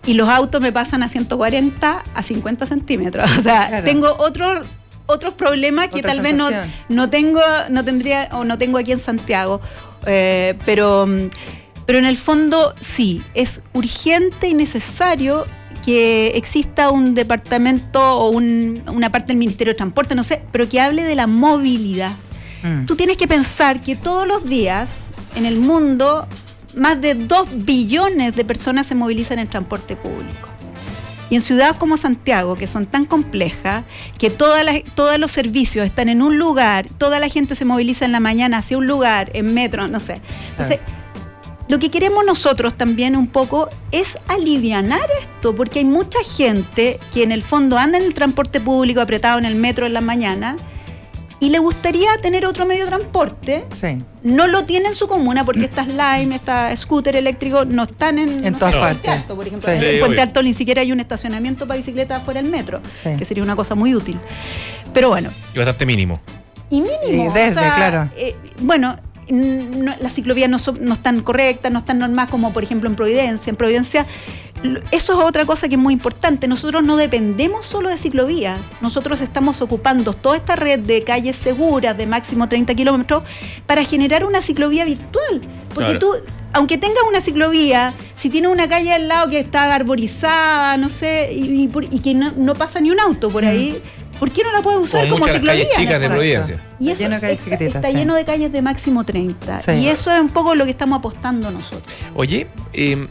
Y 0.07 0.15
los 0.15 0.29
autos 0.29 0.61
me 0.63 0.73
pasan 0.73 1.03
a 1.03 1.09
140 1.09 2.03
a 2.15 2.23
50 2.23 2.65
centímetros. 2.67 3.31
O 3.39 3.43
sea, 3.43 3.69
Claro. 3.69 3.85
tengo 3.85 4.15
otros 4.19 4.65
otros 5.11 5.33
problemas 5.35 5.89
que 5.89 6.01
Otra 6.01 6.13
tal 6.13 6.21
vez 6.21 6.35
no, 6.35 6.51
no 6.91 7.09
tengo, 7.09 7.41
no 7.71 7.83
tendría 7.83 8.29
o 8.33 8.45
no 8.45 8.59
tengo 8.59 8.77
aquí 8.77 8.93
en 8.93 8.99
Santiago. 8.99 9.59
Eh, 10.05 10.55
pero, 10.67 11.07
mm, 11.07 11.31
pero 11.87 11.99
en 11.99 12.05
el 12.05 12.19
fondo 12.19 12.75
sí, 12.79 13.23
es 13.33 13.63
urgente 13.73 14.49
y 14.49 14.55
necesario 14.55 15.47
que 15.89 16.33
exista 16.37 16.91
un 16.91 17.15
departamento 17.15 17.99
o 17.99 18.29
un- 18.29 18.83
una 18.89 19.11
parte 19.11 19.29
del 19.29 19.39
Ministerio 19.39 19.73
de 19.73 19.79
Transporte, 19.79 20.15
no 20.15 20.23
sé, 20.23 20.43
pero 20.53 20.69
que 20.69 20.83
hable 20.83 21.03
de 21.03 21.15
la 21.15 21.27
movilidad. 21.27 22.13
Mm. 22.63 22.85
Tú 22.85 22.95
tienes 22.95 23.17
que 23.17 23.27
pensar 23.27 23.81
que 23.81 23.97
todos 23.97 24.29
los 24.29 24.45
días 24.45 25.09
en 25.35 25.47
el 25.47 25.59
mundo 25.59 26.27
más 26.77 27.01
de 27.01 27.15
2 27.15 27.49
billones 27.65 28.37
de 28.37 28.45
personas 28.45 28.87
se 28.87 28.95
movilizan 28.95 29.39
en 29.39 29.49
transporte 29.49 29.97
público. 29.97 30.49
Y 31.31 31.37
en 31.37 31.41
ciudades 31.41 31.77
como 31.79 31.97
Santiago, 31.97 32.55
que 32.55 32.67
son 32.67 32.85
tan 32.85 33.07
complejas, 33.07 33.85
que 34.19 34.29
todas 34.29 34.63
las- 34.67 34.83
todos 34.95 35.19
los 35.19 35.31
servicios 35.31 35.87
están 35.87 36.11
en 36.11 36.21
un 36.21 36.37
lugar, 36.37 36.87
toda 36.99 37.19
la 37.19 37.29
gente 37.31 37.55
se 37.55 37.65
moviliza 37.65 38.05
en 38.05 38.13
la 38.13 38.21
mañana 38.21 38.59
hacia 38.59 38.77
un 38.77 38.87
lugar, 38.87 39.31
en 39.33 39.55
metro, 39.55 39.89
no 39.89 40.01
sé. 40.01 40.21
Entonces, 40.51 40.81
lo 41.69 41.79
que 41.79 41.91
queremos 41.91 42.25
nosotros 42.25 42.75
también 42.77 43.15
un 43.17 43.27
poco 43.27 43.69
es 43.93 44.17
alivianar 44.29 45.07
esto, 45.21 45.55
porque 45.55 45.81
hay 45.81 45.85
mucha 45.85 46.19
gente 46.25 46.99
que 47.13 47.23
en 47.23 47.33
el 47.33 47.43
fondo 47.43 47.77
anda 47.79 47.99
en 47.99 48.05
el 48.05 48.15
transporte 48.15 48.61
público 48.61 49.01
apretado 49.01 49.39
en 49.39 49.45
el 49.45 49.55
metro 49.55 49.87
en 49.87 49.93
la 49.95 50.01
mañana 50.01 50.57
y 51.41 51.51
le 51.51 51.61
gustaría 51.61 52.09
tener 52.21 52.47
otro 52.47 52.67
medio 52.67 52.85
de 52.87 52.91
transporte. 52.91 53.65
Sí. 53.81 53.99
No 54.25 54.49
lo 54.49 54.65
tiene 54.65 54.89
en 54.89 54.95
su 54.95 55.07
comuna 55.07 55.45
porque 55.45 55.67
estas 55.67 55.87
Lime, 55.87 56.35
estas 56.35 56.81
scooter 56.81 57.15
eléctricos 57.15 57.67
no 57.69 57.85
están 57.85 58.19
en, 58.19 58.45
En 58.45 58.55
no 58.55 58.59
todas 58.59 58.75
sé, 58.75 58.81
Puente. 58.81 59.09
Alto, 59.11 59.37
por 59.37 59.47
ejemplo. 59.47 59.71
Sí. 59.71 59.77
En 59.79 59.93
Sí, 59.93 59.99
Puente. 60.01 60.21
Alto 60.21 60.43
ni 60.43 60.53
siquiera 60.53 60.81
hay 60.81 60.91
un 60.91 60.99
estacionamiento 61.01 61.67
para 61.69 61.77
bicicletas 61.79 62.23
fuera 62.25 62.43
del 62.43 62.51
metro, 62.51 62.81
Sí. 63.01 63.11
que 63.17 63.25
sería 63.25 63.45
una 63.45 63.55
cosa 63.55 63.75
muy 63.77 63.95
útil. 63.95 64.19
Pero 64.93 65.11
bueno, 65.11 65.31
Y 65.55 65.59
bastante 65.59 65.87
mínimo. 65.87 66.19
y 66.71 66.81
mínimo. 66.81 67.25
Y 67.25 67.29
o 67.29 67.33
desde, 67.33 67.55
sea, 67.61 67.75
claro. 67.77 68.11
eh, 68.17 68.35
bueno, 68.59 68.97
no- 69.31 69.95
las 70.01 70.13
ciclovías 70.15 70.49
no, 70.51 70.59
son- 70.59 70.85
no 70.85 70.95
están 70.95 71.23
correctas, 71.23 71.73
no 71.73 71.79
están 71.81 71.99
normadas 71.99 72.31
como 72.31 72.53
por 72.53 72.63
ejemplo 72.63 72.89
en 72.89 72.97
Providencia. 72.97 73.51
En 73.51 73.57
Providencia, 73.57 74.05
eso 74.91 75.13
es 75.19 75.25
otra 75.25 75.45
cosa 75.45 75.69
que 75.69 75.77
es 75.77 75.81
muy 75.81 75.93
importante. 75.95 76.49
Nosotros 76.49 76.83
no 76.83 76.97
dependemos 76.97 77.65
solo 77.67 77.89
de 77.89 77.97
ciclovías. 77.99 78.59
Nosotros 78.81 79.21
estamos 79.21 79.61
ocupando 79.61 80.13
toda 80.15 80.37
esta 80.37 80.57
red 80.57 80.81
de 80.81 81.03
calles 81.05 81.37
seguras 81.37 81.97
de 81.97 82.07
máximo 82.07 82.49
30 82.49 82.75
kilómetros 82.75 83.23
para 83.67 83.85
generar 83.85 84.25
una 84.25 84.43
ciclovía 84.43 84.85
virtual. 84.85 85.41
Porque 85.75 85.93
Claro. 85.93 85.99
tú, 86.01 86.11
aunque 86.55 86.77
tengas 86.77 87.05
una 87.09 87.21
ciclovía, 87.21 87.93
si 88.17 88.31
tienes 88.31 88.51
una 88.51 88.69
calle 88.69 88.93
al 88.93 89.07
lado 89.07 89.31
que 89.31 89.39
está 89.39 89.73
arborizada, 89.75 90.77
no 90.77 90.89
sé, 90.89 91.33
y, 91.33 91.69
y 91.93 91.99
que 92.01 92.15
no, 92.15 92.33
no 92.37 92.55
pasa 92.55 92.81
ni 92.81 92.91
un 92.91 92.99
auto 92.99 93.29
por 93.29 93.45
ahí, 93.45 93.81
¿por 94.19 94.31
qué 94.31 94.43
no 94.43 94.53
la 94.53 94.61
puedes 94.63 94.81
usar 94.81 95.03
Como 95.03 95.13
como, 95.15 95.19
muchas 95.27 95.37
ciclovía? 95.37 95.63
calles 95.65 95.77
chicas 95.77 96.01
de. 96.01 96.09
Providencia. 96.11 96.57
Y 96.79 96.91
Está 96.91 96.93
eso 96.93 97.03
lleno 97.03 97.15
de 97.15 97.21
calles 97.21 97.35
ex- 97.39 97.45
chiquititas, 97.45 97.75
está 97.77 97.89
sí. 97.89 97.95
lleno 97.97 98.15
de 98.15 98.25
calles 98.25 98.53
de 98.53 98.63
máximo 98.63 99.05
30. 99.05 99.61
Sí. 99.61 99.71
Y 99.73 99.89
eso 99.89 100.13
es 100.13 100.21
un 100.21 100.29
poco 100.29 100.55
lo 100.55 100.65
que 100.65 100.71
estamos 100.71 100.99
apostando 100.99 101.51
nosotros. 101.51 101.93
Oye, 102.15 102.47
eh, 102.73 103.09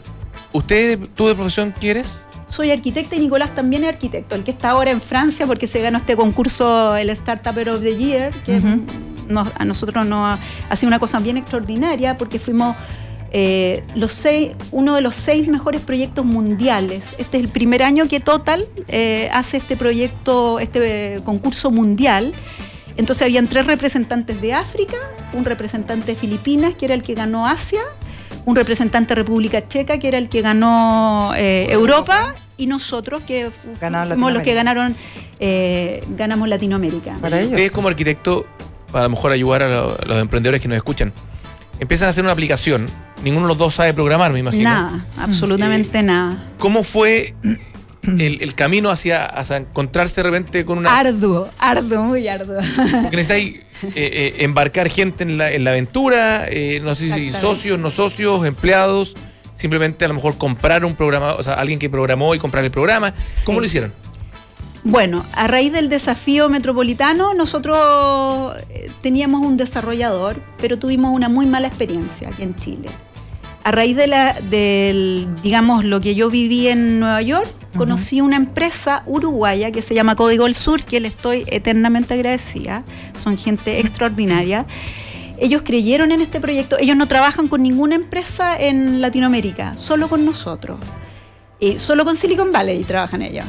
¿usted, 0.52 0.98
tú 1.14 1.28
de 1.28 1.34
profesión 1.34 1.72
quieres? 1.78 2.20
Soy 2.48 2.70
arquitecta 2.70 3.14
y 3.14 3.20
Nicolás 3.20 3.54
también 3.54 3.82
es 3.82 3.90
arquitecto, 3.90 4.34
el 4.34 4.42
que 4.42 4.50
está 4.52 4.70
ahora 4.70 4.90
en 4.90 5.02
Francia 5.02 5.46
porque 5.46 5.66
se 5.66 5.82
ganó 5.82 5.98
este 5.98 6.16
concurso, 6.16 6.96
el 6.96 7.10
Startup 7.10 7.54
of 7.68 7.82
the 7.82 7.94
Year, 7.94 8.32
que 8.44 8.58
nos- 9.28 9.48
a 9.54 9.64
nosotros 9.66 10.06
nos 10.06 10.34
ha, 10.34 10.38
ha 10.70 10.76
sido 10.76 10.88
una 10.88 10.98
cosa 10.98 11.18
bien 11.18 11.36
extraordinaria 11.36 12.16
porque 12.16 12.38
fuimos 12.38 12.74
eh, 13.30 13.82
los 13.94 14.12
seis, 14.12 14.52
uno 14.72 14.94
de 14.94 15.00
los 15.00 15.14
seis 15.14 15.48
mejores 15.48 15.80
proyectos 15.82 16.24
mundiales. 16.24 17.04
Este 17.18 17.36
es 17.38 17.44
el 17.44 17.50
primer 17.50 17.82
año 17.82 18.08
que 18.08 18.20
Total 18.20 18.64
eh, 18.88 19.28
hace 19.32 19.56
este 19.58 19.76
proyecto, 19.76 20.58
este 20.58 21.16
eh, 21.16 21.20
concurso 21.24 21.70
mundial. 21.70 22.32
Entonces 22.96 23.22
habían 23.22 23.46
tres 23.46 23.66
representantes 23.66 24.40
de 24.40 24.54
África, 24.54 24.96
un 25.32 25.44
representante 25.44 26.06
de 26.06 26.14
Filipinas, 26.16 26.74
que 26.74 26.86
era 26.86 26.94
el 26.94 27.02
que 27.02 27.14
ganó 27.14 27.46
Asia, 27.46 27.82
un 28.44 28.56
representante 28.56 29.14
de 29.14 29.20
República 29.22 29.68
Checa, 29.68 29.98
que 29.98 30.08
era 30.08 30.18
el 30.18 30.28
que 30.28 30.40
ganó 30.40 31.32
eh, 31.36 31.66
Europa, 31.70 32.34
y 32.56 32.66
nosotros, 32.66 33.22
que 33.22 33.50
fuimos 33.50 34.32
los 34.32 34.42
que 34.42 34.54
ganaron, 34.54 34.96
eh, 35.38 36.02
ganamos 36.16 36.48
Latinoamérica. 36.48 37.14
Para 37.20 37.38
ellos. 37.38 37.52
Ustedes 37.52 37.70
como 37.70 37.86
arquitecto, 37.86 38.46
para 38.90 39.04
a 39.04 39.08
lo 39.08 39.10
mejor 39.10 39.30
ayudar 39.30 39.62
a, 39.62 39.68
lo- 39.68 39.96
a 40.02 40.04
los 40.06 40.18
emprendedores 40.20 40.60
que 40.60 40.66
nos 40.66 40.76
escuchan, 40.76 41.12
empiezan 41.80 42.06
a 42.06 42.10
hacer 42.10 42.24
una 42.24 42.32
aplicación. 42.32 42.86
Ninguno 43.22 43.46
de 43.46 43.48
los 43.48 43.58
dos 43.58 43.74
sabe 43.74 43.94
programar, 43.94 44.32
me 44.32 44.38
imagino. 44.38 44.64
Nada, 44.64 45.06
absolutamente 45.16 46.02
nada. 46.02 46.52
¿Cómo 46.58 46.82
fue 46.82 47.34
el, 48.02 48.38
el 48.40 48.54
camino 48.54 48.90
hacia, 48.90 49.26
hacia 49.26 49.58
encontrarse 49.58 50.16
de 50.16 50.22
repente 50.22 50.64
con 50.64 50.78
una... 50.78 50.98
Arduo, 50.98 51.48
arduo, 51.58 52.02
muy 52.02 52.28
arduo. 52.28 52.56
Porque 53.02 53.16
necesitáis 53.16 53.56
eh, 53.56 53.92
eh, 53.94 54.34
embarcar 54.38 54.88
gente 54.88 55.24
en 55.24 55.36
la, 55.36 55.50
en 55.50 55.64
la 55.64 55.70
aventura, 55.70 56.46
eh, 56.48 56.80
no 56.82 56.94
sé 56.94 57.10
si 57.10 57.32
socios, 57.32 57.78
no 57.78 57.90
socios, 57.90 58.46
empleados, 58.46 59.16
simplemente 59.54 60.04
a 60.04 60.08
lo 60.08 60.14
mejor 60.14 60.38
comprar 60.38 60.84
un 60.84 60.94
programa, 60.94 61.34
o 61.34 61.42
sea, 61.42 61.54
alguien 61.54 61.78
que 61.78 61.90
programó 61.90 62.34
y 62.34 62.38
comprar 62.38 62.64
el 62.64 62.70
programa. 62.70 63.14
¿Cómo 63.44 63.60
lo 63.60 63.66
hicieron? 63.66 63.92
Bueno, 64.88 65.22
a 65.34 65.46
raíz 65.46 65.70
del 65.70 65.90
desafío 65.90 66.48
metropolitano, 66.48 67.34
nosotros 67.34 68.56
eh, 68.70 68.90
teníamos 69.02 69.44
un 69.44 69.58
desarrollador, 69.58 70.42
pero 70.56 70.78
tuvimos 70.78 71.12
una 71.12 71.28
muy 71.28 71.44
mala 71.44 71.68
experiencia 71.68 72.30
aquí 72.30 72.42
en 72.42 72.54
Chile. 72.56 72.88
A 73.64 73.70
raíz 73.70 73.94
de 73.98 74.06
la, 74.06 74.32
del, 74.32 75.28
digamos, 75.42 75.84
lo 75.84 76.00
que 76.00 76.14
yo 76.14 76.30
viví 76.30 76.68
en 76.68 77.00
Nueva 77.00 77.20
York, 77.20 77.46
conocí 77.76 78.22
una 78.22 78.36
empresa 78.36 79.02
uruguaya 79.04 79.70
que 79.72 79.82
se 79.82 79.94
llama 79.94 80.16
Código 80.16 80.44
del 80.44 80.54
Sur, 80.54 80.82
que 80.82 81.00
le 81.00 81.08
estoy 81.08 81.44
eternamente 81.48 82.14
agradecida. 82.14 82.82
Son 83.22 83.36
gente 83.36 83.80
extraordinaria. 83.80 84.64
Ellos 85.38 85.60
creyeron 85.66 86.12
en 86.12 86.22
este 86.22 86.40
proyecto. 86.40 86.78
Ellos 86.78 86.96
no 86.96 87.06
trabajan 87.06 87.48
con 87.48 87.62
ninguna 87.62 87.94
empresa 87.94 88.58
en 88.58 89.02
Latinoamérica, 89.02 89.76
solo 89.76 90.08
con 90.08 90.24
nosotros. 90.24 90.78
Eh, 91.60 91.78
solo 91.78 92.06
con 92.06 92.16
Silicon 92.16 92.52
Valley 92.52 92.84
trabajan 92.84 93.20
ellos. 93.20 93.44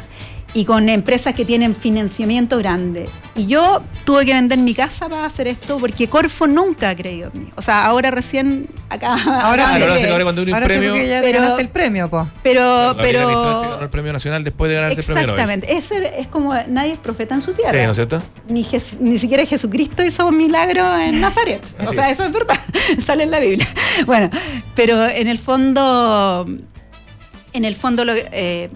Y 0.53 0.65
con 0.65 0.89
empresas 0.89 1.35
que 1.35 1.45
tienen 1.45 1.75
financiamiento 1.75 2.57
grande. 2.57 3.07
Y 3.35 3.45
yo 3.45 3.83
tuve 4.03 4.25
que 4.25 4.33
vender 4.33 4.57
mi 4.57 4.73
casa 4.73 5.07
para 5.07 5.25
hacer 5.27 5.47
esto 5.47 5.77
porque 5.77 6.07
Corfo 6.07 6.47
nunca 6.47 6.89
ha 6.89 6.95
creído 6.95 7.29
en 7.33 7.43
mí. 7.43 7.49
O 7.55 7.62
sea, 7.62 7.85
ahora 7.85 8.09
recién 8.09 8.67
acá. 8.89 9.13
Ahora 9.13 9.69
ahora 9.73 9.97
se 9.99 10.07
cuando 10.23 10.41
uno 10.41 10.55
un 10.57 10.63
premio. 10.63 10.95
ya 10.95 11.21
Pero- 11.21 11.39
ganaste 11.41 11.62
el 11.62 11.69
premio, 11.69 12.09
po. 12.09 12.27
Pero, 12.41 12.95
pero. 12.97 13.79
el 13.81 13.89
premio 13.89 14.12
nacional 14.12 14.43
después 14.43 14.69
de 14.69 14.75
ganarse 14.75 15.01
el 15.01 15.05
premio 15.05 15.27
Nobel. 15.27 15.39
Exactamente. 15.39 15.77
Ese 15.77 16.19
es 16.19 16.27
como 16.27 16.53
nadie 16.67 16.93
es 16.93 16.97
profeta 16.99 17.35
en 17.35 17.41
su 17.41 17.53
tierra. 17.53 17.71
Sí, 17.79 17.85
¿no 17.85 17.91
es 17.91 17.95
cierto? 17.95 18.21
ni, 18.47 18.65
ni 19.01 19.17
siquiera 19.19 19.45
Jesucristo 19.45 20.03
hizo 20.03 20.25
un 20.27 20.38
milagro 20.38 20.97
en 20.99 21.21
Nazaret. 21.21 21.62
o 21.88 21.93
sea, 21.93 22.07
es. 22.09 22.13
eso 22.13 22.25
es 22.25 22.31
verdad. 22.31 22.57
Sale 23.05 23.23
en 23.23 23.31
la 23.31 23.39
Biblia. 23.39 23.67
Bueno, 24.07 24.29
pero 24.75 25.05
en 25.07 25.27
el 25.27 25.38
fondo, 25.38 26.45
en 27.53 27.65
el 27.65 27.75
fondo 27.75 28.03
lo- 28.05 28.13
eh, 28.15 28.69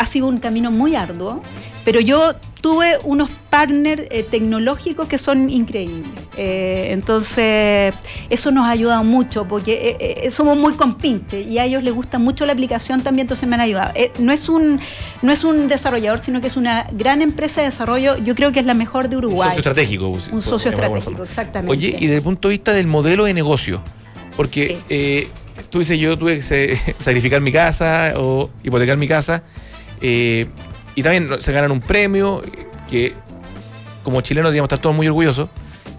ha 0.00 0.06
sido 0.06 0.28
un 0.28 0.38
camino 0.38 0.70
muy 0.70 0.96
arduo, 0.96 1.42
pero 1.84 2.00
yo 2.00 2.32
tuve 2.62 2.96
unos 3.04 3.28
partners 3.50 4.02
eh, 4.10 4.22
tecnológicos 4.22 5.06
que 5.08 5.18
son 5.18 5.50
increíbles. 5.50 6.08
Eh, 6.38 6.88
entonces, 6.90 7.94
eso 8.30 8.50
nos 8.50 8.64
ha 8.64 8.70
ayudado 8.70 9.04
mucho 9.04 9.46
porque 9.46 9.96
eh, 10.00 10.30
somos 10.30 10.56
muy 10.56 10.72
compinches 10.72 11.46
y 11.46 11.58
a 11.58 11.66
ellos 11.66 11.82
les 11.82 11.92
gusta 11.92 12.18
mucho 12.18 12.46
la 12.46 12.54
aplicación 12.54 13.02
también, 13.02 13.24
entonces 13.24 13.46
me 13.46 13.56
han 13.56 13.60
ayudado. 13.60 13.92
No, 14.18 14.32
es 14.32 14.48
un, 14.48 14.80
no 15.20 15.32
es 15.32 15.44
un 15.44 15.68
desarrollador, 15.68 16.20
sino 16.22 16.40
que 16.40 16.46
es 16.46 16.56
una 16.56 16.86
gran 16.92 17.20
empresa 17.20 17.60
de 17.60 17.66
desarrollo. 17.66 18.16
Yo 18.16 18.34
creo 18.34 18.52
que 18.52 18.60
es 18.60 18.66
la 18.66 18.74
mejor 18.74 19.10
de 19.10 19.16
Un 19.18 19.26
Uruguay. 19.26 19.48
socio 19.50 19.58
estratégico. 19.60 20.12
pues, 20.12 20.28
Un 20.28 20.40
por 20.40 20.42
socio 20.44 20.70
estratégico, 20.70 21.24
exactamente. 21.24 21.72
Oye, 21.72 21.88
y 21.98 22.06
desde 22.06 22.16
el 22.16 22.22
punto 22.22 22.48
de 22.48 22.52
vista 22.54 22.72
del 22.72 22.86
modelo 22.86 23.24
de 23.26 23.34
negocio, 23.34 23.82
porque 24.34 24.68
Sí. 24.78 24.84
eh, 24.88 25.28
tú 25.68 25.80
dices, 25.80 25.98
yo 25.98 26.18
tuve 26.18 26.40
que 26.40 26.78
sacrificar 26.98 27.42
mi 27.42 27.52
casa 27.52 28.14
o 28.16 28.48
hipotecar 28.64 28.96
mi 28.96 29.06
casa, 29.06 29.42
eh, 30.00 30.46
y 30.94 31.02
también 31.02 31.40
se 31.40 31.52
ganan 31.52 31.70
un 31.70 31.80
premio 31.80 32.42
que 32.88 33.14
como 34.02 34.20
chilenos 34.20 34.52
digamos 34.52 34.66
estar 34.66 34.78
todos 34.78 34.96
muy 34.96 35.06
orgullosos, 35.06 35.48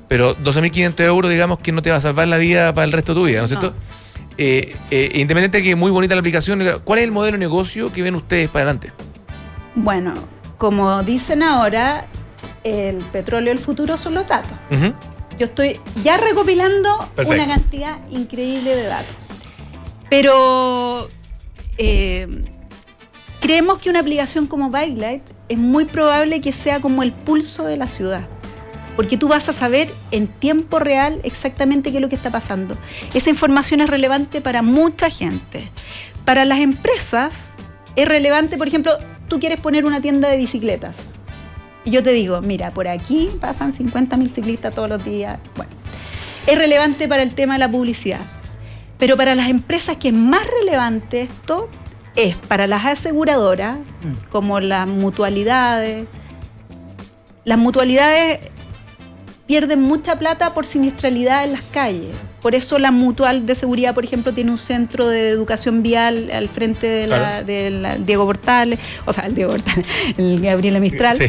pero 0.08 0.36
12.500 0.38 1.02
euros 1.06 1.32
digamos 1.32 1.60
que 1.60 1.72
no 1.72 1.82
te 1.82 1.90
va 1.92 1.98
a 1.98 2.02
salvar 2.02 2.28
la 2.28 2.38
vida 2.38 2.74
para 2.74 2.86
el 2.86 2.92
resto 2.92 3.14
de 3.14 3.20
tu 3.22 3.26
vida, 3.26 3.40
¿no 3.40 3.46
es 3.46 3.52
No. 3.52 3.60
cierto? 3.60 3.78
Eh, 4.38 4.76
eh, 4.90 5.12
independiente 5.16 5.60
de 5.60 5.64
que 5.64 5.72
es 5.72 5.78
muy 5.78 5.92
bonita 5.92 6.16
la 6.16 6.20
aplicación, 6.20 6.62
¿cuál 6.84 7.00
es 7.00 7.06
el 7.06 7.12
modelo 7.12 7.34
de 7.34 7.40
negocio 7.40 7.92
que 7.92 8.02
ven 8.02 8.16
ustedes 8.16 8.50
para 8.50 8.64
adelante? 8.66 8.92
Bueno, 9.76 10.14
como 10.58 11.04
dicen 11.04 11.44
ahora, 11.44 12.08
el 12.64 12.98
petróleo 13.12 13.50
del 13.54 13.60
futuro 13.60 13.98
son 13.98 14.16
los 14.16 14.28
datos. 14.28 14.52
Yo 15.38 15.46
estoy 15.46 15.80
ya 16.04 16.18
recopilando 16.18 16.98
Perfecto. 17.16 17.32
una 17.44 17.48
cantidad 17.56 17.98
increíble 18.10 18.76
de 18.76 18.84
datos. 18.84 19.16
Pero 20.10 21.08
eh, 21.78 22.28
creemos 23.42 23.80
que 23.80 23.90
una 23.90 24.00
aplicación 24.00 24.48
como 24.48 24.70
Bikelight 24.70 25.24
es 25.50 25.58
muy 25.58 25.84
probable 25.86 26.40
que 26.40 26.54
sea 26.54 26.80
como 26.80 27.04
el 27.04 27.12
pulso 27.12 27.66
de 27.66 27.76
la 27.76 27.88
ciudad. 27.88 28.28
Porque 28.96 29.18
tú 29.18 29.28
vas 29.28 29.50
a 29.50 29.54
saber 29.54 29.90
en 30.12 30.28
tiempo 30.28 30.80
real 30.80 31.20
exactamente 31.24 31.92
qué 31.92 31.98
es 31.98 32.02
lo 32.02 32.08
que 32.08 32.16
está 32.16 32.30
pasando. 32.30 32.78
Esa 33.14 33.30
información 33.30 33.82
es 33.82 33.90
relevante 33.90 34.42
para 34.42 34.62
mucha 34.62 35.10
gente. 35.10 35.70
Para 36.24 36.46
las 36.46 36.60
empresas 36.60 37.50
es 37.96 38.08
relevante, 38.08 38.58
por 38.58 38.68
ejemplo, 38.68 38.94
tú 39.28 39.40
quieres 39.40 39.60
poner 39.60 39.86
una 39.86 40.02
tienda 40.02 40.30
de 40.30 40.38
bicicletas. 40.38 40.98
Y 41.84 41.92
yo 41.92 42.04
te 42.04 42.12
digo, 42.12 42.42
mira, 42.42 42.72
por 42.72 42.88
aquí 42.88 43.30
pasan 43.40 43.74
50.000 43.74 44.32
ciclistas 44.32 44.76
todos 44.76 44.88
los 44.88 45.04
días. 45.04 45.40
Bueno, 45.56 45.72
es 46.46 46.58
relevante 46.58 47.08
para 47.08 47.24
el 47.24 47.34
tema 47.34 47.54
de 47.54 47.60
la 47.60 47.72
publicidad. 47.72 48.22
Pero 49.00 49.18
para 49.18 49.34
las 49.34 49.50
empresas 49.50 49.98
que 49.98 50.10
es 50.10 50.14
más 50.14 50.46
relevante 50.60 51.22
esto 51.22 51.70
es 52.16 52.36
para 52.36 52.68
las 52.68 52.86
aseguradoras, 52.86 53.78
como 54.32 54.60
las 54.60 54.88
mutualidades. 54.88 56.08
Las 57.46 57.58
mutualidades 57.58 58.40
pierden 59.48 59.82
mucha 59.82 60.18
plata 60.18 60.54
por 60.54 60.66
siniestralidad 60.66 61.44
en 61.46 61.54
las 61.54 61.64
calles. 61.64 62.12
Por 62.42 62.56
eso 62.56 62.80
la 62.80 62.92
mutual 62.92 63.46
de 63.46 63.54
seguridad, 63.56 63.94
por 63.94 64.04
ejemplo, 64.06 64.34
tiene 64.34 64.50
un 64.52 64.58
centro 64.58 65.08
de 65.08 65.28
educación 65.30 65.84
vial 65.84 66.30
al 66.32 66.48
frente 66.48 66.88
de 66.88 67.08
la, 67.08 67.18
Claro. 67.18 67.46
de 67.46 67.70
la- 67.70 67.98
Diego 67.98 68.26
Portales, 68.26 68.80
o 69.06 69.14
sea, 69.14 69.26
el 69.26 69.36
Diego 69.36 69.52
Portales, 69.52 69.86
el 70.18 70.40
Gabriela 70.42 70.80
Mistral. 70.80 71.18
Sí. 71.18 71.26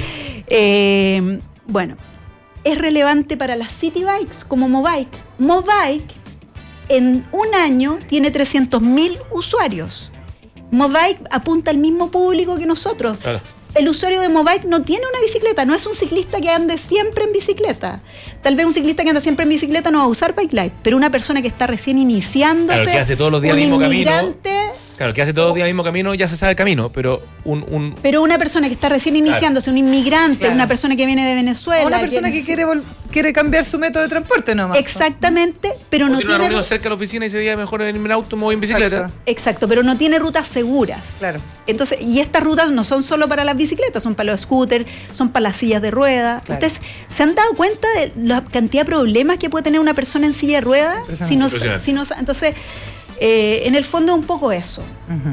Eh, 0.47 1.41
bueno, 1.67 1.97
es 2.65 2.79
relevante 2.79 3.37
para 3.37 3.57
las 3.57 3.73
city 3.73 4.05
bikes 4.05 4.45
como 4.47 4.69
Mobike. 4.69 5.11
Mobike 5.39 6.15
en 6.89 7.27
un 7.33 7.55
año 7.55 7.99
tiene 8.09 8.31
300.000 8.33 9.17
usuarios. 9.33 10.12
Mobike 10.73 11.21
apunta 11.31 11.71
al 11.71 11.79
mismo 11.79 12.11
público 12.11 12.57
que 12.57 12.67
nosotros. 12.67 13.19
Claro. 13.19 13.41
El 13.75 13.89
usuario 13.89 14.21
de 14.21 14.29
Mobike 14.29 14.67
no 14.67 14.83
tiene 14.83 15.05
una 15.11 15.21
bicicleta, 15.21 15.65
no 15.65 15.75
es 15.75 15.87
un 15.87 15.95
ciclista 15.95 16.41
que 16.41 16.51
ande 16.51 16.77
siempre 16.77 17.25
en 17.25 17.33
bicicleta. 17.33 18.01
Tal 18.43 18.57
vez 18.57 18.67
un 18.67 18.75
ciclista 18.75 19.03
que 19.03 19.11
anda 19.11 19.21
siempre 19.21 19.45
en 19.45 19.51
bicicleta 19.51 19.91
no 19.91 19.99
va 19.99 20.05
a 20.05 20.09
usar 20.09 20.35
Bike 20.35 20.53
Light, 20.53 20.73
pero 20.83 20.97
una 20.97 21.11
persona 21.11 21.41
que 21.41 21.49
está 21.49 21.67
recién 21.67 21.99
iniciando, 21.99 22.73
Claro, 22.73 22.91
que 22.91 22.99
hace 22.99 23.17
todos 23.17 23.31
los 23.31 23.41
días 23.41 23.55
el 23.55 23.61
mismo 23.61 23.79
camino. 23.79 24.35
Claro, 25.03 25.11
el 25.11 25.15
que 25.17 25.23
hace 25.23 25.33
todos 25.35 25.49
los 25.49 25.55
días 25.57 25.67
el 25.67 25.75
mismo 25.75 25.83
camino 25.83 26.15
ya 26.15 26.29
se 26.29 26.37
sabe 26.37 26.51
el 26.53 26.57
camino, 26.57 26.93
pero 26.93 27.21
un, 27.45 27.65
un 27.69 27.97
pero 28.01 28.23
una 28.23 28.39
persona 28.39 28.69
que 28.69 28.75
está 28.75 28.89
recién 28.89 29.17
iniciándose, 29.17 29.69
un 29.69 29.77
inmigrante, 29.79 30.39
Claro. 30.39 30.55
una 30.55 30.69
persona 30.69 30.95
que 30.95 31.07
viene 31.07 31.27
de 31.29 31.35
Venezuela, 31.35 31.83
O 31.83 31.89
una 31.89 31.99
persona 31.99 32.31
que 32.31 32.45
quiere, 32.45 32.65
vol- 32.65 32.85
quiere 33.11 33.33
cambiar 33.33 33.65
su 33.65 33.81
método 33.81 34.05
de 34.05 34.09
transporte 34.09 34.55
nomás. 34.55 34.79
Exactamente, 34.79 35.73
pero 35.91 36.07
o 36.07 36.09
no 36.09 36.19
tiene 36.19 36.29
una 36.31 36.39
tiene 36.39 36.49
reunión 36.51 36.63
cerca 36.65 36.85
de 36.85 36.89
la 36.91 36.95
oficina 36.95 37.25
y 37.25 37.29
ese 37.29 37.39
día 37.41 37.57
mejor 37.57 37.83
en 37.83 37.97
el 37.97 38.13
auto, 38.13 38.37
voy 38.37 38.55
en 38.55 38.61
bicicleta. 38.61 38.97
Exacto. 38.97 39.23
Exacto, 39.27 39.69
pero 39.69 39.83
no 39.83 39.97
tiene 39.99 40.21
rutas 40.21 40.47
seguras. 40.47 41.17
Claro. 41.19 41.41
Entonces, 41.67 42.01
y 42.01 42.21
estas 42.21 42.43
rutas 42.45 42.71
no 42.71 42.85
son 42.85 43.03
solo 43.03 43.29
para 43.29 43.43
las 43.45 43.57
bicicletas, 43.57 44.05
son 44.05 44.15
para 44.15 44.31
los 44.33 44.43
scooters, 44.43 44.87
son 45.13 45.31
para 45.31 45.43
las 45.45 45.57
sillas 45.57 45.83
de 45.83 45.91
rueda. 45.91 46.43
Claro. 46.45 46.65
Ustedes 46.65 46.81
se 47.09 47.23
han 47.25 47.35
dado 47.35 47.53
cuenta 47.55 47.89
de 47.97 48.13
la 48.17 48.45
cantidad 48.45 48.83
de 48.83 48.87
problemas 48.87 49.39
que 49.39 49.51
puede 49.51 49.65
tener 49.65 49.81
una 49.81 49.95
persona 49.95 50.27
en 50.27 50.33
silla 50.33 50.59
de 50.59 50.61
rueda 50.61 51.03
si 51.29 51.35
no, 51.37 51.51
si 51.51 51.93
no- 51.93 52.05
entonces 52.19 52.55
eh, 53.25 53.63
en 53.67 53.77
el 53.77 53.85
fondo 53.85 54.13
es 54.13 54.19
un 54.19 54.25
poco 54.25 54.51
eso. 54.51 54.83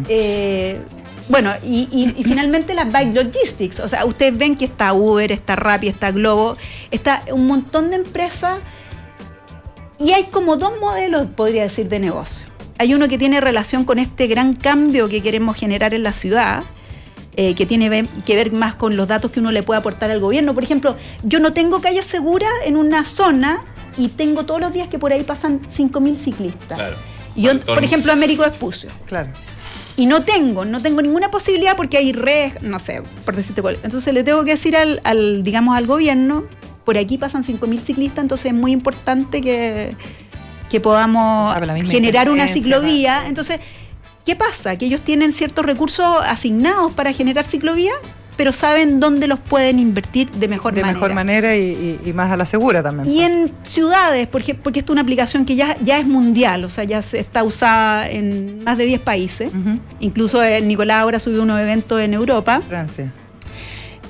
Eh, 0.07 0.79
bueno, 1.27 1.51
y, 1.63 1.87
y- 1.91 2.13
y 2.19 2.23
finalmente 2.23 2.73
las 2.75 2.91
bike 2.91 3.15
logistics. 3.15 3.79
O 3.79 3.87
sea, 3.87 4.05
ustedes 4.05 4.37
ven 4.37 4.55
que 4.55 4.65
está 4.65 4.93
Uber, 4.93 5.31
está 5.31 5.55
Rappi, 5.55 5.87
está 5.87 6.11
Globo, 6.11 6.55
está 6.91 7.23
un 7.31 7.47
montón 7.47 7.89
de 7.89 7.95
empresas 7.97 8.59
y 9.97 10.11
hay 10.11 10.25
como 10.25 10.55
dos 10.57 10.73
modelos, 10.79 11.27
podría 11.35 11.63
decir, 11.63 11.89
de 11.89 11.99
negocio. 11.99 12.47
Hay 12.77 12.93
uno 12.93 13.07
que 13.07 13.17
tiene 13.17 13.41
relación 13.41 13.83
con 13.85 13.99
este 13.99 14.27
gran 14.27 14.55
cambio 14.55 15.09
que 15.09 15.21
queremos 15.21 15.57
generar 15.57 15.93
en 15.93 16.03
la 16.03 16.13
ciudad, 16.13 16.63
eh, 17.35 17.53
que 17.55 17.65
tiene 17.65 18.05
que 18.25 18.35
ver 18.35 18.51
más 18.53 18.75
con 18.75 18.95
los 18.95 19.07
datos 19.07 19.31
que 19.31 19.39
uno 19.39 19.51
le 19.51 19.63
puede 19.63 19.79
aportar 19.79 20.09
al 20.11 20.19
gobierno. 20.19 20.53
Por 20.53 20.63
ejemplo, 20.63 20.95
yo 21.23 21.39
no 21.39 21.53
tengo 21.53 21.81
calle 21.81 22.01
segura 22.03 22.47
en 22.65 22.75
una 22.77 23.03
zona 23.03 23.63
y 23.97 24.07
tengo 24.09 24.45
todos 24.45 24.61
los 24.61 24.71
días 24.73 24.87
que 24.89 24.97
por 24.99 25.11
ahí 25.11 25.23
pasan 25.23 25.61
5.000 25.69 26.15
ciclistas. 26.17 26.77
Claro. 26.77 26.95
Yo, 27.41 27.59
por 27.61 27.83
ejemplo, 27.83 28.11
Américo 28.11 28.43
Espucio. 28.43 28.89
Claro. 29.05 29.29
Y 29.95 30.05
no 30.05 30.21
tengo, 30.21 30.63
no 30.63 30.81
tengo 30.81 31.01
ninguna 31.01 31.29
posibilidad 31.29 31.75
porque 31.75 31.97
hay 31.97 32.13
red, 32.13 32.53
no 32.61 32.79
sé, 32.79 33.03
por 33.25 33.35
decirte 33.35 33.61
cuál. 33.61 33.77
Entonces 33.83 34.13
le 34.13 34.23
tengo 34.23 34.45
que 34.45 34.51
decir 34.51 34.77
al, 34.77 35.01
al, 35.03 35.43
digamos, 35.43 35.75
al 35.75 35.87
gobierno, 35.87 36.45
por 36.85 36.97
aquí 36.97 37.17
pasan 37.17 37.43
5.000 37.43 37.81
ciclistas, 37.81 38.23
entonces 38.23 38.47
es 38.47 38.53
muy 38.53 38.71
importante 38.71 39.41
que, 39.41 39.95
que 40.69 40.79
podamos 40.79 41.55
O 41.55 41.65
sea, 41.65 41.75
generar 41.83 42.29
una 42.29 42.47
ciclovía. 42.47 43.27
Entonces, 43.27 43.59
¿qué 44.25 44.35
pasa? 44.35 44.77
Que 44.77 44.85
ellos 44.85 45.01
tienen 45.01 45.33
ciertos 45.33 45.65
recursos 45.65 46.07
asignados 46.23 46.93
para 46.93 47.11
generar 47.11 47.45
ciclovía, 47.45 47.93
pero 48.39 48.53
saben 48.53 49.01
dónde 49.01 49.27
los 49.27 49.37
pueden 49.39 49.79
invertir 49.79 50.31
de 50.31 50.47
mejor 50.47 50.73
de 50.73 50.79
manera. 50.81 50.93
mejor 50.97 51.13
manera 51.13 51.55
y, 51.57 51.59
y- 52.05 52.09
y 52.09 52.13
más 52.13 52.31
a 52.31 52.37
la 52.37 52.45
segura 52.45 52.81
también. 52.81 53.13
Y 53.13 53.19
en 53.21 53.51
ciudades, 53.63 54.27
porque, 54.29 54.55
porque 54.55 54.79
esta 54.79 54.91
es 54.91 54.93
una 54.93 55.01
aplicación 55.01 55.43
que 55.43 55.57
ya, 55.57 55.75
ya 55.83 55.97
es 55.99 56.07
mundial, 56.07 56.63
o 56.63 56.69
sea, 56.69 56.85
ya 56.85 57.01
se 57.01 57.19
está 57.19 57.43
usada 57.43 58.07
en 58.09 58.63
más 58.63 58.77
de 58.77 58.85
10 58.85 59.01
países. 59.01 59.51
Incluso 59.99 60.41
eh, 60.41 60.61
Nicolás 60.61 60.99
ahora 61.01 61.19
subió 61.19 61.43
unos 61.43 61.59
eventos 61.59 61.99
en 62.01 62.13
Europa, 62.13 62.61
Francia. 62.65 63.11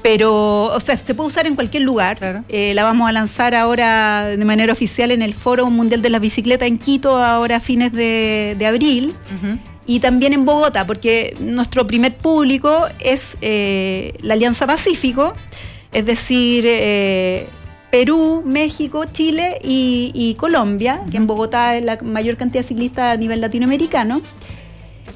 pero, 0.02 0.64
o 0.66 0.80
sea, 0.80 0.96
se 0.98 1.14
puede 1.16 1.28
usar 1.28 1.46
en 1.48 1.56
cualquier 1.56 1.84
lugar. 1.84 2.18
Claro. 2.18 2.44
Eh, 2.50 2.74
la 2.74 2.84
vamos 2.84 3.10
a 3.10 3.12
lanzar 3.12 3.54
ahora 3.56 4.28
de 4.28 4.46
manera 4.46 4.72
oficial 4.72 5.12
en 5.12 5.22
el 5.22 5.34
Foro 5.34 5.70
Mundial 5.70 6.02
de 6.02 6.10
la 6.10 6.20
Bicicleta 6.20 6.66
en 6.66 6.78
Quito, 6.78 7.18
ahora 7.18 7.58
a 7.58 7.60
fines 7.60 7.92
de, 7.92 8.56
de 8.58 8.66
abril. 8.66 9.14
Ujú. 9.36 9.58
Y 9.90 10.02
también 10.02 10.34
en 10.34 10.46
Bogotá, 10.46 10.86
porque 10.86 11.36
nuestro 11.40 11.88
primer 11.88 12.16
público 12.16 12.86
es 13.00 13.38
eh, 13.42 14.14
la 14.22 14.36
Alianza 14.36 14.68
Pacífico, 14.68 15.34
es 15.92 16.06
decir, 16.06 16.64
eh, 16.68 17.48
Perú, 17.90 18.44
México, 18.46 19.06
Chile 19.12 19.58
y, 19.64 20.12
y 20.14 20.36
Colombia, 20.36 21.02
que 21.10 21.18
en 21.18 21.26
Bogotá 21.26 21.76
es 21.76 21.84
la 21.84 21.98
mayor 22.04 22.38
cantidad 22.38 22.62
de 22.62 22.68
ciclistas 22.68 23.16
a 23.16 23.18
nivel 23.18 23.42
latinoamericano. 23.42 24.22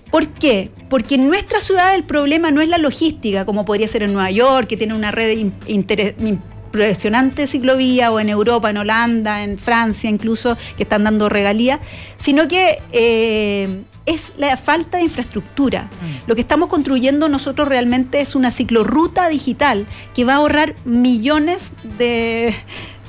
¿Por 0.09 0.27
qué? 0.27 0.71
Porque 0.89 1.15
en 1.15 1.27
nuestra 1.27 1.61
ciudad 1.61 1.93
el 1.93 2.03
problema 2.03 2.49
no 2.49 2.59
es 2.59 2.69
la 2.69 2.79
logística, 2.79 3.45
como 3.45 3.65
podría 3.65 3.87
ser 3.87 4.01
en 4.01 4.13
Nueva 4.13 4.31
York, 4.31 4.65
que 4.67 4.77
tiene 4.77 4.95
una 4.95 5.11
red 5.11 5.37
in- 5.37 5.53
intere- 5.67 6.15
in- 6.19 6.41
impresionante 6.77 7.45
ciclovía 7.45 8.11
o 8.11 8.19
en 8.19 8.29
Europa, 8.29 8.69
en 8.71 8.77
Holanda, 8.77 9.43
en 9.43 9.59
Francia 9.59 10.09
incluso, 10.09 10.57
que 10.75 10.83
están 10.83 11.03
dando 11.03 11.29
regalías, 11.29 11.79
sino 12.17 12.47
que 12.47 12.79
eh, 12.91 13.83
es 14.07 14.33
la 14.37 14.57
falta 14.57 14.97
de 14.97 15.03
infraestructura. 15.03 15.89
Lo 16.25 16.33
que 16.33 16.41
estamos 16.41 16.69
construyendo 16.69 17.29
nosotros 17.29 17.67
realmente 17.67 18.21
es 18.21 18.33
una 18.35 18.49
ciclorruta 18.51 19.29
digital 19.29 19.85
que 20.15 20.25
va 20.25 20.33
a 20.33 20.35
ahorrar 20.37 20.73
millones 20.85 21.73
de 21.99 22.55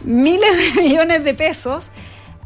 miles 0.05 0.51
de 0.77 0.83
millones 0.83 1.25
de 1.25 1.33
pesos 1.33 1.91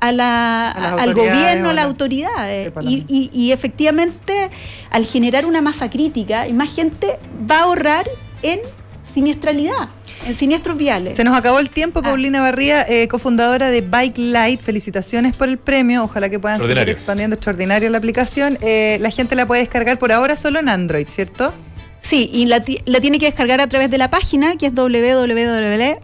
a 0.00 0.12
la- 0.12 0.70
A 0.70 1.02
al 1.02 1.14
gobierno, 1.14 1.70
a 1.70 1.72
las 1.72 1.74
la- 1.74 1.83
autoridades. 1.83 2.72
Lo 2.76 2.83
y, 2.88 3.04
y- 3.09 3.31
y 3.33 3.50
efectivamente, 3.50 4.50
al 4.90 5.04
generar 5.04 5.44
una 5.46 5.61
masa 5.62 5.90
crítica, 5.90 6.46
y 6.46 6.52
más 6.52 6.72
gente 6.72 7.18
va 7.50 7.59
a 7.59 7.62
ahorrar 7.62 8.07
en 8.42 8.61
siniestralidad, 9.12 9.88
en 10.27 10.35
siniestros 10.37 10.77
viales. 10.77 11.16
Se 11.16 11.25
nos 11.25 11.37
acabó 11.37 11.59
el 11.59 11.71
tiempo, 11.71 12.01
Ah. 12.01 12.09
Paulina 12.09 12.40
Barría, 12.40 12.83
eh, 12.88 13.09
cofundadora 13.09 13.71
de 13.71 13.81
Bike 13.81 14.18
Light. 14.18 14.61
Felicitaciones 14.61 15.35
por 15.35 15.49
el 15.49 15.59
premio. 15.59 16.05
Ojalá 16.05 16.29
que 16.29 16.38
puedan 16.38 16.59
seguir 16.59 16.71
Extraordinario. 16.71 16.92
expandiendo 16.94 17.35
extraordinario 17.35 17.90
la 17.90 17.99
aplicación. 17.99 18.59
Eh, 18.61 18.99
la 19.01 19.11
gente 19.11 19.35
la 19.35 19.47
puede 19.47 19.61
descargar 19.62 19.99
por 19.99 20.12
ahora 20.12 20.37
solo 20.37 20.59
en 20.61 20.68
Android, 20.68 21.09
¿cierto? 21.09 21.53
Sí, 22.01 22.31
y 22.33 22.47
la, 22.47 22.62
la 22.87 23.01
tiene 23.01 23.18
que 23.18 23.27
descargar 23.27 23.61
a 23.61 23.66
través 23.66 23.90
de 23.90 23.99
la 23.99 24.09
página 24.09 24.57
que 24.57 24.66
es 24.66 24.75
www.bikelight, 24.75 25.99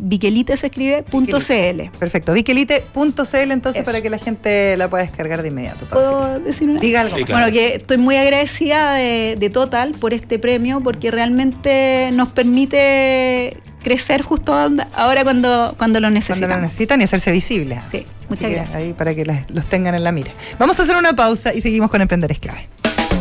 bikelite 0.00 0.56
se 0.56 0.66
escribe, 0.66 1.02
punto 1.02 1.38
.cl. 1.40 1.90
Perfecto. 1.98 2.32
Vikelite.cl 2.32 3.50
entonces 3.52 3.82
Eso. 3.82 3.84
para 3.84 4.00
que 4.02 4.10
la 4.10 4.18
gente 4.18 4.76
la 4.76 4.88
pueda 4.88 5.02
descargar 5.04 5.42
de 5.42 5.48
inmediato. 5.48 5.86
¿Puedo 5.86 6.38
decir 6.40 6.68
una? 6.68 6.80
Diga 6.80 7.02
algo. 7.02 7.16
Sí, 7.16 7.24
claro. 7.24 7.42
Bueno, 7.42 7.52
que 7.52 7.74
estoy 7.76 7.98
muy 7.98 8.16
agradecida 8.16 8.92
de, 8.94 9.36
de 9.38 9.50
Total 9.50 9.92
por 9.92 10.14
este 10.14 10.38
premio 10.38 10.80
porque 10.80 11.10
realmente 11.10 12.10
nos 12.12 12.28
permite 12.30 13.56
crecer 13.82 14.22
justo 14.22 14.54
ahora 14.54 15.24
cuando, 15.24 15.74
cuando 15.76 16.00
lo 16.00 16.06
Cuando 16.06 16.10
necesitamos. 16.10 16.56
lo 16.56 16.62
necesitan 16.62 17.00
y 17.00 17.04
hacerse 17.04 17.30
visibles. 17.32 17.80
Sí, 17.90 18.06
muchas 18.28 18.50
gracias. 18.50 18.74
Ahí 18.76 18.92
para 18.94 19.14
que 19.14 19.24
las- 19.26 19.50
los 19.50 19.66
tengan 19.66 19.94
en 19.94 20.04
la 20.04 20.12
mira. 20.12 20.30
Vamos 20.58 20.78
a 20.80 20.82
hacer 20.84 20.96
una 20.96 21.14
pausa 21.14 21.52
y 21.52 21.60
seguimos 21.60 21.90
con 21.90 22.00
Emprender 22.00 22.32
es 22.32 22.38
clave. 22.38 22.68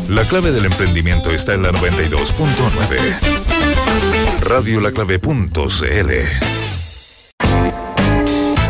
La 0.09 0.23
clave 0.23 0.51
del 0.51 0.65
emprendimiento 0.65 1.31
está 1.31 1.53
en 1.53 1.63
la 1.63 1.71
92.9. 1.71 3.62
Radiolaclave.cl 4.43 6.11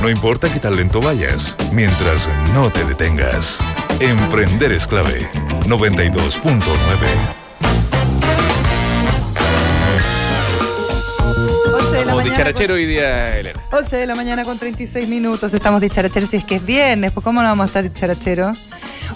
No 0.02 0.10
importa 0.10 0.52
qué 0.54 0.60
tan 0.60 0.76
lento 0.76 1.02
vayas, 1.02 1.56
mientras 1.72 2.30
no 2.54 2.70
te 2.72 2.84
detengas. 2.86 3.58
Emprender 4.00 4.72
es 4.72 4.86
clave. 4.86 5.28
92.9. 5.66 6.62
11 11.74 11.92
de 11.92 11.98
la 11.98 12.04
Como 12.04 12.18
mañana. 12.18 12.24
dicharachero 12.24 12.74
hoy 12.76 12.86
día, 12.86 13.40
Elena. 13.40 13.60
con- 13.70 13.80
11 13.84 13.98
de 13.98 14.06
la 14.06 14.16
mañana 14.16 14.44
con 14.46 14.60
36 14.60 15.08
minutos. 15.08 15.54
Estamos 15.54 15.82
dicharacheros 15.82 16.30
si 16.30 16.38
es 16.38 16.46
que 16.46 16.56
es 16.58 16.66
viernes. 16.66 17.12
Pues 17.12 17.24
¿cómo 17.24 17.42
no 17.42 17.48
vamos 17.50 17.64
a 17.64 17.68
estar 17.68 17.84
dicharacheros? 17.84 18.60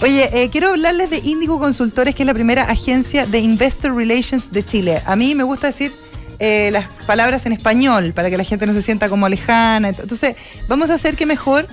Oye, 0.01 0.29
eh, 0.43 0.49
quiero 0.49 0.69
hablarles 0.69 1.09
de 1.11 1.19
Indigo 1.19 1.59
Consultores, 1.59 2.15
que 2.15 2.23
es 2.23 2.27
la 2.27 2.33
primera 2.33 2.63
agencia 2.63 3.25
de 3.27 3.39
Investor 3.39 3.95
Relations 3.95 4.51
de 4.51 4.65
Chile. 4.65 5.01
A 5.05 5.15
mí 5.15 5.35
me 5.35 5.43
gusta 5.43 5.67
decir 5.67 5.91
eh, 6.39 6.69
las 6.71 6.87
palabras 7.05 7.45
en 7.45 7.53
español 7.53 8.13
para 8.13 8.29
que 8.29 8.37
la 8.37 8.43
gente 8.43 8.65
no 8.65 8.73
se 8.73 8.81
sienta 8.81 9.09
como 9.09 9.27
lejana. 9.27 9.89
Entonces, 9.89 10.35
vamos 10.67 10.89
a 10.89 10.95
hacer 10.95 11.15
que 11.15 11.25
mejor 11.25 11.67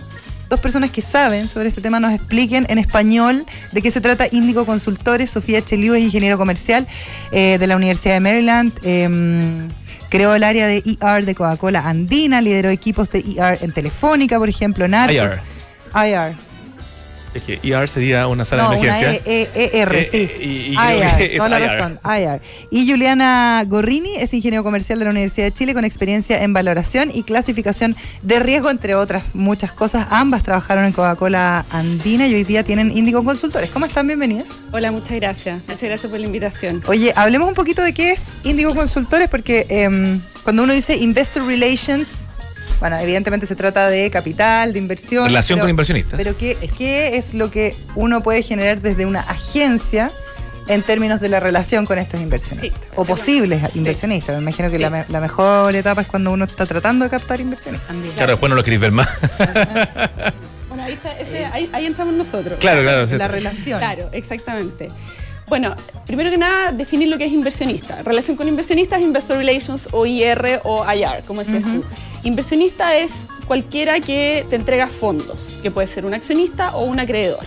dos 0.48 0.60
personas 0.60 0.90
que 0.90 1.02
saben 1.02 1.48
sobre 1.48 1.68
este 1.68 1.80
tema 1.80 2.00
nos 2.00 2.12
expliquen 2.12 2.66
en 2.68 2.78
español 2.78 3.44
de 3.72 3.82
qué 3.82 3.90
se 3.90 4.00
trata 4.00 4.26
Índigo 4.30 4.64
Consultores. 4.66 5.30
Sofía 5.30 5.62
Cheliu 5.62 5.94
es 5.94 6.02
ingeniero 6.02 6.38
comercial 6.38 6.86
eh, 7.32 7.56
de 7.58 7.66
la 7.66 7.76
Universidad 7.76 8.14
de 8.14 8.20
Maryland. 8.20 8.72
em, 8.82 9.68
creó 10.08 10.34
el 10.34 10.44
área 10.44 10.66
de 10.68 10.82
ER 11.00 11.24
de 11.24 11.34
Coca-Cola 11.34 11.88
Andina, 11.88 12.40
lideró 12.40 12.70
equipos 12.70 13.10
de 13.10 13.18
ER 13.36 13.58
en 13.62 13.72
Telefónica, 13.72 14.38
por 14.38 14.48
ejemplo, 14.48 14.86
Narcos. 14.86 15.40
IR. 15.94 16.08
IR. 16.08 16.53
Es 17.34 17.42
que 17.42 17.58
ER 17.64 17.88
sería 17.88 18.28
una 18.28 18.44
sala 18.44 18.62
No, 18.64 18.70
de 18.70 18.76
una 18.78 18.98
emergencia. 19.00 19.32
E, 19.32 19.48
E, 19.54 19.70
E, 19.74 19.80
R, 19.82 20.00
Eh, 20.00 20.08
sí. 20.10 20.16
eh, 20.18 20.38
y- 20.40 20.74
IR, 20.74 21.36
toda 21.36 21.48
la 21.48 21.58
IR. 21.58 21.66
razón, 21.68 22.00
IR. 22.04 22.40
Y 22.70 22.88
Juliana 22.88 23.64
Gorrini 23.66 24.14
es 24.16 24.32
ingeniero 24.32 24.62
comercial 24.62 25.00
de 25.00 25.04
la 25.06 25.10
Universidad 25.10 25.46
de 25.46 25.52
Chile 25.52 25.74
con 25.74 25.84
experiencia 25.84 26.42
en 26.44 26.52
valoración 26.52 27.10
y 27.12 27.24
clasificación 27.24 27.96
de 28.22 28.38
riesgo, 28.38 28.70
entre 28.70 28.94
otras 28.94 29.34
muchas 29.34 29.72
cosas. 29.72 30.06
Ambas 30.10 30.44
trabajaron 30.44 30.84
en 30.84 30.92
Coca-Cola 30.92 31.66
Andina 31.70 32.28
y 32.28 32.34
hoy 32.34 32.44
día 32.44 32.62
tienen 32.62 32.96
Índigo 32.96 33.24
Consultores. 33.24 33.70
¿Cómo 33.70 33.86
están? 33.86 34.06
Bienvenidas. 34.06 34.46
Hola, 34.70 34.92
muchas 34.92 35.16
gracias. 35.16 35.60
Muchas 35.66 35.82
gracias 35.82 36.10
por 36.10 36.20
la 36.20 36.26
invitación. 36.26 36.82
Oye, 36.86 37.12
hablemos 37.16 37.48
un 37.48 37.54
poquito 37.54 37.82
de 37.82 37.92
qué 37.92 38.12
es 38.12 38.34
Índigo 38.44 38.74
Consultores, 38.76 39.28
porque 39.28 39.66
em, 39.70 40.20
cuando 40.44 40.62
uno 40.62 40.72
dice 40.72 40.96
Investor 40.96 41.44
Relations, 41.46 42.23
bueno, 42.84 42.98
evidentemente 42.98 43.46
se 43.46 43.56
trata 43.56 43.88
de 43.88 44.10
capital, 44.10 44.74
de 44.74 44.78
inversión. 44.78 45.24
Relación 45.24 45.56
pero- 45.56 45.62
con 45.64 45.70
inversionistas. 45.70 46.18
Pero 46.18 46.36
¿qué, 46.36 46.54
¿qué 46.76 47.16
es 47.16 47.32
lo 47.32 47.50
que 47.50 47.74
uno 47.94 48.20
puede 48.22 48.42
generar 48.42 48.82
desde 48.82 49.06
una 49.06 49.20
agencia 49.20 50.10
en 50.68 50.82
términos 50.82 51.18
de 51.18 51.30
la 51.30 51.40
relación 51.40 51.86
con 51.86 51.96
estos 51.98 52.20
inversionistas? 52.20 52.82
Sí. 52.82 52.88
o 52.94 53.06
posibles 53.06 53.62
inversionistas. 53.74 54.36
Me 54.36 54.42
imagino 54.42 54.70
que 54.70 54.78
la, 54.78 54.90
me- 54.90 55.06
la 55.08 55.20
mejor 55.20 55.74
etapa 55.74 56.02
es 56.02 56.08
cuando 56.08 56.30
uno 56.30 56.44
está 56.44 56.66
tratando 56.66 57.06
de 57.06 57.10
captar 57.10 57.40
inversionistas. 57.40 57.96
Claro, 58.16 58.32
después 58.32 58.50
no 58.50 58.56
lo 58.56 58.62
queréis 58.62 58.82
ver 58.82 58.92
más. 58.92 59.08
Bueno, 60.68 60.82
ahí, 60.84 60.92
está, 60.92 61.18
ese- 61.18 61.46
ahí, 61.46 61.70
ahí 61.72 61.86
entramos 61.86 62.12
nosotros. 62.14 62.58
claro, 62.60 62.82
claro. 62.82 63.06
La 63.16 63.28
relación. 63.28 63.78
Claro, 63.78 64.10
exactamente. 64.12 64.88
Bueno, 65.48 65.74
primero 66.06 66.30
que 66.30 66.38
nada, 66.38 66.72
definir 66.72 67.08
lo 67.08 67.18
que 67.18 67.24
es 67.24 67.32
inversionista. 67.32 68.02
Relación 68.02 68.36
con 68.36 68.48
inversionistas, 68.48 69.00
Investor 69.00 69.36
Relations 69.36 69.88
o 69.92 70.06
IR 70.06 70.60
o 70.64 70.84
IR, 70.90 71.22
como 71.26 71.42
decías 71.42 71.64
tú. 71.64 71.84
Inversionista 72.22 72.96
es 72.96 73.26
cualquiera 73.46 74.00
que 74.00 74.46
te 74.48 74.56
entrega 74.56 74.86
fondos, 74.86 75.58
que 75.62 75.70
puede 75.70 75.86
ser 75.86 76.06
un 76.06 76.14
accionista 76.14 76.74
o 76.74 76.84
un 76.84 76.98
acreedor. 76.98 77.44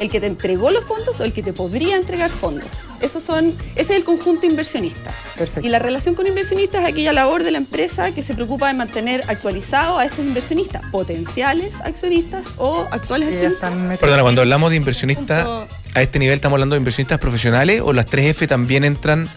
El 0.00 0.08
que 0.08 0.18
te 0.18 0.26
entregó 0.26 0.70
los 0.70 0.84
fondos 0.84 1.20
o 1.20 1.24
el 1.24 1.34
que 1.34 1.42
te 1.42 1.52
podría 1.52 1.96
entregar 1.96 2.30
fondos. 2.30 2.88
Esos 3.02 3.22
son, 3.22 3.54
ese 3.76 3.92
es 3.92 3.98
el 3.98 4.04
conjunto 4.04 4.46
inversionista. 4.46 5.12
Perfecto. 5.36 5.66
Y 5.66 5.70
la 5.70 5.78
relación 5.78 6.14
con 6.14 6.26
inversionistas 6.26 6.82
es 6.84 6.88
aquella 6.88 7.12
labor 7.12 7.44
de 7.44 7.50
la 7.50 7.58
empresa 7.58 8.12
que 8.12 8.22
se 8.22 8.32
preocupa 8.32 8.68
de 8.68 8.74
mantener 8.74 9.22
actualizado 9.28 9.98
a 9.98 10.06
estos 10.06 10.20
inversionistas, 10.20 10.82
potenciales 10.90 11.74
accionistas 11.84 12.46
o 12.56 12.86
actuales 12.90 13.28
accionistas. 13.28 13.98
Perdona, 13.98 14.22
cuando 14.22 14.40
hablamos 14.40 14.70
de 14.70 14.76
inversionistas, 14.76 15.44
Punto. 15.44 15.68
A 15.94 16.02
este 16.02 16.18
nivel 16.18 16.34
estamos 16.34 16.56
hablando 16.56 16.74
de 16.74 16.78
inversionistas 16.78 17.18
profesionales 17.18 17.80
o 17.84 17.92
las 17.92 18.06
3F 18.06 18.46
también 18.48 18.84
entran 18.84 19.28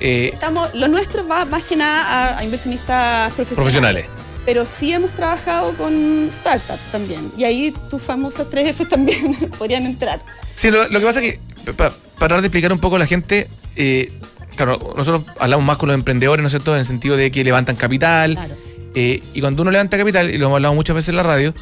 eh, 0.00 0.30
Estamos, 0.32 0.74
lo 0.74 0.88
nuestro 0.88 1.26
va 1.26 1.44
más 1.44 1.64
que 1.64 1.76
nada 1.76 2.34
a, 2.34 2.38
a 2.38 2.44
inversionistas 2.44 3.32
profesionales. 3.34 3.54
profesionales. 3.54 4.06
Pero 4.44 4.66
sí 4.66 4.92
hemos 4.92 5.12
trabajado 5.12 5.72
con 5.76 6.28
startups 6.30 6.90
también. 6.92 7.30
Y 7.36 7.44
ahí 7.44 7.72
tus 7.88 8.02
famosas 8.02 8.48
3F 8.50 8.88
también 8.88 9.34
podrían 9.58 9.84
entrar. 9.84 10.20
Sí, 10.54 10.70
lo, 10.70 10.88
lo 10.88 11.00
que 11.00 11.06
pasa 11.06 11.22
es 11.22 11.38
que, 11.64 11.72
para 12.18 12.40
de 12.40 12.46
explicar 12.46 12.72
un 12.72 12.78
poco 12.78 12.96
a 12.96 12.98
la 12.98 13.06
gente, 13.06 13.48
eh, 13.76 14.12
claro, 14.56 14.94
nosotros 14.96 15.24
hablamos 15.38 15.64
más 15.64 15.78
con 15.78 15.88
los 15.88 15.94
emprendedores, 15.94 16.42
¿no 16.42 16.48
es 16.48 16.52
cierto?, 16.52 16.74
en 16.74 16.80
el 16.80 16.86
sentido 16.86 17.16
de 17.16 17.30
que 17.30 17.42
levantan 17.44 17.76
capital. 17.76 18.34
Claro. 18.34 18.54
eh, 18.94 19.22
y 19.32 19.40
cuando 19.40 19.62
uno 19.62 19.70
levanta 19.70 19.96
capital, 19.96 20.28
y 20.28 20.38
lo 20.38 20.46
hemos 20.46 20.56
hablado 20.56 20.74
muchas 20.74 20.96
veces 20.96 21.10
en 21.10 21.16
la 21.16 21.22
radio, 21.22 21.54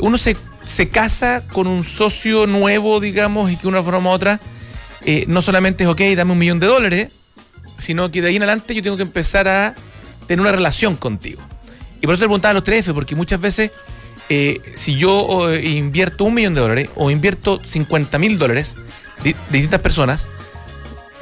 uno 0.00 0.18
se, 0.18 0.36
se 0.62 0.88
casa 0.88 1.44
con 1.46 1.66
un 1.66 1.84
socio 1.84 2.46
nuevo, 2.46 3.00
digamos, 3.00 3.50
y 3.50 3.56
que 3.56 3.62
de 3.62 3.68
una 3.68 3.82
forma 3.82 4.10
u 4.10 4.12
otra, 4.12 4.40
eh, 5.04 5.24
no 5.28 5.42
solamente 5.42 5.84
es, 5.84 5.90
ok, 5.90 6.00
dame 6.16 6.32
un 6.32 6.38
millón 6.38 6.60
de 6.60 6.66
dólares, 6.66 7.12
sino 7.78 8.10
que 8.10 8.22
de 8.22 8.28
ahí 8.28 8.36
en 8.36 8.42
adelante 8.42 8.74
yo 8.74 8.82
tengo 8.82 8.96
que 8.96 9.02
empezar 9.02 9.48
a 9.48 9.74
tener 10.26 10.40
una 10.40 10.52
relación 10.52 10.96
contigo. 10.96 11.42
Y 12.00 12.06
por 12.06 12.14
eso 12.14 12.20
te 12.20 12.26
preguntaba 12.26 12.50
a 12.50 12.54
los 12.54 12.64
3F, 12.64 12.94
porque 12.94 13.14
muchas 13.14 13.40
veces, 13.40 13.70
eh, 14.28 14.60
si 14.74 14.96
yo 14.96 15.52
eh, 15.52 15.62
invierto 15.64 16.24
un 16.24 16.34
millón 16.34 16.54
de 16.54 16.60
dólares 16.60 16.90
o 16.96 17.10
invierto 17.10 17.60
50 17.62 18.18
mil 18.18 18.38
dólares 18.38 18.76
de, 19.22 19.32
de 19.32 19.52
distintas 19.52 19.80
personas, 19.80 20.28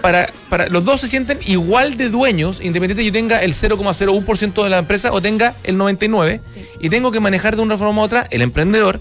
para, 0.03 0.31
para 0.51 0.69
los 0.69 0.85
dos 0.85 1.01
se 1.01 1.09
sienten 1.09 1.39
igual 1.47 1.97
de 1.97 2.11
dueños, 2.11 2.61
independiente 2.61 3.03
de 3.03 3.07
yo 3.07 3.13
tenga 3.13 3.43
el 3.43 3.55
0,01% 3.55 4.65
de 4.65 4.69
la 4.69 4.79
empresa 4.79 5.13
o 5.13 5.23
tenga 5.23 5.55
el 5.63 5.79
99%, 5.79 6.41
y 6.81 6.91
tengo 6.91 7.11
que 7.13 7.21
manejar 7.21 7.57
de 7.57 7.63
una 7.63 7.79
forma 7.79 8.03
u 8.03 8.05
otra 8.05 8.27
el 8.31 8.43
emprendedor 8.43 9.01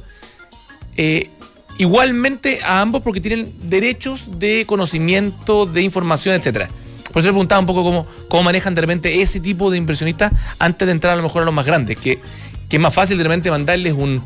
eh, 0.96 1.30
igualmente 1.78 2.60
a 2.64 2.82
ambos 2.82 3.02
porque 3.02 3.20
tienen 3.20 3.54
derechos 3.64 4.40
de 4.40 4.66
conocimiento, 4.68 5.66
de 5.66 5.82
información, 5.82 6.36
etcétera. 6.36 6.70
Por 7.12 7.20
eso 7.20 7.28
le 7.28 7.34
preguntaba 7.34 7.60
un 7.60 7.66
poco 7.66 7.84
cómo, 7.84 8.08
cómo 8.30 8.44
manejan 8.44 8.76
de 8.76 8.82
repente 8.82 9.22
ese 9.22 9.40
tipo 9.40 9.70
de 9.72 9.78
inversionistas 9.78 10.32
antes 10.60 10.86
de 10.86 10.92
entrar 10.94 11.14
a 11.14 11.16
lo 11.18 11.24
mejor 11.24 11.42
a 11.42 11.46
los 11.46 11.54
más 11.54 11.66
grandes, 11.66 11.98
que, 11.98 12.20
que 12.70 12.78
es 12.78 12.82
más 12.82 12.94
fácil 12.94 13.18
de 13.18 13.24
repente 13.24 13.50
mandarles 13.50 13.94
un, 13.94 14.24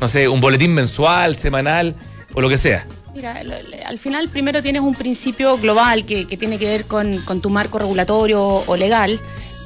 no 0.00 0.08
sé, 0.08 0.28
un 0.28 0.40
boletín 0.40 0.72
mensual, 0.74 1.36
semanal 1.36 1.94
o 2.34 2.40
lo 2.40 2.48
que 2.48 2.58
sea. 2.58 2.86
Mira, 3.14 3.42
al 3.86 3.98
final 3.98 4.28
primero 4.28 4.62
tienes 4.62 4.82
un 4.82 4.94
principio 4.94 5.56
global 5.58 6.04
que, 6.04 6.26
que 6.26 6.36
tiene 6.36 6.58
que 6.58 6.66
ver 6.66 6.84
con, 6.84 7.22
con 7.22 7.40
tu 7.40 7.50
marco 7.50 7.78
regulatorio 7.78 8.62
o 8.66 8.76
legal, 8.76 9.18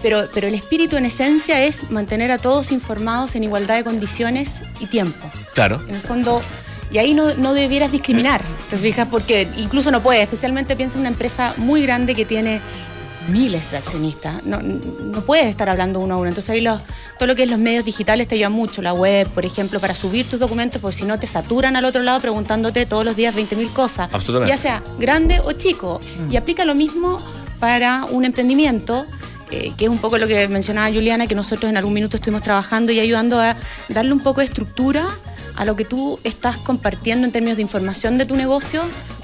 pero, 0.02 0.22
pero 0.32 0.48
el 0.48 0.54
espíritu 0.54 0.96
en 0.96 1.06
esencia 1.06 1.64
es 1.64 1.90
mantener 1.90 2.30
a 2.30 2.38
todos 2.38 2.72
informados 2.72 3.34
en 3.34 3.44
igualdad 3.44 3.76
de 3.76 3.84
condiciones 3.84 4.64
y 4.80 4.86
tiempo. 4.86 5.30
Claro. 5.54 5.82
En 5.88 5.94
el 5.94 6.00
fondo, 6.00 6.42
y 6.90 6.98
ahí 6.98 7.14
no, 7.14 7.34
no 7.34 7.54
debieras 7.54 7.92
discriminar, 7.92 8.42
¿te 8.68 8.76
fijas? 8.76 9.08
Porque 9.08 9.48
incluso 9.56 9.90
no 9.90 10.02
puedes, 10.02 10.22
especialmente 10.22 10.76
piensa 10.76 10.96
en 10.96 11.00
una 11.00 11.10
empresa 11.10 11.54
muy 11.56 11.82
grande 11.82 12.14
que 12.14 12.24
tiene 12.24 12.60
miles 13.28 13.70
de 13.70 13.76
accionistas. 13.78 14.44
No, 14.44 14.60
no 14.60 15.20
puedes 15.22 15.46
estar 15.46 15.68
hablando 15.68 16.00
uno 16.00 16.14
a 16.14 16.16
uno. 16.16 16.28
Entonces 16.28 16.50
ahí 16.50 16.60
los, 16.60 16.80
todo 17.18 17.26
lo 17.26 17.34
que 17.34 17.44
es 17.44 17.50
los 17.50 17.58
medios 17.58 17.84
digitales 17.84 18.28
te 18.28 18.34
ayuda 18.34 18.48
mucho. 18.50 18.82
La 18.82 18.92
web, 18.92 19.28
por 19.28 19.44
ejemplo, 19.44 19.80
para 19.80 19.94
subir 19.94 20.28
tus 20.28 20.40
documentos, 20.40 20.80
porque 20.80 20.96
si 20.98 21.04
no 21.04 21.18
te 21.18 21.26
saturan 21.26 21.76
al 21.76 21.84
otro 21.84 22.02
lado 22.02 22.20
preguntándote 22.20 22.86
todos 22.86 23.04
los 23.04 23.16
días 23.16 23.34
20.000 23.34 23.72
cosas. 23.72 24.08
Absolutamente. 24.12 24.54
Ya 24.54 24.60
sea 24.60 24.82
grande 24.98 25.40
o 25.44 25.52
chico. 25.52 26.00
Y 26.30 26.36
aplica 26.36 26.64
lo 26.64 26.74
mismo 26.74 27.18
para 27.60 28.04
un 28.06 28.24
emprendimiento. 28.24 29.06
eh, 29.50 29.72
que 29.76 29.84
es 29.84 29.90
un 29.90 29.98
poco 29.98 30.16
lo 30.16 30.26
que 30.26 30.48
mencionaba 30.48 30.90
Juliana, 30.90 31.26
que 31.26 31.34
nosotros 31.34 31.68
en 31.68 31.76
algún 31.76 31.92
minuto 31.92 32.16
estuvimos 32.16 32.40
trabajando 32.40 32.90
y 32.90 33.00
ayudando 33.00 33.38
a 33.38 33.54
darle 33.90 34.14
un 34.14 34.20
poco 34.20 34.40
de 34.40 34.46
estructura 34.46 35.04
a 35.56 35.66
lo 35.66 35.76
que 35.76 35.84
tú 35.84 36.18
estás 36.24 36.56
compartiendo 36.56 37.26
en 37.26 37.32
términos 37.32 37.56
de 37.56 37.62
información 37.62 38.16
de 38.16 38.24
tu 38.24 38.34
negocio 38.34 38.82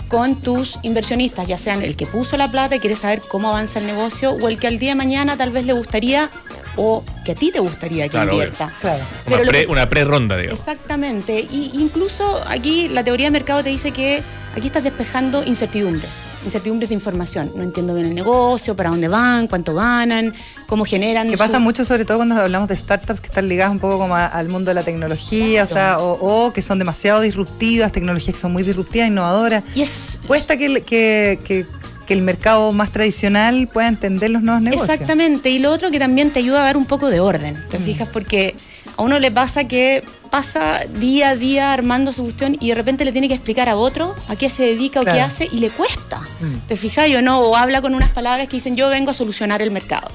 con 0.09 0.37
tus 0.37 0.79
inversionistas, 0.83 1.47
ya 1.47 1.59
sean 1.59 1.83
el 1.83 1.95
que 1.97 2.07
puso 2.07 2.37
la 2.37 2.49
plata 2.51 2.77
y 2.77 2.81
quiere 2.81 2.97
saber 2.97 3.21
cómo 3.29 3.49
avanza 3.51 3.79
el 3.79 3.87
negocio, 3.87 4.33
o 4.33 4.49
el 4.49 4.59
que 4.59 4.67
al 4.67 4.79
día 4.79 4.91
de 4.91 4.95
mañana 4.95 5.37
tal 5.37 5.51
vez 5.51 5.67
le 5.67 5.75
gustaría 5.75 6.31
o 6.77 7.05
que 7.25 7.33
a 7.33 7.35
ti 7.35 7.51
te 7.51 7.59
gustaría 7.61 8.05
que 8.05 8.11
Claro, 8.11 8.33
invierta. 8.33 8.73
Claro. 8.81 9.05
Pero 9.27 9.43
Una 9.43 9.51
pre- 9.51 9.61
que- 9.61 9.67
una 9.73 9.89
pre-ronda, 9.89 10.37
digamos. 10.37 10.59
Exactamente. 10.61 11.41
Y 11.41 11.73
incluso 11.75 12.43
aquí 12.49 12.89
la 12.89 13.05
teoría 13.05 13.27
de 13.27 13.33
mercado 13.33 13.63
te 13.63 13.69
dice 13.71 13.91
que 13.93 14.23
aquí 14.57 14.67
estás 14.69 14.85
despejando 14.85 15.45
incertidumbres, 15.45 16.09
incertidumbres 16.45 16.89
de 16.89 16.95
información. 16.95 17.51
No 17.55 17.63
entiendo 17.63 17.95
bien 17.95 18.07
el 18.09 18.15
negocio, 18.15 18.75
para 18.77 18.91
dónde 18.91 19.09
van, 19.09 19.47
cuánto 19.49 19.75
ganan, 19.75 20.35
cómo 20.67 20.85
generan. 20.85 21.27
Que 21.29 21.37
su- 21.37 21.39
pasa 21.39 21.59
mucho, 21.59 21.85
sobre 21.85 22.05
todo 22.05 22.19
cuando 22.19 22.37
hablamos 22.37 22.69
de 22.69 22.77
startups 22.77 23.21
que 23.21 23.27
están 23.29 23.49
ligadas 23.49 23.73
un 23.73 23.81
poco 23.81 23.99
como 23.99 24.15
a- 24.17 24.27
al 24.27 24.49
mundo 24.49 24.71
de 24.71 24.75
la 24.75 24.83
tecnología, 24.83 25.65
o 25.65 25.67
sea, 25.67 25.99
o, 25.99 26.47
o 26.47 26.53
que 26.53 26.63
son 26.63 26.79
demasiado 26.79 27.21
disruptivas, 27.21 27.93
tecnologías 27.93 28.35
que 28.35 28.41
son 28.41 28.53
muy 28.53 28.63
disruptivas, 28.63 29.09
innovadoras. 29.09 29.65
Y 29.75 29.83
es, 29.83 30.21
Cuesta 30.27 30.57
que, 30.57 30.67
el- 30.67 30.85
que, 30.85 31.39
que- 31.45 31.67
que 32.07 32.15
el 32.15 32.23
mercado 32.23 32.73
más 32.73 32.91
tradicional 32.91 33.69
pueda 33.69 33.87
entender 33.87 34.31
los 34.31 34.41
nuevos 34.43 34.63
negocios. 34.63 34.89
Exactamente, 34.89 35.51
y 35.51 35.59
lo 35.59 35.71
otro 35.71 35.91
que 35.91 35.99
también 35.99 36.31
te 36.31 36.39
ayuda 36.39 36.61
a 36.63 36.65
dar 36.65 36.77
un 36.79 36.87
poco 36.87 37.11
de 37.11 37.21
orden, 37.21 37.57
Mm. 37.67 37.69
¿te 37.69 37.79
fijas? 37.79 38.09
Porque 38.11 38.55
a 38.99 39.03
uno 39.03 39.21
le 39.21 39.31
pasa 39.31 39.69
que 39.69 40.03
pasa 40.29 40.81
día 40.99 41.31
a 41.31 41.37
día 41.37 41.73
armando 41.73 42.13
su 42.13 42.25
cuestión 42.25 42.57
y 42.61 42.69
de 42.69 42.75
repente 42.75 43.05
le 43.05 43.13
tiene 43.13 43.29
que 43.29 43.35
explicar 43.35 43.69
a 43.69 43.77
otro 43.77 44.15
a 44.29 44.35
qué 44.35 44.51
se 44.51 44.65
dedica 44.65 45.01
o 45.01 45.05
qué 45.05 45.21
hace 45.21 45.49
y 45.51 45.61
le 45.61 45.71
cuesta. 45.71 46.21
Mm. 46.41 46.67
¿Te 46.67 46.77
fijas? 46.77 47.09
Yo 47.09 47.23
no, 47.23 47.39
o 47.39 47.57
habla 47.57 47.81
con 47.81 47.95
unas 47.95 48.11
palabras 48.11 48.49
que 48.49 48.57
dicen 48.57 48.75
yo 48.75 48.89
vengo 48.89 49.13
a 49.13 49.15
solucionar 49.15 49.63
el 49.63 49.71
mercado. 49.71 50.11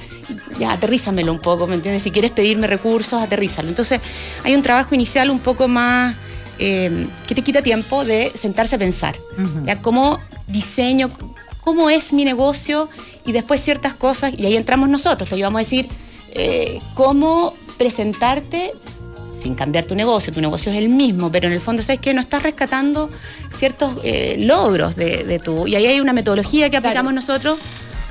Ya, 0.59 0.73
aterrízamelo 0.73 1.31
un 1.31 1.39
poco, 1.39 1.65
¿me 1.65 1.75
entiendes? 1.75 2.03
Si 2.03 2.11
quieres 2.11 2.31
pedirme 2.31 2.67
recursos, 2.67 3.23
aterrízalo. 3.23 3.69
Entonces 3.69 4.01
hay 4.43 4.53
un 4.53 4.61
trabajo 4.61 4.93
inicial 4.93 5.29
un 5.29 5.39
poco 5.39 5.67
más... 5.67 6.15
eh, 6.59 7.07
que 7.25 7.35
te 7.35 7.41
quita 7.41 7.61
tiempo 7.61 8.05
de 8.05 8.31
sentarse 8.31 8.75
a 8.75 8.79
pensar. 8.79 9.15
¿ya? 9.65 9.81
¿Cómo 9.81 10.19
diseño, 10.47 11.09
cómo 11.61 11.89
es 11.89 12.13
mi 12.13 12.25
negocio? 12.25 12.89
Y 13.25 13.31
después 13.31 13.61
ciertas 13.61 13.93
cosas, 13.93 14.33
y 14.37 14.45
ahí 14.45 14.57
entramos 14.57 14.89
nosotros, 14.89 15.29
te 15.29 15.35
ayudamos 15.35 15.59
a 15.59 15.63
decir 15.63 15.87
eh, 16.31 16.79
cómo 16.93 17.53
presentarte 17.77 18.73
sin 19.41 19.55
cambiar 19.55 19.83
tu 19.83 19.93
negocio, 19.95 20.31
tu 20.31 20.39
negocio 20.39 20.71
es 20.71 20.77
el 20.77 20.87
mismo, 20.87 21.29
pero 21.31 21.47
en 21.47 21.53
el 21.53 21.59
fondo 21.59 21.83
sabes 21.83 21.99
que 21.99 22.13
no 22.13 22.21
estás 22.21 22.43
rescatando 22.43 23.09
ciertos 23.57 23.99
eh, 24.03 24.37
logros 24.39 24.95
de, 24.95 25.25
de 25.25 25.37
tu... 25.39 25.67
Y 25.67 25.75
ahí 25.75 25.85
hay 25.85 25.99
una 25.99 26.13
metodología 26.13 26.69
que 26.69 26.77
aplicamos 26.77 27.11
Claro. 27.11 27.15
nosotros. 27.27 27.59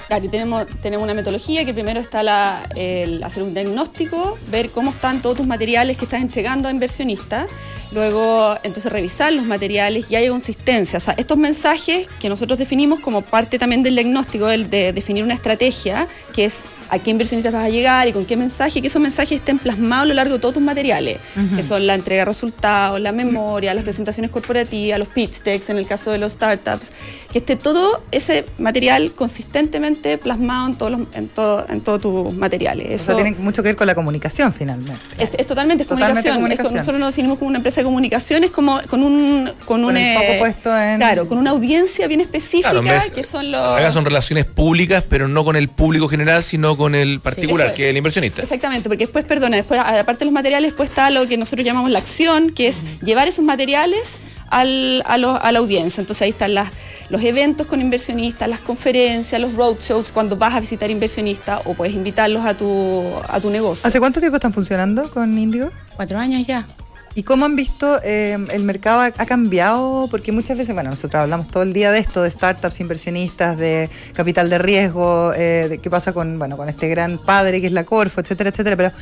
Claro, 0.08 0.26
y 0.26 0.28
tenemos, 0.28 0.66
tenemos 0.82 1.04
una 1.04 1.14
metodología 1.14 1.64
que 1.64 1.72
primero 1.72 1.98
está 2.00 2.22
la, 2.22 2.68
el 2.76 3.22
hacer 3.24 3.42
un 3.44 3.54
diagnóstico, 3.54 4.36
ver 4.50 4.70
cómo 4.70 4.90
están 4.90 5.22
todos 5.22 5.38
tus 5.38 5.46
materiales 5.46 5.96
que 5.96 6.04
estás 6.04 6.20
entregando 6.20 6.68
a 6.68 6.70
inversionistas, 6.70 7.46
luego 7.94 8.54
entonces 8.62 8.92
revisar 8.92 9.32
los 9.32 9.46
materiales 9.46 10.10
y 10.10 10.16
hay 10.16 10.28
consistencia. 10.28 10.98
O 10.98 11.00
sea, 11.00 11.14
estos 11.16 11.38
mensajes 11.38 12.08
que 12.20 12.28
nosotros 12.28 12.58
definimos 12.58 13.00
como 13.00 13.22
parte 13.22 13.58
también 13.58 13.82
del 13.82 13.94
diagnóstico, 13.94 14.50
el 14.50 14.68
de 14.68 14.92
definir 14.92 15.24
una 15.24 15.32
estrategia, 15.34 16.06
que 16.34 16.44
es 16.46 16.56
a 16.94 16.98
qué 16.98 17.10
inversionistas 17.10 17.54
vas 17.54 17.64
a 17.64 17.70
llegar 17.70 18.06
y 18.06 18.12
con 18.12 18.26
qué 18.26 18.36
mensaje, 18.36 18.82
que 18.82 18.88
esos 18.88 19.00
mensajes 19.00 19.32
estén 19.38 19.58
plasmados 19.58 20.04
a 20.04 20.06
lo 20.08 20.14
largo 20.14 20.34
de 20.34 20.40
todos 20.40 20.52
tus 20.54 20.62
materiales, 20.62 21.16
que 21.56 21.62
son 21.62 21.86
la 21.86 21.94
entrega 21.94 22.20
de 22.20 22.24
resultados, 22.26 23.00
la 23.00 23.12
memoria, 23.12 23.72
las 23.72 23.82
presentaciones 23.82 24.30
corporativas, 24.30 24.98
los 24.98 25.08
pitch 25.08 25.42
decks 25.42 25.70
en 25.70 25.78
el 25.78 25.86
caso 25.86 26.10
de 26.10 26.18
los 26.18 26.34
startups, 26.34 26.92
que 27.32 27.38
esté 27.38 27.56
todo 27.56 28.02
ese 28.10 28.44
material 28.58 29.12
consistentemente 29.12 30.18
plasmado 30.18 30.66
en 30.68 30.74
todos 30.76 30.92
los- 30.92 31.00
en 31.14 31.28
todo, 31.28 31.64
en 31.70 31.80
todos 31.80 32.00
tus 32.00 32.34
materiales. 32.34 32.86
Eso 32.90 33.12
Eso 33.12 33.14
tiene 33.22 33.36
mucho 33.38 33.62
que 33.62 33.70
ver 33.70 33.76
con 33.76 33.86
la 33.86 33.94
comunicación 33.94 34.52
finalmente. 34.52 35.00
es, 35.18 35.30
es 35.38 35.46
totalmente 35.46 35.84
es 35.84 35.88
Totalmente 35.88 36.28
comunicación. 36.30 36.66
Es 36.74 36.80
nosotros 36.80 37.00
nos 37.00 37.08
definimos 37.10 37.38
como 37.38 37.48
una 37.48 37.58
empresa 37.58 37.80
de 37.80 37.84
comunicaciones, 37.84 38.50
como 38.50 38.80
con 38.88 39.02
un 39.02 39.50
con, 39.64 39.82
un, 39.84 39.94
foco 39.96 40.38
puesto 40.38 40.76
en- 40.76 40.98
claro, 40.98 41.26
con 41.26 41.38
una 41.38 41.50
audiencia 41.52 42.06
bien 42.06 42.20
específica 42.20 42.70
Claro, 42.70 42.80
en 42.80 42.84
vez- 42.92 43.10
que 43.12 43.24
son 43.24 43.50
los 43.50 43.78
Acá 43.78 43.90
son 43.90 44.04
relaciones 44.04 44.44
públicas, 44.44 45.02
pero 45.08 45.26
no 45.26 45.42
con 45.44 45.56
el 45.56 45.68
público 45.70 46.08
general, 46.08 46.42
sino 46.42 46.76
con 46.76 46.81
el 46.94 47.20
particular, 47.20 47.68
es. 47.68 47.72
que 47.74 47.84
es 47.86 47.90
el 47.90 47.96
inversionista. 47.96 48.42
Exactamente, 48.42 48.88
porque 48.88 49.04
después, 49.04 49.24
perdona, 49.24 49.56
después, 49.56 49.80
aparte 49.80 50.20
de 50.20 50.24
los 50.26 50.34
materiales, 50.34 50.70
después 50.72 50.88
está 50.88 51.10
lo 51.10 51.26
que 51.28 51.36
nosotros 51.36 51.64
llamamos 51.64 51.90
la 51.90 51.98
acción, 51.98 52.50
que 52.50 52.68
es 52.68 52.76
llevar 53.02 53.28
esos 53.28 53.44
materiales 53.44 54.00
al- 54.50 55.02
a, 55.06 55.16
los- 55.18 55.38
a 55.40 55.52
la 55.52 55.58
audiencia. 55.60 56.00
Entonces 56.00 56.22
ahí 56.22 56.30
están 56.30 56.54
las, 56.54 56.70
los 57.08 57.22
eventos 57.22 57.66
con 57.66 57.80
inversionistas, 57.80 58.48
las 58.48 58.60
conferencias, 58.60 59.40
los 59.40 59.54
roadshows, 59.54 60.12
cuando 60.12 60.36
vas 60.36 60.54
a 60.54 60.60
visitar 60.60 60.90
inversionistas 60.90 61.60
o 61.64 61.74
puedes 61.74 61.94
invitarlos 61.94 62.44
a 62.44 62.54
tu, 62.56 63.02
a 63.28 63.40
tu 63.40 63.50
negocio. 63.50 63.86
¿Hace 63.86 63.98
cuánto 63.98 64.20
tiempo 64.20 64.36
están 64.36 64.52
funcionando 64.52 65.10
con 65.10 65.36
Indigo? 65.38 65.70
Cuatro 65.96 66.18
años 66.18 66.46
ya. 66.46 66.66
¿Y 67.14 67.24
cómo 67.24 67.44
han 67.44 67.56
visto 67.56 68.00
eh, 68.02 68.38
el 68.50 68.62
mercado 68.62 69.00
ha, 69.00 69.06
ha 69.06 69.26
cambiado? 69.26 70.08
Porque 70.10 70.32
muchas 70.32 70.56
veces, 70.56 70.72
bueno, 70.72 70.88
nosotros 70.88 71.22
hablamos 71.22 71.48
todo 71.48 71.62
el 71.62 71.74
día 71.74 71.90
de 71.90 71.98
esto, 71.98 72.22
de 72.22 72.30
startups, 72.30 72.80
inversionistas, 72.80 73.58
de 73.58 73.90
capital 74.14 74.48
de 74.48 74.58
riesgo, 74.58 75.32
eh, 75.34 75.66
de 75.68 75.78
qué 75.78 75.90
pasa 75.90 76.14
con, 76.14 76.38
bueno, 76.38 76.56
con 76.56 76.70
este 76.70 76.88
gran 76.88 77.18
padre 77.18 77.60
que 77.60 77.66
es 77.66 77.72
la 77.72 77.84
Corfo, 77.84 78.20
etcétera, 78.20 78.48
etcétera. 78.48 78.76
Pero 78.76 78.92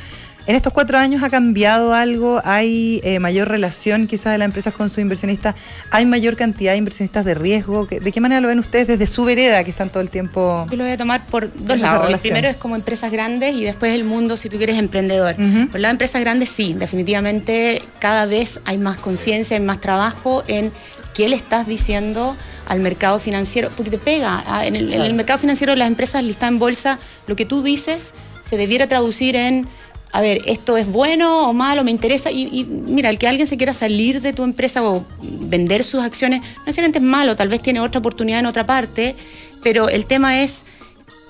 en 0.47 0.55
estos 0.55 0.73
cuatro 0.73 0.97
años 0.97 1.23
ha 1.23 1.29
cambiado 1.29 1.93
algo, 1.93 2.41
hay 2.43 2.99
eh, 3.03 3.19
mayor 3.19 3.47
relación 3.47 4.07
quizás 4.07 4.31
de 4.33 4.37
las 4.39 4.45
empresas 4.47 4.73
con 4.73 4.89
sus 4.89 4.97
inversionistas, 4.99 5.55
hay 5.91 6.05
mayor 6.05 6.35
cantidad 6.35 6.71
de 6.71 6.77
inversionistas 6.77 7.23
de 7.25 7.35
riesgo. 7.35 7.87
¿Qué- 7.87 7.99
¿De 7.99 8.11
qué 8.11 8.19
manera 8.21 8.41
lo 8.41 8.47
ven 8.47 8.59
ustedes 8.59 8.87
desde 8.87 9.05
su 9.07 9.23
vereda 9.23 9.63
que 9.63 9.69
están 9.71 9.89
todo 9.89 10.01
el 10.01 10.09
tiempo? 10.09 10.67
Yo 10.69 10.77
lo 10.77 10.83
voy 10.83 10.93
a 10.93 10.97
tomar 10.97 11.25
por 11.27 11.51
dos 11.53 11.77
lados. 11.79 12.09
El 12.09 12.17
primero 12.19 12.49
es 12.49 12.57
como 12.57 12.75
empresas 12.75 13.11
grandes 13.11 13.55
y 13.55 13.63
después 13.63 13.93
el 13.93 14.03
mundo 14.03 14.35
si 14.37 14.49
tú 14.49 14.57
quieres 14.57 14.77
emprendedor. 14.77 15.35
Ujú. 15.35 15.67
Por 15.67 15.75
el 15.77 15.81
lado 15.83 15.91
de 15.91 15.95
empresas 15.95 16.21
grandes 16.21 16.49
sí, 16.49 16.73
definitivamente 16.77 17.81
cada 17.99 18.25
vez 18.25 18.59
hay 18.65 18.77
más 18.77 18.97
conciencia, 18.97 19.57
hay 19.57 19.63
más 19.63 19.79
trabajo 19.79 20.43
en 20.47 20.71
qué 21.13 21.29
le 21.29 21.35
estás 21.35 21.67
diciendo 21.67 22.35
al 22.67 22.79
mercado 22.79 23.19
financiero, 23.19 23.69
porque 23.75 23.91
te 23.91 23.97
pega. 23.97 24.43
Ah, 24.47 24.65
En 24.65 24.75
el, 24.75 24.91
en 24.93 25.01
el 25.01 25.13
mercado 25.13 25.39
financiero 25.39 25.75
las 25.75 25.87
empresas 25.87 26.23
listadas 26.23 26.53
en 26.53 26.59
bolsa, 26.59 26.99
lo 27.27 27.35
que 27.35 27.45
tú 27.45 27.61
dices 27.63 28.13
se 28.41 28.57
debiera 28.57 28.87
traducir 28.87 29.35
en 29.35 29.67
a 30.11 30.21
ver, 30.21 30.41
esto 30.45 30.77
es 30.77 30.87
bueno 30.87 31.49
o 31.49 31.53
malo, 31.53 31.83
me 31.83 31.91
interesa. 31.91 32.31
Y, 32.31 32.47
y 32.51 32.65
mira, 32.65 33.09
el 33.09 33.17
que 33.17 33.27
alguien 33.27 33.47
se 33.47 33.57
quiera 33.57 33.73
salir 33.73 34.21
de 34.21 34.33
tu 34.33 34.43
empresa 34.43 34.83
o 34.83 35.05
vender 35.21 35.83
sus 35.83 36.01
acciones, 36.01 36.41
no 36.41 36.65
necesariamente 36.65 36.99
es 36.99 37.05
malo, 37.05 37.35
tal 37.35 37.49
vez 37.49 37.61
tiene 37.61 37.79
otra 37.79 37.99
oportunidad 37.99 38.39
en 38.39 38.45
otra 38.45 38.65
parte, 38.65 39.15
pero 39.63 39.89
el 39.89 40.05
tema 40.05 40.41
es 40.41 40.63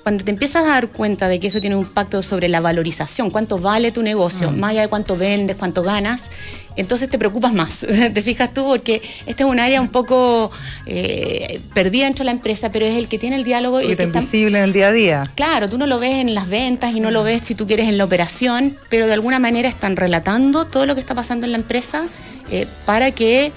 cuando 0.03 0.23
te 0.23 0.31
empiezas 0.31 0.65
a 0.65 0.69
dar 0.69 0.87
cuenta 0.89 1.27
de 1.27 1.39
que 1.39 1.47
eso 1.47 1.61
tiene 1.61 1.75
un 1.75 1.85
impacto 1.85 2.23
sobre 2.23 2.47
la 2.47 2.59
valorización, 2.59 3.29
cuánto 3.29 3.57
vale 3.57 3.91
tu 3.91 4.01
negocio, 4.01 4.51
más 4.51 4.71
allá 4.71 4.81
de 4.81 4.87
cuánto 4.87 5.15
vendes, 5.15 5.55
cuánto 5.55 5.83
ganas, 5.83 6.31
entonces 6.75 7.09
te 7.09 7.19
preocupas 7.19 7.53
más, 7.53 7.79
te 8.13 8.21
fijas 8.21 8.53
tú, 8.53 8.65
porque 8.65 9.01
este 9.25 9.43
es 9.43 9.49
un 9.49 9.59
área 9.59 9.79
un 9.79 9.89
poco 9.89 10.51
eh, 10.85 11.59
perdida 11.73 12.05
dentro 12.05 12.23
de 12.23 12.25
la 12.25 12.31
empresa, 12.31 12.71
pero 12.71 12.85
es 12.85 12.97
el 12.97 13.07
que 13.07 13.19
tiene 13.19 13.35
el 13.35 13.43
diálogo 13.43 13.81
y 13.81 13.91
el 13.91 13.97
que 13.97 14.03
está 14.03 14.19
invisible 14.19 14.57
en 14.57 14.63
el 14.63 14.73
día 14.73 14.87
a 14.87 14.91
día. 14.91 15.23
Claro, 15.35 15.69
tú 15.69 15.77
no 15.77 15.85
lo 15.85 15.99
ves 15.99 16.15
en 16.15 16.33
las 16.33 16.49
ventas 16.49 16.93
y 16.95 16.99
no 16.99 17.11
lo 17.11 17.23
ves 17.23 17.41
si 17.43 17.55
tú 17.55 17.67
quieres 17.67 17.87
en 17.87 17.97
la 17.97 18.05
operación, 18.05 18.77
pero 18.89 19.07
de 19.07 19.13
alguna 19.13 19.39
manera 19.39 19.69
están 19.69 19.95
relatando 19.95 20.65
todo 20.65 20.85
lo 20.85 20.95
que 20.95 21.01
está 21.01 21.13
pasando 21.13 21.45
en 21.45 21.51
la 21.51 21.57
empresa 21.57 22.05
eh, 22.49 22.67
para 22.85 23.11
que 23.11 23.51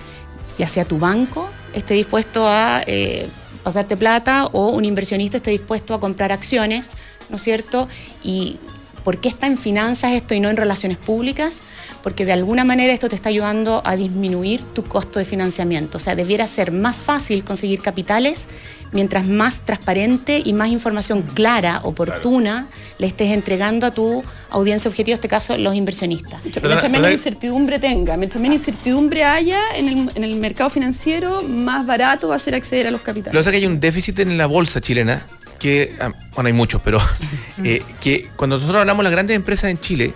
ya 0.59 0.69
sea 0.69 0.85
tu 0.85 0.99
banco 0.99 1.49
esté 1.75 1.95
dispuesto 1.95 2.49
a 2.49 2.83
eh, 2.87 3.27
pasarte 3.65 3.97
plata 3.97 4.47
o 4.53 4.69
un 4.69 4.85
inversionista 4.85 5.39
esté 5.39 5.51
dispuesto 5.51 5.95
a 5.95 6.01
comprar 6.01 6.31
acciones, 6.31 6.97
¿no 7.31 7.37
es 7.37 7.43
cierto? 7.43 7.89
Y 8.23 8.59
¿por 9.05 9.19
qué 9.21 9.29
está 9.29 9.47
en 9.47 9.57
finanzas 9.59 10.13
esto 10.13 10.35
y 10.35 10.41
no 10.41 10.49
en 10.49 10.57
relaciones 10.57 10.99
públicas? 10.99 11.61
Porque 12.03 12.25
de 12.25 12.33
alguna 12.33 12.65
manera 12.65 12.93
esto 12.93 13.09
te 13.09 13.15
está 13.15 13.29
ayudando 13.29 13.83
a 13.85 13.97
disminuir 13.97 14.63
tu 14.75 14.83
costo 14.83 15.19
de 15.19 15.25
financiamiento. 15.25 15.99
O 15.99 16.01
sea, 16.01 16.17
debiera 16.17 16.47
ser 16.47 16.73
más 16.73 16.97
fácil 16.97 17.45
conseguir 17.45 17.81
capitales 17.81 18.49
mientras 18.93 19.27
más 19.27 19.61
transparente 19.61 20.41
y 20.45 20.53
más 20.53 20.69
información 20.69 21.23
clara, 21.23 21.81
oportuna, 21.83 22.69
le 22.99 23.09
estés 23.09 23.31
entregando 23.31 23.87
a 23.87 23.91
tu 23.91 24.23
audiencia 24.51 24.89
objetivo, 24.89 25.15
en 25.15 25.19
este 25.19 25.29
caso 25.29 25.59
los 25.59 25.75
inversionistas. 25.75 26.41
Mientras, 26.43 26.63
Perdona, 26.63 26.75
mientras 26.81 26.93
menos 26.93 27.03
perdona. 27.03 27.13
incertidumbre 27.13 27.79
tenga, 27.81 28.17
mientras 28.17 28.41
menos 28.41 28.59
incertidumbre 28.59 29.25
haya 29.25 29.61
en 29.75 29.89
el, 29.89 30.11
en 30.15 30.23
el 30.25 30.37
mercado 30.37 30.71
financiero, 30.71 31.43
más 31.43 31.85
barato 31.87 32.29
va 32.29 32.37
a 32.37 32.39
ser 32.39 32.55
acceder 32.55 32.87
a 32.87 32.91
los 32.93 33.01
Lo 33.01 33.05
que 33.05 33.11
capitales. 33.11 33.37
pasa 33.37 33.51
es 33.51 33.53
que 33.53 33.57
hay 33.59 33.67
un 33.67 33.81
déficit 33.81 34.21
en 34.21 34.39
la 34.39 34.47
bolsa 34.47 34.81
chilena, 34.81 35.27
que, 35.65 35.97
ah, 35.99 36.13
bueno, 36.35 36.49
hay 36.49 36.53
muchos, 36.53 36.83
pero 36.85 36.99
eh, 37.65 37.83
que 37.99 38.29
cuando 38.37 38.57
nosotros 38.57 38.81
hablamos 38.81 39.01
de 39.01 39.05
las 39.05 39.13
grandes 39.13 39.35
empresas 39.35 39.71
en 39.71 39.81
Chile, 39.81 40.13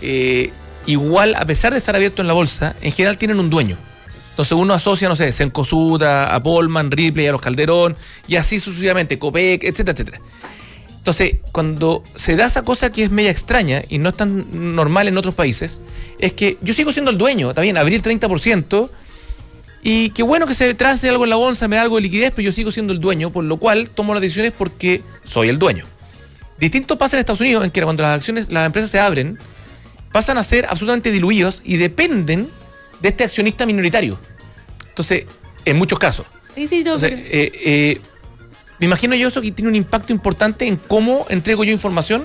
eh, 0.00 0.50
igual, 0.86 1.36
a 1.36 1.44
pesar 1.44 1.70
de 1.70 1.78
estar 1.78 1.94
abierto 1.94 2.20
en 2.20 2.26
la 2.26 2.34
bolsa, 2.34 2.74
en 2.82 2.90
general 2.90 3.16
tienen 3.16 3.38
un 3.38 3.48
dueño. 3.48 3.76
Entonces 4.30 4.58
uno 4.58 4.74
asocia, 4.74 5.08
no 5.08 5.14
sé, 5.14 5.30
Sencosuda, 5.30 6.34
a 6.34 6.42
Polman, 6.42 6.90
Ripley, 6.90 7.28
a 7.28 7.32
los 7.32 7.40
Calderón, 7.40 7.96
y 8.26 8.34
así 8.34 8.58
sucesivamente, 8.58 9.20
Copec, 9.20 9.62
etcétera, 9.62 9.92
etcétera. 9.92 10.20
Entonces, 10.98 11.36
cuando 11.52 12.02
se 12.16 12.34
da 12.34 12.46
esa 12.46 12.62
cosa 12.62 12.90
que 12.90 13.04
es 13.04 13.10
media 13.12 13.30
extraña 13.30 13.82
y 13.88 13.98
no 13.98 14.08
es 14.08 14.16
tan 14.16 14.74
normal 14.74 15.06
en 15.06 15.16
otros 15.16 15.36
países, 15.36 15.78
es 16.18 16.32
que 16.32 16.58
yo 16.60 16.74
sigo 16.74 16.92
siendo 16.92 17.12
el 17.12 17.18
dueño, 17.18 17.50
está 17.50 17.62
bien, 17.62 17.76
abrí 17.76 17.94
el 17.94 18.02
30%, 18.02 18.90
y 19.82 20.10
qué 20.10 20.22
bueno 20.22 20.46
que 20.46 20.54
se 20.54 20.72
trance 20.74 21.08
algo 21.08 21.24
en 21.24 21.30
la 21.30 21.36
bolsa, 21.36 21.66
me 21.68 21.76
da 21.76 21.82
algo 21.82 21.96
de 21.96 22.02
liquidez, 22.02 22.30
pero 22.34 22.46
yo 22.46 22.52
sigo 22.52 22.70
siendo 22.70 22.92
el 22.92 23.00
dueño, 23.00 23.30
por 23.30 23.44
lo 23.44 23.56
cual 23.56 23.90
tomo 23.90 24.14
las 24.14 24.20
decisiones 24.22 24.52
porque 24.56 25.02
soy 25.24 25.48
el 25.48 25.58
dueño. 25.58 25.84
Distinto 26.58 26.96
pasa 26.96 27.16
en 27.16 27.20
Estados 27.20 27.40
Unidos, 27.40 27.64
en 27.64 27.70
que 27.72 27.82
cuando 27.82 28.02
las 28.04 28.16
acciones, 28.16 28.52
las 28.52 28.64
empresas 28.66 28.90
se 28.90 29.00
abren, 29.00 29.38
pasan 30.12 30.38
a 30.38 30.44
ser 30.44 30.66
absolutamente 30.66 31.10
diluidos 31.10 31.60
y 31.64 31.76
dependen 31.78 32.48
de 33.00 33.08
este 33.08 33.24
accionista 33.24 33.66
minoritario. 33.66 34.18
Entonces, 34.88 35.24
en 35.64 35.76
muchos 35.76 35.98
casos. 35.98 36.26
Sí, 36.54 36.66
sí, 36.68 36.84
no, 36.84 36.94
Entonces, 36.94 37.10
pero- 37.14 37.26
eh, 37.32 37.52
eh, 37.64 38.00
me 38.78 38.86
imagino 38.86 39.14
yo 39.16 39.28
eso 39.28 39.40
que 39.42 39.50
tiene 39.50 39.68
un 39.70 39.74
impacto 39.76 40.12
importante 40.12 40.66
en 40.68 40.76
cómo 40.76 41.26
entrego 41.28 41.64
yo 41.64 41.72
información, 41.72 42.22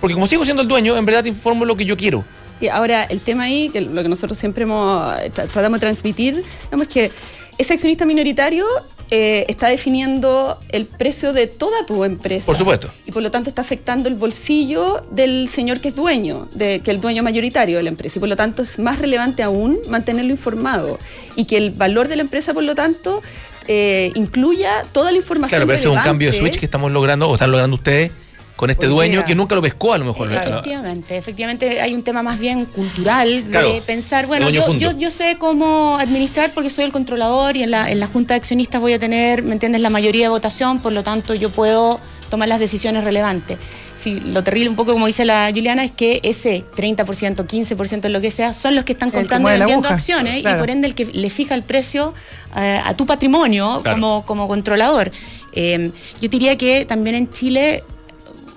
porque 0.00 0.14
como 0.14 0.26
sigo 0.26 0.44
siendo 0.44 0.62
el 0.62 0.68
dueño, 0.68 0.96
en 0.96 1.04
verdad 1.04 1.22
te 1.24 1.28
informo 1.28 1.64
lo 1.66 1.76
que 1.76 1.84
yo 1.84 1.96
quiero. 1.96 2.24
Sí, 2.58 2.68
ahora 2.68 3.04
el 3.04 3.20
tema 3.20 3.44
ahí, 3.44 3.68
que 3.68 3.80
lo 3.80 4.02
que 4.02 4.08
nosotros 4.08 4.38
siempre 4.38 4.62
hemos, 4.64 5.02
tra- 5.34 5.48
tratamos 5.48 5.80
de 5.80 5.86
transmitir, 5.86 6.42
digamos 6.64 6.88
que 6.88 7.10
ese 7.58 7.72
accionista 7.72 8.04
minoritario 8.04 8.66
eh, 9.10 9.46
está 9.48 9.68
definiendo 9.68 10.58
el 10.70 10.84
precio 10.84 11.32
de 11.32 11.46
toda 11.46 11.86
tu 11.86 12.04
empresa. 12.04 12.44
Por 12.44 12.56
supuesto. 12.56 12.90
Y 13.06 13.12
por 13.12 13.22
lo 13.22 13.30
tanto 13.30 13.48
está 13.48 13.62
afectando 13.62 14.08
el 14.08 14.14
bolsillo 14.14 15.04
del 15.10 15.48
señor 15.48 15.80
que 15.80 15.88
es 15.88 15.94
dueño, 15.94 16.48
de, 16.52 16.80
que 16.80 16.90
el 16.90 17.00
dueño 17.00 17.22
mayoritario 17.22 17.76
de 17.76 17.82
la 17.84 17.88
empresa. 17.88 18.18
Y 18.18 18.20
por 18.20 18.28
lo 18.28 18.36
tanto 18.36 18.62
es 18.62 18.78
más 18.78 18.98
relevante 18.98 19.42
aún 19.42 19.78
mantenerlo 19.88 20.32
informado. 20.32 20.98
Y 21.34 21.44
que 21.44 21.56
el 21.56 21.70
valor 21.70 22.08
de 22.08 22.16
la 22.16 22.22
empresa, 22.22 22.52
por 22.52 22.64
lo 22.64 22.74
tanto, 22.74 23.22
eh, 23.68 24.12
incluya 24.16 24.82
toda 24.92 25.10
la 25.12 25.18
información. 25.18 25.50
Claro, 25.50 25.66
pero 25.66 25.78
ese 25.78 25.88
es 25.88 25.94
un 25.94 26.02
cambio 26.02 26.32
de 26.32 26.38
switch 26.38 26.58
que 26.58 26.66
estamos 26.66 26.90
logrando, 26.92 27.28
o 27.28 27.34
están 27.34 27.52
logrando 27.52 27.76
ustedes 27.76 28.12
con 28.56 28.70
este 28.70 28.86
dueño 28.86 29.24
que 29.24 29.34
nunca 29.34 29.54
lo 29.54 29.62
pescó 29.62 29.92
a 29.92 29.98
lo 29.98 30.06
mejor. 30.06 30.28
¿no? 30.28 30.36
Efectivamente, 30.36 31.16
efectivamente 31.16 31.80
hay 31.80 31.94
un 31.94 32.02
tema 32.02 32.22
más 32.22 32.38
bien 32.38 32.64
cultural 32.64 33.44
de 33.44 33.50
Claro, 33.50 33.82
pensar, 33.86 34.26
bueno, 34.26 34.48
yo, 34.50 34.72
yo, 34.74 34.92
yo 34.96 35.10
sé 35.10 35.36
cómo 35.38 35.98
administrar 35.98 36.52
porque 36.52 36.70
soy 36.70 36.84
el 36.84 36.92
controlador 36.92 37.56
y 37.56 37.62
en 37.62 37.70
la, 37.70 37.90
en 37.90 38.00
la 38.00 38.06
junta 38.06 38.34
de 38.34 38.38
accionistas 38.38 38.80
voy 38.80 38.94
a 38.94 38.98
tener, 38.98 39.42
¿me 39.42 39.52
entiendes?, 39.52 39.80
la 39.82 39.90
mayoría 39.90 40.24
de 40.24 40.28
votación, 40.30 40.78
por 40.80 40.92
lo 40.92 41.02
tanto 41.02 41.34
yo 41.34 41.50
puedo 41.50 42.00
tomar 42.30 42.48
las 42.48 42.58
decisiones 42.58 43.04
relevantes. 43.04 43.58
Sí, 43.94 44.20
lo 44.20 44.42
terrible, 44.42 44.68
un 44.70 44.76
poco 44.76 44.92
como 44.92 45.06
dice 45.06 45.24
la 45.24 45.50
Juliana, 45.54 45.84
es 45.84 45.90
que 45.92 46.20
ese 46.22 46.64
30%, 46.76 47.46
15%, 47.46 48.08
lo 48.08 48.20
que 48.20 48.30
sea, 48.30 48.52
son 48.52 48.74
los 48.74 48.84
que 48.84 48.92
están 48.92 49.10
comprando 49.10 49.48
y 49.54 49.58
vendiendo 49.58 49.88
acciones 49.88 50.40
claro. 50.40 50.56
y 50.56 50.60
por 50.60 50.70
ende 50.70 50.86
el 50.88 50.94
que 50.94 51.04
le 51.06 51.30
fija 51.30 51.54
el 51.54 51.62
precio 51.62 52.14
eh, 52.56 52.80
a 52.84 52.94
tu 52.94 53.06
patrimonio 53.06 53.80
Claro. 53.82 54.00
como, 54.00 54.26
como 54.26 54.48
controlador. 54.48 55.12
Eh, 55.52 55.90
yo 56.20 56.28
diría 56.28 56.56
que 56.58 56.84
también 56.84 57.16
en 57.16 57.30
Chile 57.30 57.82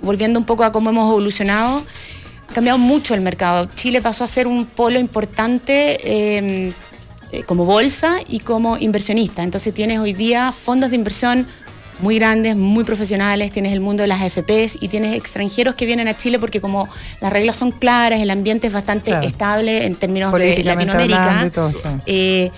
volviendo 0.01 0.39
un 0.39 0.45
poco 0.45 0.63
a 0.63 0.71
cómo 0.71 0.89
hemos 0.89 1.09
evolucionado, 1.09 1.83
ha 2.49 2.53
cambiado 2.53 2.77
mucho 2.79 3.13
el 3.13 3.21
mercado. 3.21 3.67
Chile 3.75 4.01
pasó 4.01 4.23
a 4.23 4.27
ser 4.27 4.47
un 4.47 4.65
polo 4.65 4.99
importante 4.99 5.99
eh, 6.03 6.73
eh, 7.31 7.43
como 7.43 7.65
bolsa 7.65 8.15
y 8.27 8.39
como 8.39 8.77
inversionista. 8.77 9.43
Entonces 9.43 9.73
tienes 9.73 9.99
hoy 9.99 10.13
día 10.13 10.51
fondos 10.51 10.89
de 10.89 10.95
inversión 10.95 11.47
muy 12.01 12.15
grandes, 12.17 12.55
muy 12.55 12.85
profesionales, 12.85 13.51
tienes 13.51 13.73
el 13.73 13.81
mundo 13.81 14.01
de 14.03 14.07
las 14.07 14.21
AFPs 14.21 14.81
y 14.81 14.87
tienes 14.87 15.15
extranjeros 15.15 15.75
que 15.75 15.85
vienen 15.85 16.07
a 16.07 16.15
Chile 16.15 16.39
porque 16.39 16.61
como 16.61 16.87
las 17.19 17.31
reglas 17.31 17.57
son 17.57 17.71
claras, 17.71 18.21
el 18.21 18.29
ambiente 18.29 18.67
es 18.67 18.73
bastante 18.73 19.11
Claro. 19.11 19.27
estable 19.27 19.85
en 19.85 19.95
términos 19.95 20.31
de 20.33 20.63
Latinoamérica, 20.63 21.51
todo, 21.53 21.71
sí. 21.71 21.77
eh, 22.05 22.51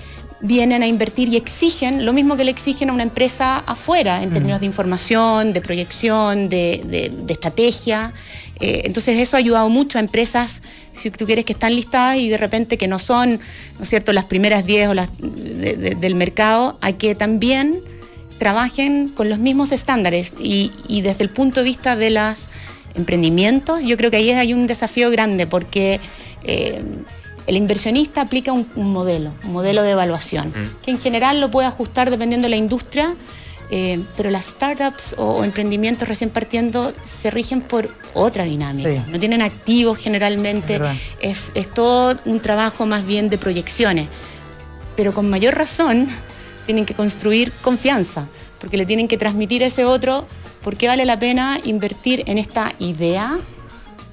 vienen 0.44 0.82
a 0.82 0.88
invertir 0.88 1.30
y 1.30 1.38
exigen 1.38 2.06
lo 2.06 2.14
mismo 2.14 2.36
que 2.36 2.44
le 2.44 2.52
exigen 2.52 2.90
a 2.90 2.94
una 2.94 3.04
empresa 3.04 3.60
afuera 3.60 4.24
en 4.24 4.32
términos 4.32 4.60
de 4.60 4.66
información, 4.66 5.54
de 5.54 5.62
proyección, 5.62 6.50
de, 6.50 6.82
de- 6.86 7.10
de 7.10 7.34
estrategia. 7.34 8.14
Eh, 8.60 8.82
entonces 8.86 9.18
eso 9.20 9.36
ha 9.38 9.40
ayudado 9.40 9.70
mucho 9.70 9.98
a 9.98 10.02
empresas, 10.02 10.62
si 10.94 11.12
tú 11.12 11.26
quieres, 11.26 11.46
que 11.46 11.54
están 11.54 11.76
listadas 11.76 12.18
y 12.18 12.30
de 12.30 12.38
repente 12.38 12.78
que 12.78 12.88
no 12.88 12.98
son, 13.00 13.40
¿no 13.78 13.84
es 13.84 13.90
cierto?, 13.90 14.14
las 14.14 14.26
primeras 14.26 14.66
10 14.66 14.90
o 14.90 14.94
las 14.96 15.10
de- 15.20 15.76
de- 15.78 15.96
del 15.96 16.16
mercado, 16.16 16.78
a 16.82 16.92
que 16.94 17.14
también 17.16 17.80
trabajen 18.40 19.10
con 19.10 19.30
los 19.30 19.38
mismos 19.38 19.72
estándares 19.72 20.34
y, 20.40 20.72
y 20.88 21.02
desde 21.02 21.24
el 21.24 21.30
punto 21.30 21.60
de 21.60 21.66
vista 21.66 21.96
de 21.96 22.10
los 22.10 22.48
emprendimientos, 22.96 23.82
yo 23.84 23.96
creo 23.98 24.10
que 24.12 24.18
ahí 24.18 24.32
hay 24.32 24.54
un 24.54 24.66
desafío 24.68 25.12
grande 25.12 25.46
porque 25.48 26.00
eh, 26.44 26.82
el 27.48 27.58
inversionista 27.58 28.22
aplica 28.22 28.52
un, 28.52 28.70
un 28.76 28.92
modelo, 28.92 29.34
un 29.44 29.54
modelo 29.54 29.84
de 29.84 29.92
evaluación, 29.92 30.54
que 30.84 30.92
en 30.92 31.00
general 31.00 31.40
lo 31.42 31.50
puede 31.52 31.68
ajustar 31.68 32.10
dependiendo 32.10 32.46
de 32.46 32.50
la 32.50 32.56
industria, 32.58 33.16
eh, 33.70 34.00
pero 34.18 34.30
las 34.30 34.46
startups 34.46 35.16
o, 35.18 35.34
o 35.34 35.44
emprendimientos 35.44 36.08
recién 36.08 36.30
partiendo 36.30 36.94
se 37.04 37.32
rigen 37.32 37.62
por 37.62 37.90
otra 38.14 38.44
dinámica. 38.44 38.90
Sí. 38.90 39.12
No 39.12 39.18
tienen 39.18 39.42
activos 39.42 39.98
generalmente, 39.98 40.80
es, 41.22 41.52
es 41.56 41.74
todo 41.74 42.18
un 42.26 42.42
trabajo 42.42 42.86
más 42.86 43.06
bien 43.06 43.30
de 43.30 43.38
proyecciones 43.38 44.08
pero 44.96 45.14
con 45.14 45.30
mayor 45.30 45.56
razón 45.56 46.08
tienen 46.66 46.86
que 46.86 46.94
construir 46.94 47.52
confianza, 47.62 48.28
porque 48.60 48.78
le 48.78 48.86
tienen 48.86 49.08
que 49.08 49.18
transmitir 49.18 49.64
a 49.64 49.68
ese 49.68 49.86
otro 49.86 50.28
por 50.64 50.78
qué 50.78 50.88
vale 50.88 51.06
la 51.06 51.18
pena 51.18 51.60
invertir 51.64 52.24
en 52.28 52.38
esta 52.38 52.74
idea 52.80 53.36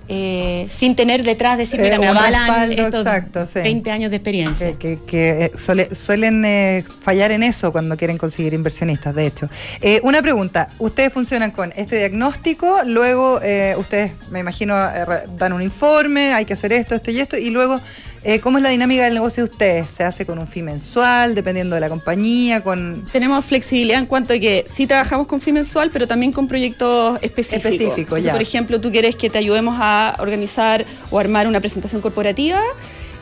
eh, 0.09 0.65
sin 0.69 0.97
tener 0.97 1.23
detrás 1.23 1.59
decir, 1.59 1.79
Eh, 1.81 1.83
mira, 1.85 1.99
me 1.99 2.11
un 2.11 2.17
avalan 2.17 2.47
respaldo, 2.47 2.83
estos 2.83 3.01
exacto, 3.07 3.47
sí. 3.47 3.61
20 3.61 3.91
años 3.91 4.11
de 4.11 4.17
experiencia. 4.17 4.67
Que, 4.73 4.77
que- 4.79 4.99
que, 5.07 5.45
eh, 5.45 5.53
suele- 5.57 5.95
suelen 5.95 6.45
eh, 6.45 6.85
fallar 7.03 7.31
en 7.31 7.43
eso 7.43 7.73
cuando 7.73 7.97
quieren 7.97 8.17
conseguir 8.19 8.55
inversionistas, 8.55 9.15
de 9.15 9.27
hecho. 9.27 9.51
Eh, 9.81 10.01
una 10.03 10.23
pregunta, 10.23 10.69
ustedes 10.79 11.13
funcionan 11.13 11.51
con 11.51 11.73
este 11.77 11.97
diagnóstico, 11.99 12.79
luego 12.87 13.41
eh, 13.43 13.75
ustedes, 13.79 14.13
me 14.31 14.41
imagino, 14.41 14.75
eh, 14.79 15.05
dan 15.37 15.53
un 15.53 15.63
informe, 15.63 16.33
hay 16.33 16.45
que 16.45 16.55
hacer 16.55 16.73
esto, 16.73 16.95
esto 16.95 17.11
y 17.11 17.21
esto, 17.21 17.37
y 17.37 17.51
luego, 17.51 17.81
eh, 18.25 18.41
¿cómo 18.41 18.59
es 18.59 18.63
la 18.63 18.71
dinámica 18.71 19.05
del 19.05 19.15
negocio 19.15 19.45
de 19.45 19.51
ustedes? 19.51 19.91
¿Se 19.91 20.05
hace 20.05 20.27
con 20.27 20.39
un 20.39 20.47
fee 20.47 20.63
mensual, 20.63 21.35
dependiendo 21.35 21.75
de 21.75 21.81
la 21.81 21.89
compañía, 21.89 22.63
con... 22.63 23.05
Tenemos 23.13 23.45
flexibilidad 23.45 23.99
en 23.99 24.07
cuanto 24.07 24.35
a 24.35 24.39
que 24.39 24.67
sí 24.73 24.87
trabajamos 24.87 25.27
con 25.27 25.41
fin 25.41 25.55
mensual, 25.55 25.91
pero 25.93 26.07
también 26.07 26.33
con 26.33 26.49
proyectos 26.49 27.19
específicos. 27.23 27.73
Específico, 27.73 28.01
Entonces, 28.01 28.25
ya. 28.25 28.33
Por 28.33 28.43
ejemplo, 28.43 28.81
tú 28.81 28.91
quieres 28.91 29.17
que 29.17 29.31
te 29.31 29.39
ayudemos 29.39 29.77
a 29.79 30.17
organizar 30.19 30.85
o 31.11 31.19
armar 31.19 31.47
una 31.47 31.61
presentación 31.61 32.01
corporativa 32.01 32.61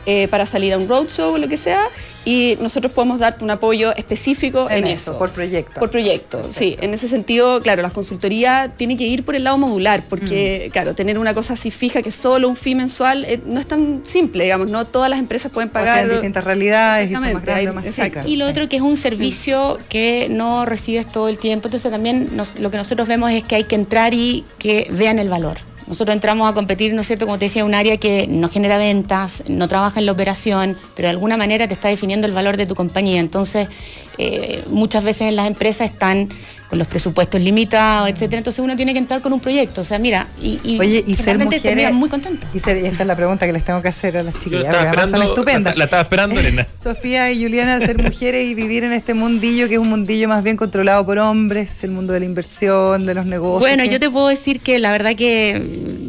eh, 0.09 0.27
para 0.29 0.45
salir 0.45 0.71
a 0.73 0.77
un 0.77 0.87
roadshow 0.87 1.33
o 1.33 1.37
lo 1.37 1.47
que 1.49 1.57
sea, 1.57 1.83
y 2.23 2.57
nosotros 2.61 2.91
podemos 2.93 3.19
darte 3.19 3.43
un 3.43 3.51
apoyo 3.51 3.93
específico 3.95 4.69
en, 4.69 4.79
En 4.79 4.87
eso, 4.87 5.17
por 5.17 5.31
proyecto. 5.31 5.79
Por 5.79 5.91
proyecto, 5.91 6.41
sí. 6.49 6.75
En 6.81 6.93
ese 6.93 7.07
sentido, 7.09 7.61
claro, 7.61 7.81
la 7.81 7.89
consultoría 7.89 8.71
tiene 8.75 8.95
que 8.97 9.03
ir 9.05 9.23
por 9.25 9.35
el 9.35 9.43
lado 9.43 9.57
modular, 9.57 10.01
porque, 10.09 10.69
claro, 10.73 10.95
tener 10.95 11.19
una 11.19 11.33
cosa 11.33 11.53
así 11.53 11.71
fija 11.71 12.01
que 12.01 12.11
solo 12.11 12.47
un 12.49 12.55
fee 12.55 12.73
mensual 12.75 13.25
eh, 13.25 13.39
no 13.45 13.59
es 13.59 13.67
tan 13.67 14.01
simple, 14.05 14.45
digamos, 14.45 14.69
no 14.71 14.85
todas 14.85 15.09
las 15.09 15.19
empresas 15.19 15.51
pueden 15.51 15.69
pagar. 15.69 15.99
hay 15.99 16.09
distintas 16.09 16.43
realidades 16.43 17.11
y 17.11 17.13
son 17.13 17.23
más 17.33 17.43
grandes 17.43 17.65
o 17.67 17.69
hay- 17.69 17.75
más 17.75 17.85
exacto. 17.85 18.19
chicas. 18.21 18.27
Y 18.27 18.37
lo 18.37 18.47
otro 18.47 18.67
que 18.69 18.77
es 18.77 18.81
un 18.81 18.95
servicio 18.97 19.77
que 19.89 20.27
no 20.29 20.65
recibes 20.65 21.05
todo 21.07 21.27
el 21.27 21.37
tiempo. 21.37 21.67
Entonces 21.67 21.91
también 21.91 22.29
nos- 22.35 22.59
lo 22.59 22.71
que 22.71 22.77
nosotros 22.77 23.07
vemos 23.09 23.31
es 23.31 23.43
que 23.43 23.55
hay 23.55 23.65
que 23.65 23.75
entrar 23.75 24.13
y 24.13 24.45
que 24.57 24.87
vean 24.91 25.19
el 25.19 25.27
valor. 25.29 25.57
Nosotros 25.87 26.13
entramos 26.13 26.49
a 26.49 26.53
competir, 26.53 26.93
¿no 26.93 27.01
es 27.01 27.07
cierto? 27.07 27.25
Como 27.25 27.39
te 27.39 27.45
decía, 27.45 27.63
un 27.63 27.73
área 27.73 27.97
que 27.97 28.27
no 28.27 28.49
genera 28.49 28.77
ventas, 28.77 29.43
no 29.47 29.69
trabaja 29.69 30.01
en 30.01 30.05
la 30.05 30.11
operación, 30.11 30.77
pero 30.95 31.07
de 31.07 31.11
alguna 31.11 31.37
manera 31.37 31.67
te 31.67 31.73
está 31.73 31.87
definiendo 31.87 32.27
el 32.27 32.33
valor 32.33 32.57
de 32.57 32.65
tu 32.65 32.75
compañía. 32.75 33.21
Entonces, 33.21 33.69
eh, 34.17 34.63
muchas 34.69 35.03
veces 35.03 35.23
en 35.29 35.35
las 35.35 35.47
empresas 35.47 35.89
están 35.89 36.29
con 36.69 36.77
los 36.79 36.87
presupuestos 36.89 37.39
limitados, 37.39 38.09
etcétera. 38.09 38.39
Entonces 38.39 38.59
uno 38.59 38.75
tiene 38.75 38.91
que 38.91 38.99
entrar 38.99 39.21
con 39.21 39.31
un 39.31 39.39
proyecto. 39.39 39.79
O 39.79 39.83
sea, 39.85 39.99
mira, 39.99 40.27
y, 40.41 40.59
y 40.65 40.77
Oye, 40.77 41.01
y 41.07 41.15
ser 41.15 41.37
mujeres. 41.39 41.93
muy 41.93 42.09
contentos. 42.09 42.49
Y, 42.53 42.59
ser- 42.59 42.83
y 42.83 42.85
esta 42.87 43.03
es 43.03 43.07
la 43.07 43.15
pregunta 43.15 43.45
que 43.45 43.53
les 43.53 43.63
tengo 43.63 43.81
que 43.81 43.87
hacer 43.87 44.17
a 44.17 44.23
las 44.23 44.37
chiquillas, 44.39 44.73
además 44.75 45.09
son 45.09 45.21
estupendas. 45.23 45.75
la, 45.75 45.77
la 45.79 45.83
estaba 45.85 46.01
esperando, 46.01 46.37
Elena. 46.39 46.67
Sofía 46.75 47.31
y 47.31 47.41
Juliana, 47.41 47.79
ser 47.79 48.01
mujeres 48.03 48.45
y 48.47 48.53
vivir 48.53 48.83
en 48.83 48.91
este 48.91 49.13
mundillo 49.13 49.69
que 49.69 49.75
es 49.75 49.79
un 49.79 49.87
mundillo 49.89 50.27
más 50.27 50.43
bien 50.43 50.57
controlado 50.57 51.05
por 51.05 51.19
hombres, 51.19 51.83
el 51.85 51.91
mundo 51.91 52.11
de 52.11 52.19
la 52.19 52.25
inversión, 52.25 53.05
de 53.05 53.13
los 53.13 53.25
negocios. 53.25 53.61
Bueno, 53.61 53.85
yo 53.85 53.97
te 53.99 54.09
puedo 54.09 54.27
decir 54.27 54.59
que 54.59 54.77
la 54.79 54.91
verdad 54.91 55.15
que 55.15 55.61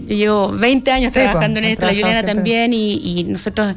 yo 0.08 0.16
llevo 0.16 0.48
20 0.52 0.90
años 0.90 1.12
Sí, 1.12 1.20
trabajando 1.20 1.60
pues, 1.60 1.66
en 1.66 1.72
esto, 1.72 1.86
la 1.86 1.92
Juliana 1.92 2.12
siempre. 2.14 2.34
también, 2.34 2.72
y, 2.72 2.94
y 3.20 3.24
nosotros 3.24 3.76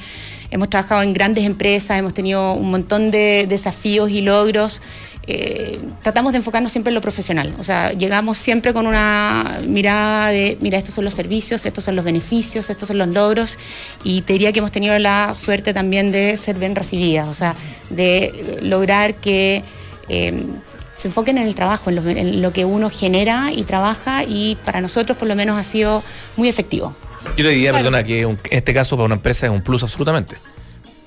hemos 0.51 0.69
trabajado 0.69 1.01
en 1.01 1.13
grandes 1.13 1.45
empresas, 1.45 1.97
hemos 1.97 2.13
tenido 2.13 2.53
un 2.53 2.69
montón 2.69 3.09
de 3.09 3.45
desafíos 3.49 4.11
y 4.11 4.21
logros. 4.21 4.81
Eh, 5.27 5.79
tratamos 6.01 6.33
de 6.33 6.37
enfocarnos 6.37 6.71
siempre 6.71 6.89
en 6.89 6.95
lo 6.95 7.01
profesional, 7.01 7.55
o 7.59 7.63
sea, 7.63 7.91
llegamos 7.93 8.39
siempre 8.39 8.73
con 8.73 8.87
una 8.87 9.59
mirada 9.67 10.29
de, 10.29 10.57
mira, 10.61 10.79
estos 10.79 10.95
son 10.95 11.05
los 11.05 11.13
servicios, 11.13 11.65
estos 11.65 11.83
son 11.83 11.95
los 11.95 12.03
beneficios, 12.03 12.71
estos 12.71 12.87
son 12.87 12.97
los 12.97 13.07
logros, 13.07 13.59
y 14.03 14.21
te 14.21 14.33
diría 14.33 14.51
que 14.51 14.59
hemos 14.59 14.71
tenido 14.71 14.97
la 14.97 15.35
suerte 15.35 15.73
también 15.73 16.11
de 16.11 16.35
ser 16.37 16.57
bien 16.57 16.75
recibidas, 16.75 17.27
o 17.27 17.33
sea, 17.35 17.55
de 17.89 18.59
lograr 18.61 19.15
que... 19.15 19.63
eh, 20.09 20.33
se 20.95 21.07
enfoquen 21.07 21.37
en 21.37 21.47
el 21.47 21.55
trabajo, 21.55 21.89
en 21.89 21.95
lo, 21.95 22.07
en 22.07 22.41
lo 22.41 22.53
que 22.53 22.65
uno 22.65 22.89
genera 22.89 23.51
y 23.51 23.63
trabaja 23.63 24.23
y 24.23 24.57
para 24.65 24.81
nosotros 24.81 25.17
por 25.17 25.27
lo 25.27 25.35
menos 25.35 25.57
ha 25.59 25.63
sido 25.63 26.03
muy 26.37 26.47
efectivo. 26.49 26.95
Yo 27.37 27.43
le 27.43 27.51
diría, 27.51 27.71
perdona, 27.71 28.03
que 28.03 28.25
un- 28.25 28.39
en 28.49 28.57
este 28.57 28.73
caso 28.73 28.95
para 28.97 29.05
una 29.05 29.15
empresa 29.15 29.45
es 29.47 29.51
un 29.51 29.61
plus 29.61 29.83
absolutamente. 29.83 30.35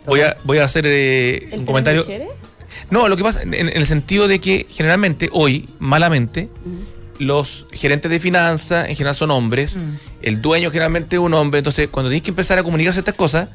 Voy 0.07 0.21
a, 0.21 0.37
voy 0.45 0.59
a 0.59 0.65
hacer 0.65 0.85
eh, 0.87 1.49
¿El 1.53 1.61
un 1.61 1.67
comentario. 1.67 2.05
No, 2.91 3.09
lo 3.09 3.17
que 3.17 3.23
pasa 3.23 3.43
en, 3.43 3.55
en 3.55 3.69
el 3.69 3.87
sentido 3.87 4.29
de 4.29 4.41
que 4.41 4.67
generalmente 4.69 5.29
hoy, 5.33 5.69
malamente, 5.79 6.49
los 7.19 7.67
gerentes 7.73 8.11
de 8.11 8.19
finanzas 8.19 8.89
en 8.89 8.97
general 8.97 9.15
son 9.15 9.31
hombres, 9.31 9.79
el 10.23 10.43
dueño 10.43 10.71
generalmente 10.71 11.17
es 11.17 11.21
un 11.21 11.33
hombre, 11.35 11.59
entonces 11.59 11.89
cuando 11.89 12.11
tienes 12.11 12.23
que 12.25 12.31
empezar 12.31 12.59
a 12.59 12.63
comunicarse 12.63 12.99
estas 12.99 13.15
cosas, 13.15 13.49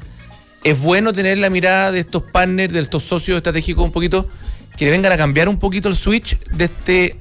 es 0.64 0.78
bueno 0.80 1.12
tener 1.12 1.38
la 1.38 1.50
mirada 1.50 1.92
de 1.92 2.00
estos 2.00 2.22
partners, 2.22 2.72
de 2.72 2.80
estos 2.80 3.02
socios 3.02 3.36
estratégicos 3.36 3.84
un 3.84 3.92
poquito, 3.92 4.28
que 4.80 4.90
vengan 4.90 5.12
a 5.12 5.18
cambiar 5.18 5.50
un 5.50 5.58
poquito 5.58 5.90
el 5.90 5.94
switch 5.94 6.38
de 6.52 6.64
este 6.64 7.16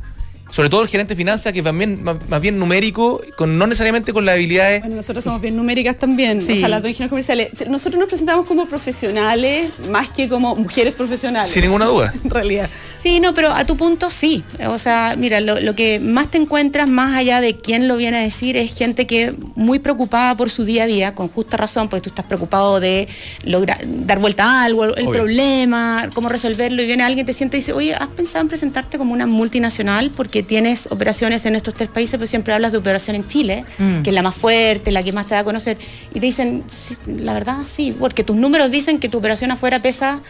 sobre 0.50 0.70
todo 0.70 0.82
el 0.82 0.88
gerente 0.88 1.14
de 1.14 1.18
finanzas, 1.18 1.54
que 1.54 1.62
también 1.62 2.04
más, 2.04 2.18
más 2.30 2.42
bien 2.42 2.58
numérico, 2.60 3.22
con, 3.38 3.58
no 3.58 3.68
necesariamente 3.68 4.14
con 4.14 4.26
las 4.26 4.36
habilidades. 4.36 4.82
Bueno, 4.82 4.96
nosotros 4.98 5.24
somos 5.24 5.42
bien 5.42 5.56
numéricas 5.56 5.98
también, 5.98 6.42
Sí. 6.42 6.54
o 6.54 6.56
sea, 6.58 6.68
las 6.70 6.82
dos 6.82 6.90
ingenieros 6.90 7.10
comerciales. 7.10 7.50
Nosotros 7.70 8.00
nos 8.00 8.08
presentamos 8.10 8.46
como 8.46 8.68
profesionales 8.68 9.72
más 9.90 10.10
que 10.10 10.28
como 10.28 10.56
mujeres 10.56 10.94
profesionales. 10.94 11.52
Sin 11.52 11.62
ninguna 11.64 11.86
duda. 11.86 12.14
En 12.24 12.30
realidad. 12.30 12.70
Sí, 12.98 13.20
no, 13.22 13.34
pero 13.34 13.52
a 13.54 13.66
tu 13.66 13.78
punto 13.78 14.12
sí. 14.12 14.44
O 14.68 14.78
sea, 14.78 15.16
mira, 15.18 15.40
lo, 15.40 15.60
lo 15.62 15.74
que 15.74 16.00
más 16.00 16.30
te 16.30 16.38
encuentras, 16.38 16.88
más 16.88 17.16
allá 17.16 17.40
de 17.40 17.56
quién 17.56 17.88
lo 17.88 17.96
viene 17.96 18.18
a 18.18 18.20
decir, 18.22 18.58
es 18.58 18.76
gente 18.78 19.08
que 19.08 19.34
muy 19.56 19.80
preocupada 19.80 20.36
por 20.36 20.50
su 20.50 20.66
día 20.66 20.84
a 20.84 20.88
día, 20.88 21.16
con 21.16 21.30
justa 21.30 21.56
razón, 21.56 21.88
porque 21.88 22.02
tú 22.02 22.10
estás 22.10 22.26
preocupado 22.26 22.80
de 22.82 23.08
lograr 23.44 23.80
dar 23.86 24.20
vuelta 24.20 24.44
a 24.44 24.64
algo, 24.66 24.84
el 24.84 24.92
Obvio. 24.92 25.12
problema, 25.12 26.10
cómo 26.14 26.28
resolverlo, 26.30 26.82
y 26.82 26.88
viene 26.88 27.04
alguien 27.04 27.26
te 27.26 27.34
siente 27.34 27.56
y 27.58 27.62
dice, 27.62 27.72
oye, 27.74 27.94
¿has 27.96 28.08
pensado 28.10 28.42
en 28.42 28.50
presentarte 28.50 28.98
como 28.98 29.14
una 29.14 29.26
multinacional? 29.28 30.12
Porque 30.16 30.39
tienes 30.44 30.88
operaciones 30.92 31.46
en 31.46 31.56
estos 31.56 31.74
tres 31.74 31.90
países, 31.90 32.18
pero 32.18 32.28
siempre 32.28 32.54
hablas 32.54 32.72
de 32.72 32.78
operación 32.78 33.16
en 33.16 33.28
Chile, 33.28 33.66
Mm. 33.78 34.02
que 34.04 34.10
es 34.10 34.14
la 34.14 34.22
más 34.22 34.36
fuerte, 34.36 34.92
la 34.92 35.04
que 35.04 35.12
más 35.14 35.26
te 35.28 35.34
da 35.36 35.42
a 35.42 35.44
conocer, 35.44 35.78
y 36.12 36.20
te 36.20 36.26
dicen, 36.26 36.64
"Sí, 36.68 36.96
la 37.08 37.34
verdad 37.34 37.58
sí, 37.70 37.94
porque 37.98 38.24
tus 38.24 38.36
números 38.36 38.72
dicen 38.72 39.00
que 39.00 39.10
tu 39.10 39.18
operación 39.20 39.52
afuera 39.52 39.82
pesa 39.82 40.22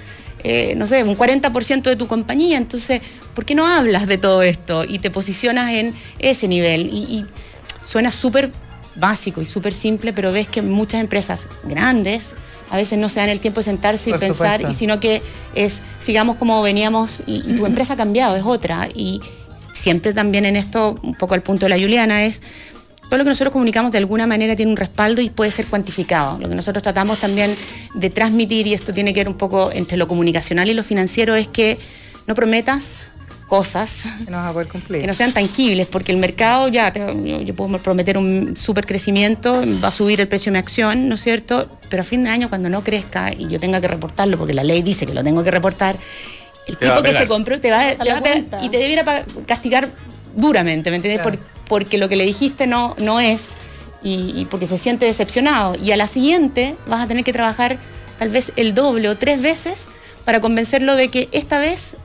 eh, 0.42 0.74
no 0.78 0.88
sé, 0.88 1.04
un 1.04 1.16
40% 1.18 1.90
de 1.90 1.98
tu 1.98 2.08
compañía. 2.08 2.58
Entonces, 2.58 3.02
¿por 3.36 3.44
qué 3.44 3.56
no 3.56 3.68
hablas 3.68 4.08
de 4.08 4.18
todo 4.18 4.42
esto 4.42 4.86
y 4.86 5.00
te 5.00 5.12
posicionas 5.12 5.70
en 5.74 5.94
ese 6.18 6.48
nivel? 6.48 6.86
Y, 6.94 6.98
y 7.14 7.26
suena 7.86 8.10
súper 8.10 8.50
básico 8.96 9.42
y 9.42 9.46
súper 9.46 9.74
simple, 9.74 10.14
pero 10.14 10.32
ves 10.32 10.48
que 10.48 10.62
muchas 10.62 11.02
empresas 11.02 11.46
grandes 11.66 12.32
a 12.72 12.78
veces 12.78 12.98
no 13.00 13.10
se 13.10 13.20
dan 13.20 13.28
el 13.28 13.42
tiempo 13.42 13.60
de 13.60 13.66
sentarse 13.66 14.12
y 14.12 14.14
pensar, 14.14 14.60
supuesto. 14.62 14.70
y 14.70 14.74
sino 14.74 15.02
que 15.02 15.22
es, 15.56 15.82
sigamos 16.00 16.38
como 16.38 16.62
veníamos 16.62 17.22
y, 17.28 17.42
y 17.46 17.58
tu 17.58 17.66
empresa 17.66 17.96
ha 17.96 17.98
cambiado, 17.98 18.38
es 18.38 18.44
otra. 18.46 18.88
Y 18.96 19.20
siempre 19.90 20.14
también 20.14 20.46
en 20.46 20.56
esto, 20.56 21.00
un 21.02 21.16
poco 21.16 21.34
al 21.34 21.42
punto 21.42 21.66
de 21.66 21.70
la 21.72 21.80
Juliana, 21.80 22.24
es 22.24 22.44
todo 23.10 23.18
lo 23.18 23.24
que 23.24 23.30
nosotros 23.32 23.52
comunicamos 23.52 23.92
de 23.92 23.98
alguna 23.98 24.28
manera 24.28 24.56
tiene 24.56 24.70
un 24.70 24.78
respaldo 24.78 25.20
y 25.20 25.32
puede 25.32 25.50
ser 25.50 25.66
cuantificado. 25.66 26.38
Lo 26.40 26.48
que 26.48 26.54
nosotros 26.54 26.84
tratamos 26.84 27.18
también 27.18 27.56
de 27.96 28.10
transmitir, 28.12 28.68
y 28.68 28.76
esto 28.76 28.94
tiene 28.94 29.16
que 29.16 29.22
ver 29.22 29.28
un 29.30 29.34
poco 29.34 29.72
entre 29.74 29.98
lo 29.98 30.08
comunicacional 30.08 30.70
y 30.70 30.76
lo 30.76 30.84
financiero, 30.84 31.36
es 31.36 31.48
que 31.48 31.80
no 32.28 32.36
prometas 32.36 33.08
cosas 33.48 34.02
Que 34.26 34.30
no 34.30 34.38
vas 34.38 34.52
a 34.52 34.54
poder 34.54 34.68
cumplir. 34.68 35.02
que 35.02 35.08
no 35.08 35.14
sean 35.16 35.34
tangibles, 35.34 35.88
porque 35.88 36.12
el 36.12 36.20
mercado 36.20 36.68
ya, 36.70 36.94
te- 36.94 37.00
yo, 37.00 37.42
yo 37.42 37.56
puedo 37.56 37.80
prometer 37.80 38.16
un 38.20 38.56
super 38.56 38.86
crecimiento, 38.86 39.64
va 39.84 39.88
a 39.88 39.92
subir 39.92 40.22
el 40.22 40.28
precio 40.28 40.52
de 40.52 40.58
mi 40.58 40.60
acción, 40.60 41.10
¿no 41.10 41.16
es 41.16 41.22
cierto? 41.22 41.68
Pero 41.90 42.02
a 42.02 42.06
fin 42.06 42.24
de 42.24 42.30
año, 42.30 42.48
cuando 42.48 42.70
no 42.70 42.84
crezca 42.84 43.34
y 43.34 43.48
yo 43.48 43.60
tenga 43.60 43.82
que 43.82 43.88
reportarlo, 43.88 44.38
porque 44.38 44.54
la 44.54 44.64
ley 44.64 44.84
dice 44.84 45.08
que 45.08 45.16
lo 45.16 45.24
tengo 45.24 45.44
que 45.44 45.50
reportar, 45.50 45.96
el 46.70 46.78
Te 46.78 46.88
tipo 46.88 47.02
que 47.04 47.14
se 47.14 47.28
compró 47.28 47.60
te 47.60 47.70
va, 47.72 47.94
te 47.96 48.12
a 48.12 48.22
pegar 48.22 48.44
y 48.64 48.70
te 48.70 48.78
debiera 48.78 49.04
castigar 49.46 49.90
duramente, 50.36 50.90
¿me 50.90 50.98
entiendes? 50.98 51.22
Claro. 51.22 51.38
Por- 51.38 51.60
porque 51.70 51.98
lo 52.00 52.10
que 52.10 52.16
le 52.16 52.24
dijiste 52.26 52.66
no, 52.66 52.96
no 52.98 53.20
es 53.20 53.42
y, 54.02 54.34
y 54.36 54.46
porque 54.46 54.66
se 54.66 54.78
siente 54.78 55.06
decepcionado. 55.06 55.76
Y 55.76 55.92
a 55.92 55.98
la 55.98 56.08
siguiente 56.08 56.76
vas 56.88 57.02
a 57.02 57.08
tener 57.08 57.24
que 57.24 57.32
trabajar 57.34 57.78
tal 58.18 58.30
vez 58.30 58.52
el 58.56 58.74
doble 58.74 59.08
o 59.10 59.18
tres 59.18 59.42
veces 59.42 59.86
para 60.30 60.42
convencerlo 60.42 60.96
de 60.96 61.08
que 61.08 61.28
esta 61.32 61.58
vez 61.58 61.96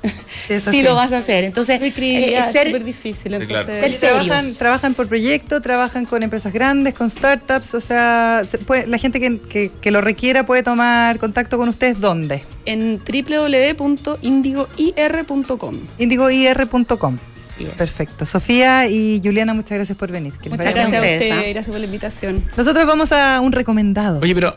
sí 0.49 0.59
sí. 0.71 0.83
lo 0.83 0.95
vas 0.95 1.13
a 1.13 1.19
hacer. 1.19 1.45
Entonces, 1.45 1.79
eh, 1.83 2.35
es 2.39 2.53
ser, 2.55 2.69
súper 2.69 2.83
difícil. 2.83 3.37
Sí, 3.39 3.47
claro. 3.47 3.71
entonces, 3.71 3.85
Oye, 3.85 3.91
Ser 3.91 4.01
trabajan, 4.01 4.41
serios. 4.41 4.57
trabajan 4.59 4.95
por 4.95 5.09
proyecto, 5.09 5.61
trabajan 5.61 6.07
con 6.07 6.23
empresas 6.23 6.51
grandes, 6.51 6.95
con 6.95 7.11
startups, 7.11 7.75
o 7.75 7.81
sea, 7.81 8.43
se 8.51 8.57
puede- 8.57 8.87
la 8.87 8.97
gente 8.97 9.21
que, 9.21 9.39
que- 9.41 9.71
que 9.79 9.91
lo 9.91 10.01
requiera 10.01 10.47
puede 10.47 10.63
tomar 10.63 11.19
contacto 11.19 11.59
con 11.59 11.69
ustedes, 11.69 12.01
¿dónde? 12.01 12.43
en 12.65 12.99
www.indigoir.com. 13.05 15.75
indigoir.com. 15.99 17.19
Así 17.53 17.65
es. 17.65 17.71
Perfecto. 17.73 18.25
Sofía 18.25 18.89
y 18.89 19.21
Juliana, 19.23 19.53
muchas 19.53 19.77
gracias 19.77 19.99
por 19.99 20.11
venir. 20.11 20.33
Que 20.43 20.49
Muchas 20.49 20.65
Gracias 20.75 20.87
a 20.87 20.89
bien. 20.89 21.03
ustedes, 21.03 21.23
usted, 21.31 21.37
¿ah? 21.37 21.43
gracias 21.51 21.67
por 21.71 21.79
la 21.79 21.85
invitación. 21.85 22.43
Nosotros 22.57 22.87
vamos 22.87 23.13
a 23.13 23.41
un 23.41 23.53
recomendado. 23.53 24.21
Oye, 24.21 24.35
pero, 24.35 24.55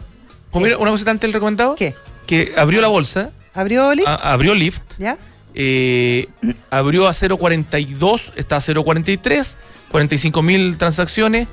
¿puedo 0.51 0.63
mirar 0.65 0.79
una 0.79 0.91
cosita 0.91 1.11
antes 1.11 1.23
del 1.27 1.33
recomendado? 1.33 1.75
¿Qué? 1.75 1.93
Que 2.25 2.53
abrió 2.57 2.79
la 2.81 2.87
bolsa, 2.87 3.31
¿Abrió 3.57 3.87
Oli? 3.87 4.03
a- 4.05 4.13
abrió 4.33 4.53
Lyft, 4.55 4.81
¿Ya? 4.99 5.17
eh, 5.55 6.27
abrió 6.69 7.07
a 7.07 7.13
0.42, 7.13 8.31
está 8.35 8.57
a 8.57 8.61
0.43, 8.61 9.57
45 9.91 10.41
mil 10.41 10.77
transacciones, 10.77 11.47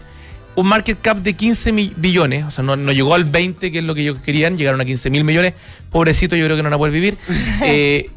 un 0.56 0.66
market 0.66 0.98
cap 1.00 1.16
de 1.18 1.32
15 1.34 1.72
mi- 1.72 1.92
billones, 1.96 2.44
o 2.44 2.50
sea, 2.50 2.62
no, 2.62 2.76
no 2.76 2.92
llegó 2.92 3.14
al 3.14 3.24
20, 3.24 3.72
que 3.72 3.78
es 3.78 3.84
lo 3.84 3.94
que 3.94 4.02
ellos 4.02 4.18
querían, 4.24 4.56
llegaron 4.56 4.80
a 4.80 4.84
15 4.84 5.10
mil 5.10 5.24
millones, 5.24 5.54
pobrecito, 5.90 6.36
yo 6.36 6.44
creo 6.44 6.56
que 6.56 6.62
no 6.62 6.68
van 6.68 6.74
a 6.74 6.78
poder 6.78 6.92
vivir. 6.92 7.16
Eh, 7.64 8.10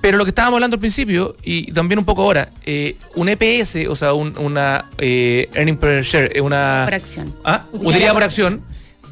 pero 0.00 0.16
lo 0.16 0.24
que 0.24 0.28
estábamos 0.30 0.58
hablando 0.58 0.76
al 0.76 0.80
principio, 0.80 1.36
y 1.42 1.72
también 1.72 1.98
un 1.98 2.04
poco 2.04 2.22
ahora, 2.22 2.50
eh, 2.64 2.94
un 3.16 3.28
EPS, 3.28 3.88
o 3.88 3.96
sea, 3.96 4.12
un- 4.12 4.36
una 4.38 4.84
eh, 4.98 5.48
earning 5.54 5.76
per 5.76 6.04
share, 6.04 6.30
eh, 6.36 6.40
una 6.40 6.82
Por 6.84 6.94
acción. 6.94 7.34
Ah, 7.44 7.64
utilidad 7.72 8.12
por 8.12 8.22
acción 8.22 8.62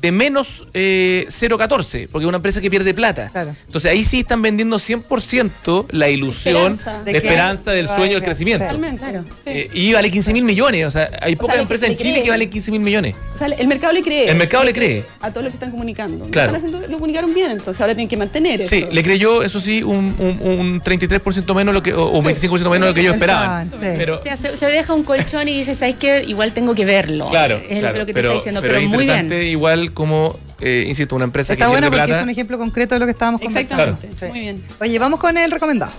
de 0.01 0.13
menos 0.13 0.67
eh, 0.75 1.27
0,14, 1.29 2.09
porque 2.11 2.25
es 2.25 2.29
una 2.29 2.37
empresa 2.37 2.61
que 2.61 2.71
pierde 2.71 2.95
plata. 2.95 3.31
Claro. 3.33 3.55
Entonces 3.67 3.91
ahí 3.91 4.05
sí 4.05 4.21
están 4.21 4.43
vendiendo 4.43 4.77
100% 4.79 5.87
la 5.91 6.09
ilusión 6.09 6.73
Esperanza. 6.75 7.05
de, 7.05 7.17
esperanza 7.17 7.71
del 7.73 7.87
sueño 7.87 8.15
del 8.15 8.23
crecimiento. 8.23 8.65
Totalmente. 8.65 8.99
Claro. 8.99 9.25
sí. 9.45 9.51
Eh, 9.51 9.71
y 9.73 9.93
vale 9.93 10.11
15 10.11 10.33
mil 10.33 10.45
millones, 10.45 10.87
o 10.87 10.91
sea, 10.91 11.11
hay 11.21 11.37
pocas 11.37 11.57
lo 11.57 11.61
que 11.61 11.63
empresas 11.63 11.87
en 11.89 11.93
le 11.93 11.97
Chile 11.99 12.23
que 12.23 12.31
valen 12.31 12.51
15 12.51 12.71
mil 12.71 12.81
millones. 12.81 13.17
O 13.35 13.39
sea, 13.39 13.49
el 13.49 13.69
mercado 13.69 13.93
le 13.93 14.03
cree. 14.03 14.29
El 14.31 14.37
mercado 14.37 14.65
le 14.65 14.73
cree. 14.73 15.05
A 15.21 15.31
todos 15.31 15.45
los 15.45 15.51
que 15.53 15.57
están 15.57 15.71
comunicando. 15.71 16.25
Lo 16.25 16.31
Claro. 16.31 16.55
están 16.57 16.69
haciendo- 16.69 16.89
lo 16.89 16.95
comunicaron 16.95 17.33
bien, 17.35 17.51
entonces 17.51 17.81
ahora 17.81 17.95
tienen 17.95 18.09
que 18.09 18.17
mantener 18.17 18.61
eso. 18.63 18.71
Sí, 18.75 18.87
le 18.91 19.03
creyó, 19.03 19.43
eso 19.43 19.61
sí, 19.61 19.83
un, 19.83 20.15
un, 20.19 20.41
un 20.43 20.81
33% 20.81 21.55
menos 21.55 21.75
lo 21.75 21.83
que, 21.83 21.93
o, 21.95 22.13
o 22.13 22.23
25% 22.23 22.51
menos 22.71 22.81
de 22.81 22.87
lo 22.89 22.95
que 22.95 23.01
ellos 23.01 23.15
esperaban. 23.15 23.71
Sí. 23.71 23.77
Pero, 23.97 24.19
O 24.19 24.23
sea, 24.23 24.37
se, 24.37 24.57
se 24.57 24.67
deja 24.67 24.95
un 24.95 25.05
colchón 25.05 25.49
y 25.49 25.57
dices, 25.59 25.79
¿sabes 25.79 25.97
qué? 25.97 26.25
Igual 26.27 26.53
tengo 26.53 26.75
que 26.75 26.85
verlo. 26.85 27.29
claro, 27.29 27.57
Es 27.69 27.79
claro, 27.81 27.99
lo 27.99 28.07
que 28.07 28.13
te 28.13 28.15
pero, 28.15 28.29
está 28.31 28.39
diciendo, 28.39 28.61
pero 28.61 28.75
pero, 28.75 28.85
es 28.85 28.91
muy 28.91 29.05
bien. 29.05 29.33
igual 29.49 29.86
como, 29.89 30.37
eh, 30.61 30.85
insisto, 30.89 31.15
una 31.17 31.25
empresa 31.25 31.53
Está 31.53 31.67
que 31.67 31.71
bueno 31.71 31.87
porque 31.89 32.05
plata. 32.05 32.19
es 32.19 32.23
un 32.25 32.31
ejemplo 32.31 32.59
concreto 32.59 32.95
de 32.95 32.99
lo 33.01 33.07
que 33.07 33.13
estábamos 33.13 33.41
conversando. 33.41 33.83
Exactamente. 33.85 34.19
Sí. 34.27 34.31
Muy 34.31 34.41
bien. 34.41 34.63
Oye, 34.81 34.99
vamos 34.99 35.21
con 35.21 35.37
el 35.37 35.51
recomendado. 35.51 35.93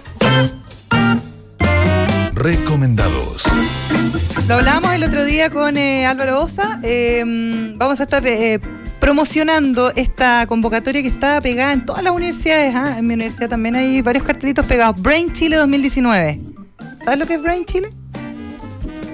Recomendados. 2.33 3.43
Lo 4.47 4.55
hablábamos 4.55 4.93
el 4.93 5.03
otro 5.03 5.25
día 5.25 5.49
con 5.49 5.77
eh, 5.77 6.05
Álvaro 6.05 6.41
Osa. 6.41 6.79
eh, 6.83 7.23
vamos 7.75 7.99
a 7.99 8.03
estar 8.03 8.25
eh, 8.25 8.59
promocionando 8.99 9.91
esta 9.95 10.45
convocatoria 10.47 11.01
que 11.01 11.07
está 11.07 11.41
pegada 11.41 11.73
en 11.73 11.85
todas 11.85 12.03
las 12.03 12.13
universidades. 12.13 12.73
¿ah? 12.75 12.95
En 12.97 13.07
mi 13.07 13.15
universidad 13.15 13.49
también 13.49 13.75
hay 13.75 14.01
varios 14.01 14.23
cartelitos 14.23 14.65
pegados. 14.65 15.01
Brain 15.01 15.33
Chile 15.33 15.57
2019. 15.57 16.39
¿Sabes 17.03 17.19
lo 17.19 17.25
que 17.25 17.33
es 17.35 17.41
Brain 17.41 17.65
Chile? 17.65 17.89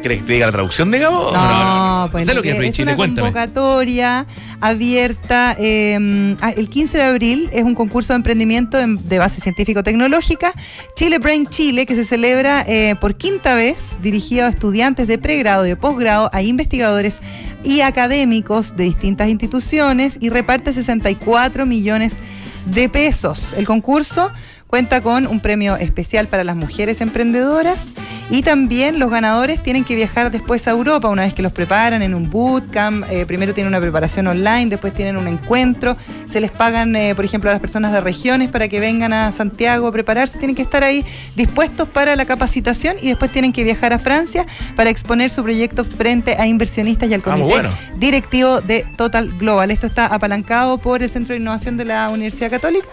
¿Querés 0.03 0.19
que 0.19 0.27
te 0.27 0.33
diga 0.33 0.47
la 0.47 0.51
traducción, 0.51 0.91
digamos? 0.91 1.31
No, 1.33 2.09
pues 2.11 2.25
sé 2.25 2.33
lo 2.33 2.41
que 2.41 2.51
es 2.51 2.57
es 2.59 2.79
una 2.79 2.97
cuéntame. 2.97 3.27
convocatoria 3.31 4.27
abierta. 4.59 5.55
eh, 5.57 6.35
ah, 6.41 6.51
el 6.51 6.67
15 6.67 6.97
de 6.97 7.03
abril 7.03 7.49
es 7.53 7.63
un 7.63 7.73
concurso 7.73 8.11
de 8.11 8.17
emprendimiento 8.17 8.77
en- 8.79 9.07
de 9.07 9.17
base 9.19 9.39
científico-tecnológica. 9.39 10.51
Chile 10.95 11.19
Brain 11.19 11.47
Chile, 11.47 11.85
que 11.85 11.95
se 11.95 12.03
celebra 12.03 12.65
eh, 12.67 12.95
por 12.99 13.15
quinta 13.15 13.55
vez, 13.55 13.97
dirigido 14.01 14.45
a 14.45 14.49
estudiantes 14.49 15.07
de 15.07 15.17
pregrado 15.17 15.65
y 15.65 15.69
de 15.69 15.75
posgrado, 15.77 16.29
a 16.33 16.41
investigadores 16.41 17.19
y 17.63 17.79
académicos 17.79 18.75
de 18.75 18.83
distintas 18.83 19.29
instituciones 19.29 20.17
y 20.19 20.29
reparte 20.29 20.73
64 20.73 21.65
millones 21.65 22.17
de 22.65 22.89
pesos. 22.89 23.53
El 23.57 23.65
concurso 23.65 24.31
cuenta 24.73 25.01
con 25.01 25.27
un 25.27 25.39
premio 25.39 25.75
especial 25.77 26.25
para 26.25 26.43
las 26.43 26.55
mujeres 26.55 26.99
emprendedoras 26.99 27.89
y 28.31 28.41
también 28.41 28.97
los 28.97 29.11
ganadores 29.11 29.61
tienen 29.61 29.83
que 29.83 29.93
viajar 29.93 30.31
después 30.31 30.67
a 30.67 30.71
Europa 30.71 31.09
una 31.09 31.21
vez 31.21 31.35
que 31.35 31.43
los 31.43 31.51
preparan 31.51 32.01
en 32.01 32.15
un 32.15 32.31
bootcamp. 32.31 33.05
eh, 33.11 33.27
primero 33.27 33.53
tienen 33.53 33.67
una 33.67 33.79
preparación 33.79 34.25
online, 34.25 34.71
después 34.71 34.91
tienen 34.95 35.17
un 35.17 35.27
encuentro. 35.27 35.95
Se 36.27 36.41
les 36.41 36.49
pagan, 36.49 36.95
eh, 36.95 37.13
por 37.13 37.23
ejemplo, 37.23 37.51
a 37.51 37.53
las 37.53 37.61
personas 37.61 37.93
de 37.93 38.01
regiones 38.01 38.49
para 38.49 38.67
que 38.67 38.79
vengan 38.79 39.13
a 39.13 39.31
Santiago 39.31 39.85
a 39.85 39.91
prepararse. 39.91 40.39
Tienen 40.39 40.55
que 40.55 40.63
estar 40.63 40.83
ahí 40.83 41.05
dispuestos 41.35 41.87
para 41.87 42.15
la 42.15 42.25
capacitación 42.25 42.95
y 42.99 43.09
después 43.09 43.31
tienen 43.31 43.53
que 43.53 43.63
viajar 43.63 43.93
a 43.93 43.99
Francia 43.99 44.43
para 44.75 44.89
exponer 44.89 45.29
su 45.29 45.43
proyecto 45.43 45.85
frente 45.85 46.35
a 46.35 46.47
inversionistas 46.47 47.11
y 47.11 47.13
al 47.13 47.19
Ah, 47.21 47.23
comité 47.25 47.43
bueno. 47.47 47.69
directivo 47.97 48.59
de 48.59 48.87
Total 48.97 49.31
Global. 49.37 49.69
Esto 49.69 49.85
está 49.85 50.07
apalancado 50.07 50.79
por 50.79 51.03
el 51.03 51.11
Centro 51.11 51.35
de 51.35 51.41
Innovación 51.41 51.77
de 51.77 51.85
la 51.85 52.09
Universidad 52.09 52.49
Católica. 52.49 52.87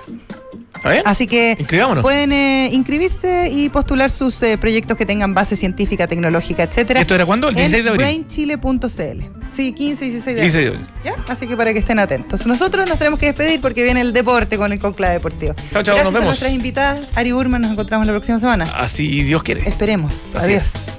¿Está 0.76 0.92
bien? 0.92 1.02
Así 1.04 1.26
que 1.26 1.58
Inscribámonos. 1.70 2.02
pueden 2.02 2.32
eh, 2.32 2.68
inscribirse 2.72 3.48
y 3.52 3.68
postular 3.68 4.10
sus 4.10 4.42
eh, 4.42 4.58
proyectos 4.58 4.96
que 4.96 5.06
tengan 5.06 5.34
base 5.34 5.54
científica, 5.54 6.08
tecnológica, 6.08 6.64
etcétera. 6.64 7.00
¿Esto 7.00 7.14
era 7.14 7.24
cuándo? 7.24 7.48
El 7.48 7.54
16 7.54 7.72
de 7.72 7.78
en 7.90 7.94
abril. 7.94 8.06
brainchile.cl. 8.06 9.40
Sí, 9.52 9.72
15 9.72 10.04
y 10.04 10.10
16 10.10 10.36
de 10.36 10.42
16 10.42 10.52
de 10.52 10.68
abril. 10.70 10.86
¿Ya? 11.04 11.14
Así 11.28 11.46
que 11.46 11.56
para 11.56 11.72
que 11.72 11.78
estén 11.78 12.00
atentos. 12.00 12.44
Nosotros 12.44 12.88
nos 12.88 12.98
tenemos 12.98 13.20
que 13.20 13.26
despedir 13.26 13.60
porque 13.60 13.84
viene 13.84 14.00
el 14.00 14.12
deporte 14.12 14.56
con 14.56 14.72
el 14.72 14.80
Conclave 14.80 15.14
Deportivo. 15.14 15.54
Chao, 15.54 15.82
chao, 15.84 15.94
Gracias 15.94 16.04
nos 16.04 16.06
a 16.14 16.18
vemos. 16.18 16.24
nuestras 16.26 16.52
invitadas. 16.52 17.06
Ari 17.14 17.30
Burman, 17.30 17.62
nos 17.62 17.70
encontramos 17.70 18.04
la 18.04 18.12
próxima 18.14 18.40
semana. 18.40 18.64
Así 18.76 19.22
Dios 19.22 19.44
quiere. 19.44 19.68
Esperemos. 19.68 20.34
Así 20.34 20.46
Adiós. 20.52 20.62
es. 20.64 20.98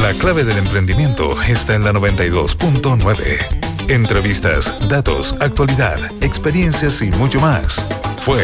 La 0.00 0.12
clave 0.14 0.44
del 0.44 0.58
emprendimiento 0.58 1.42
está 1.42 1.74
en 1.74 1.82
la 1.84 1.92
92.9. 1.92 3.69
Entrevistas, 3.90 4.88
datos, 4.88 5.34
actualidad, 5.40 5.98
experiencias 6.22 7.02
y 7.02 7.10
mucho 7.10 7.40
más. 7.40 7.84
Fue 8.18 8.40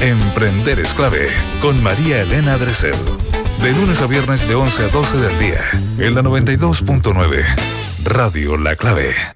Emprender 0.00 0.78
es 0.78 0.94
clave 0.94 1.28
con 1.60 1.82
María 1.82 2.22
Elena 2.22 2.56
Dresel. 2.56 2.94
De 3.62 3.72
lunes 3.72 4.00
a 4.00 4.06
viernes 4.06 4.46
de 4.46 4.54
11 4.54 4.84
a 4.84 4.88
12 4.88 5.16
del 5.18 5.38
día 5.40 5.60
en 5.98 6.14
la 6.14 6.22
92.9. 6.22 7.44
Radio 8.04 8.56
La 8.56 8.76
Clave. 8.76 9.34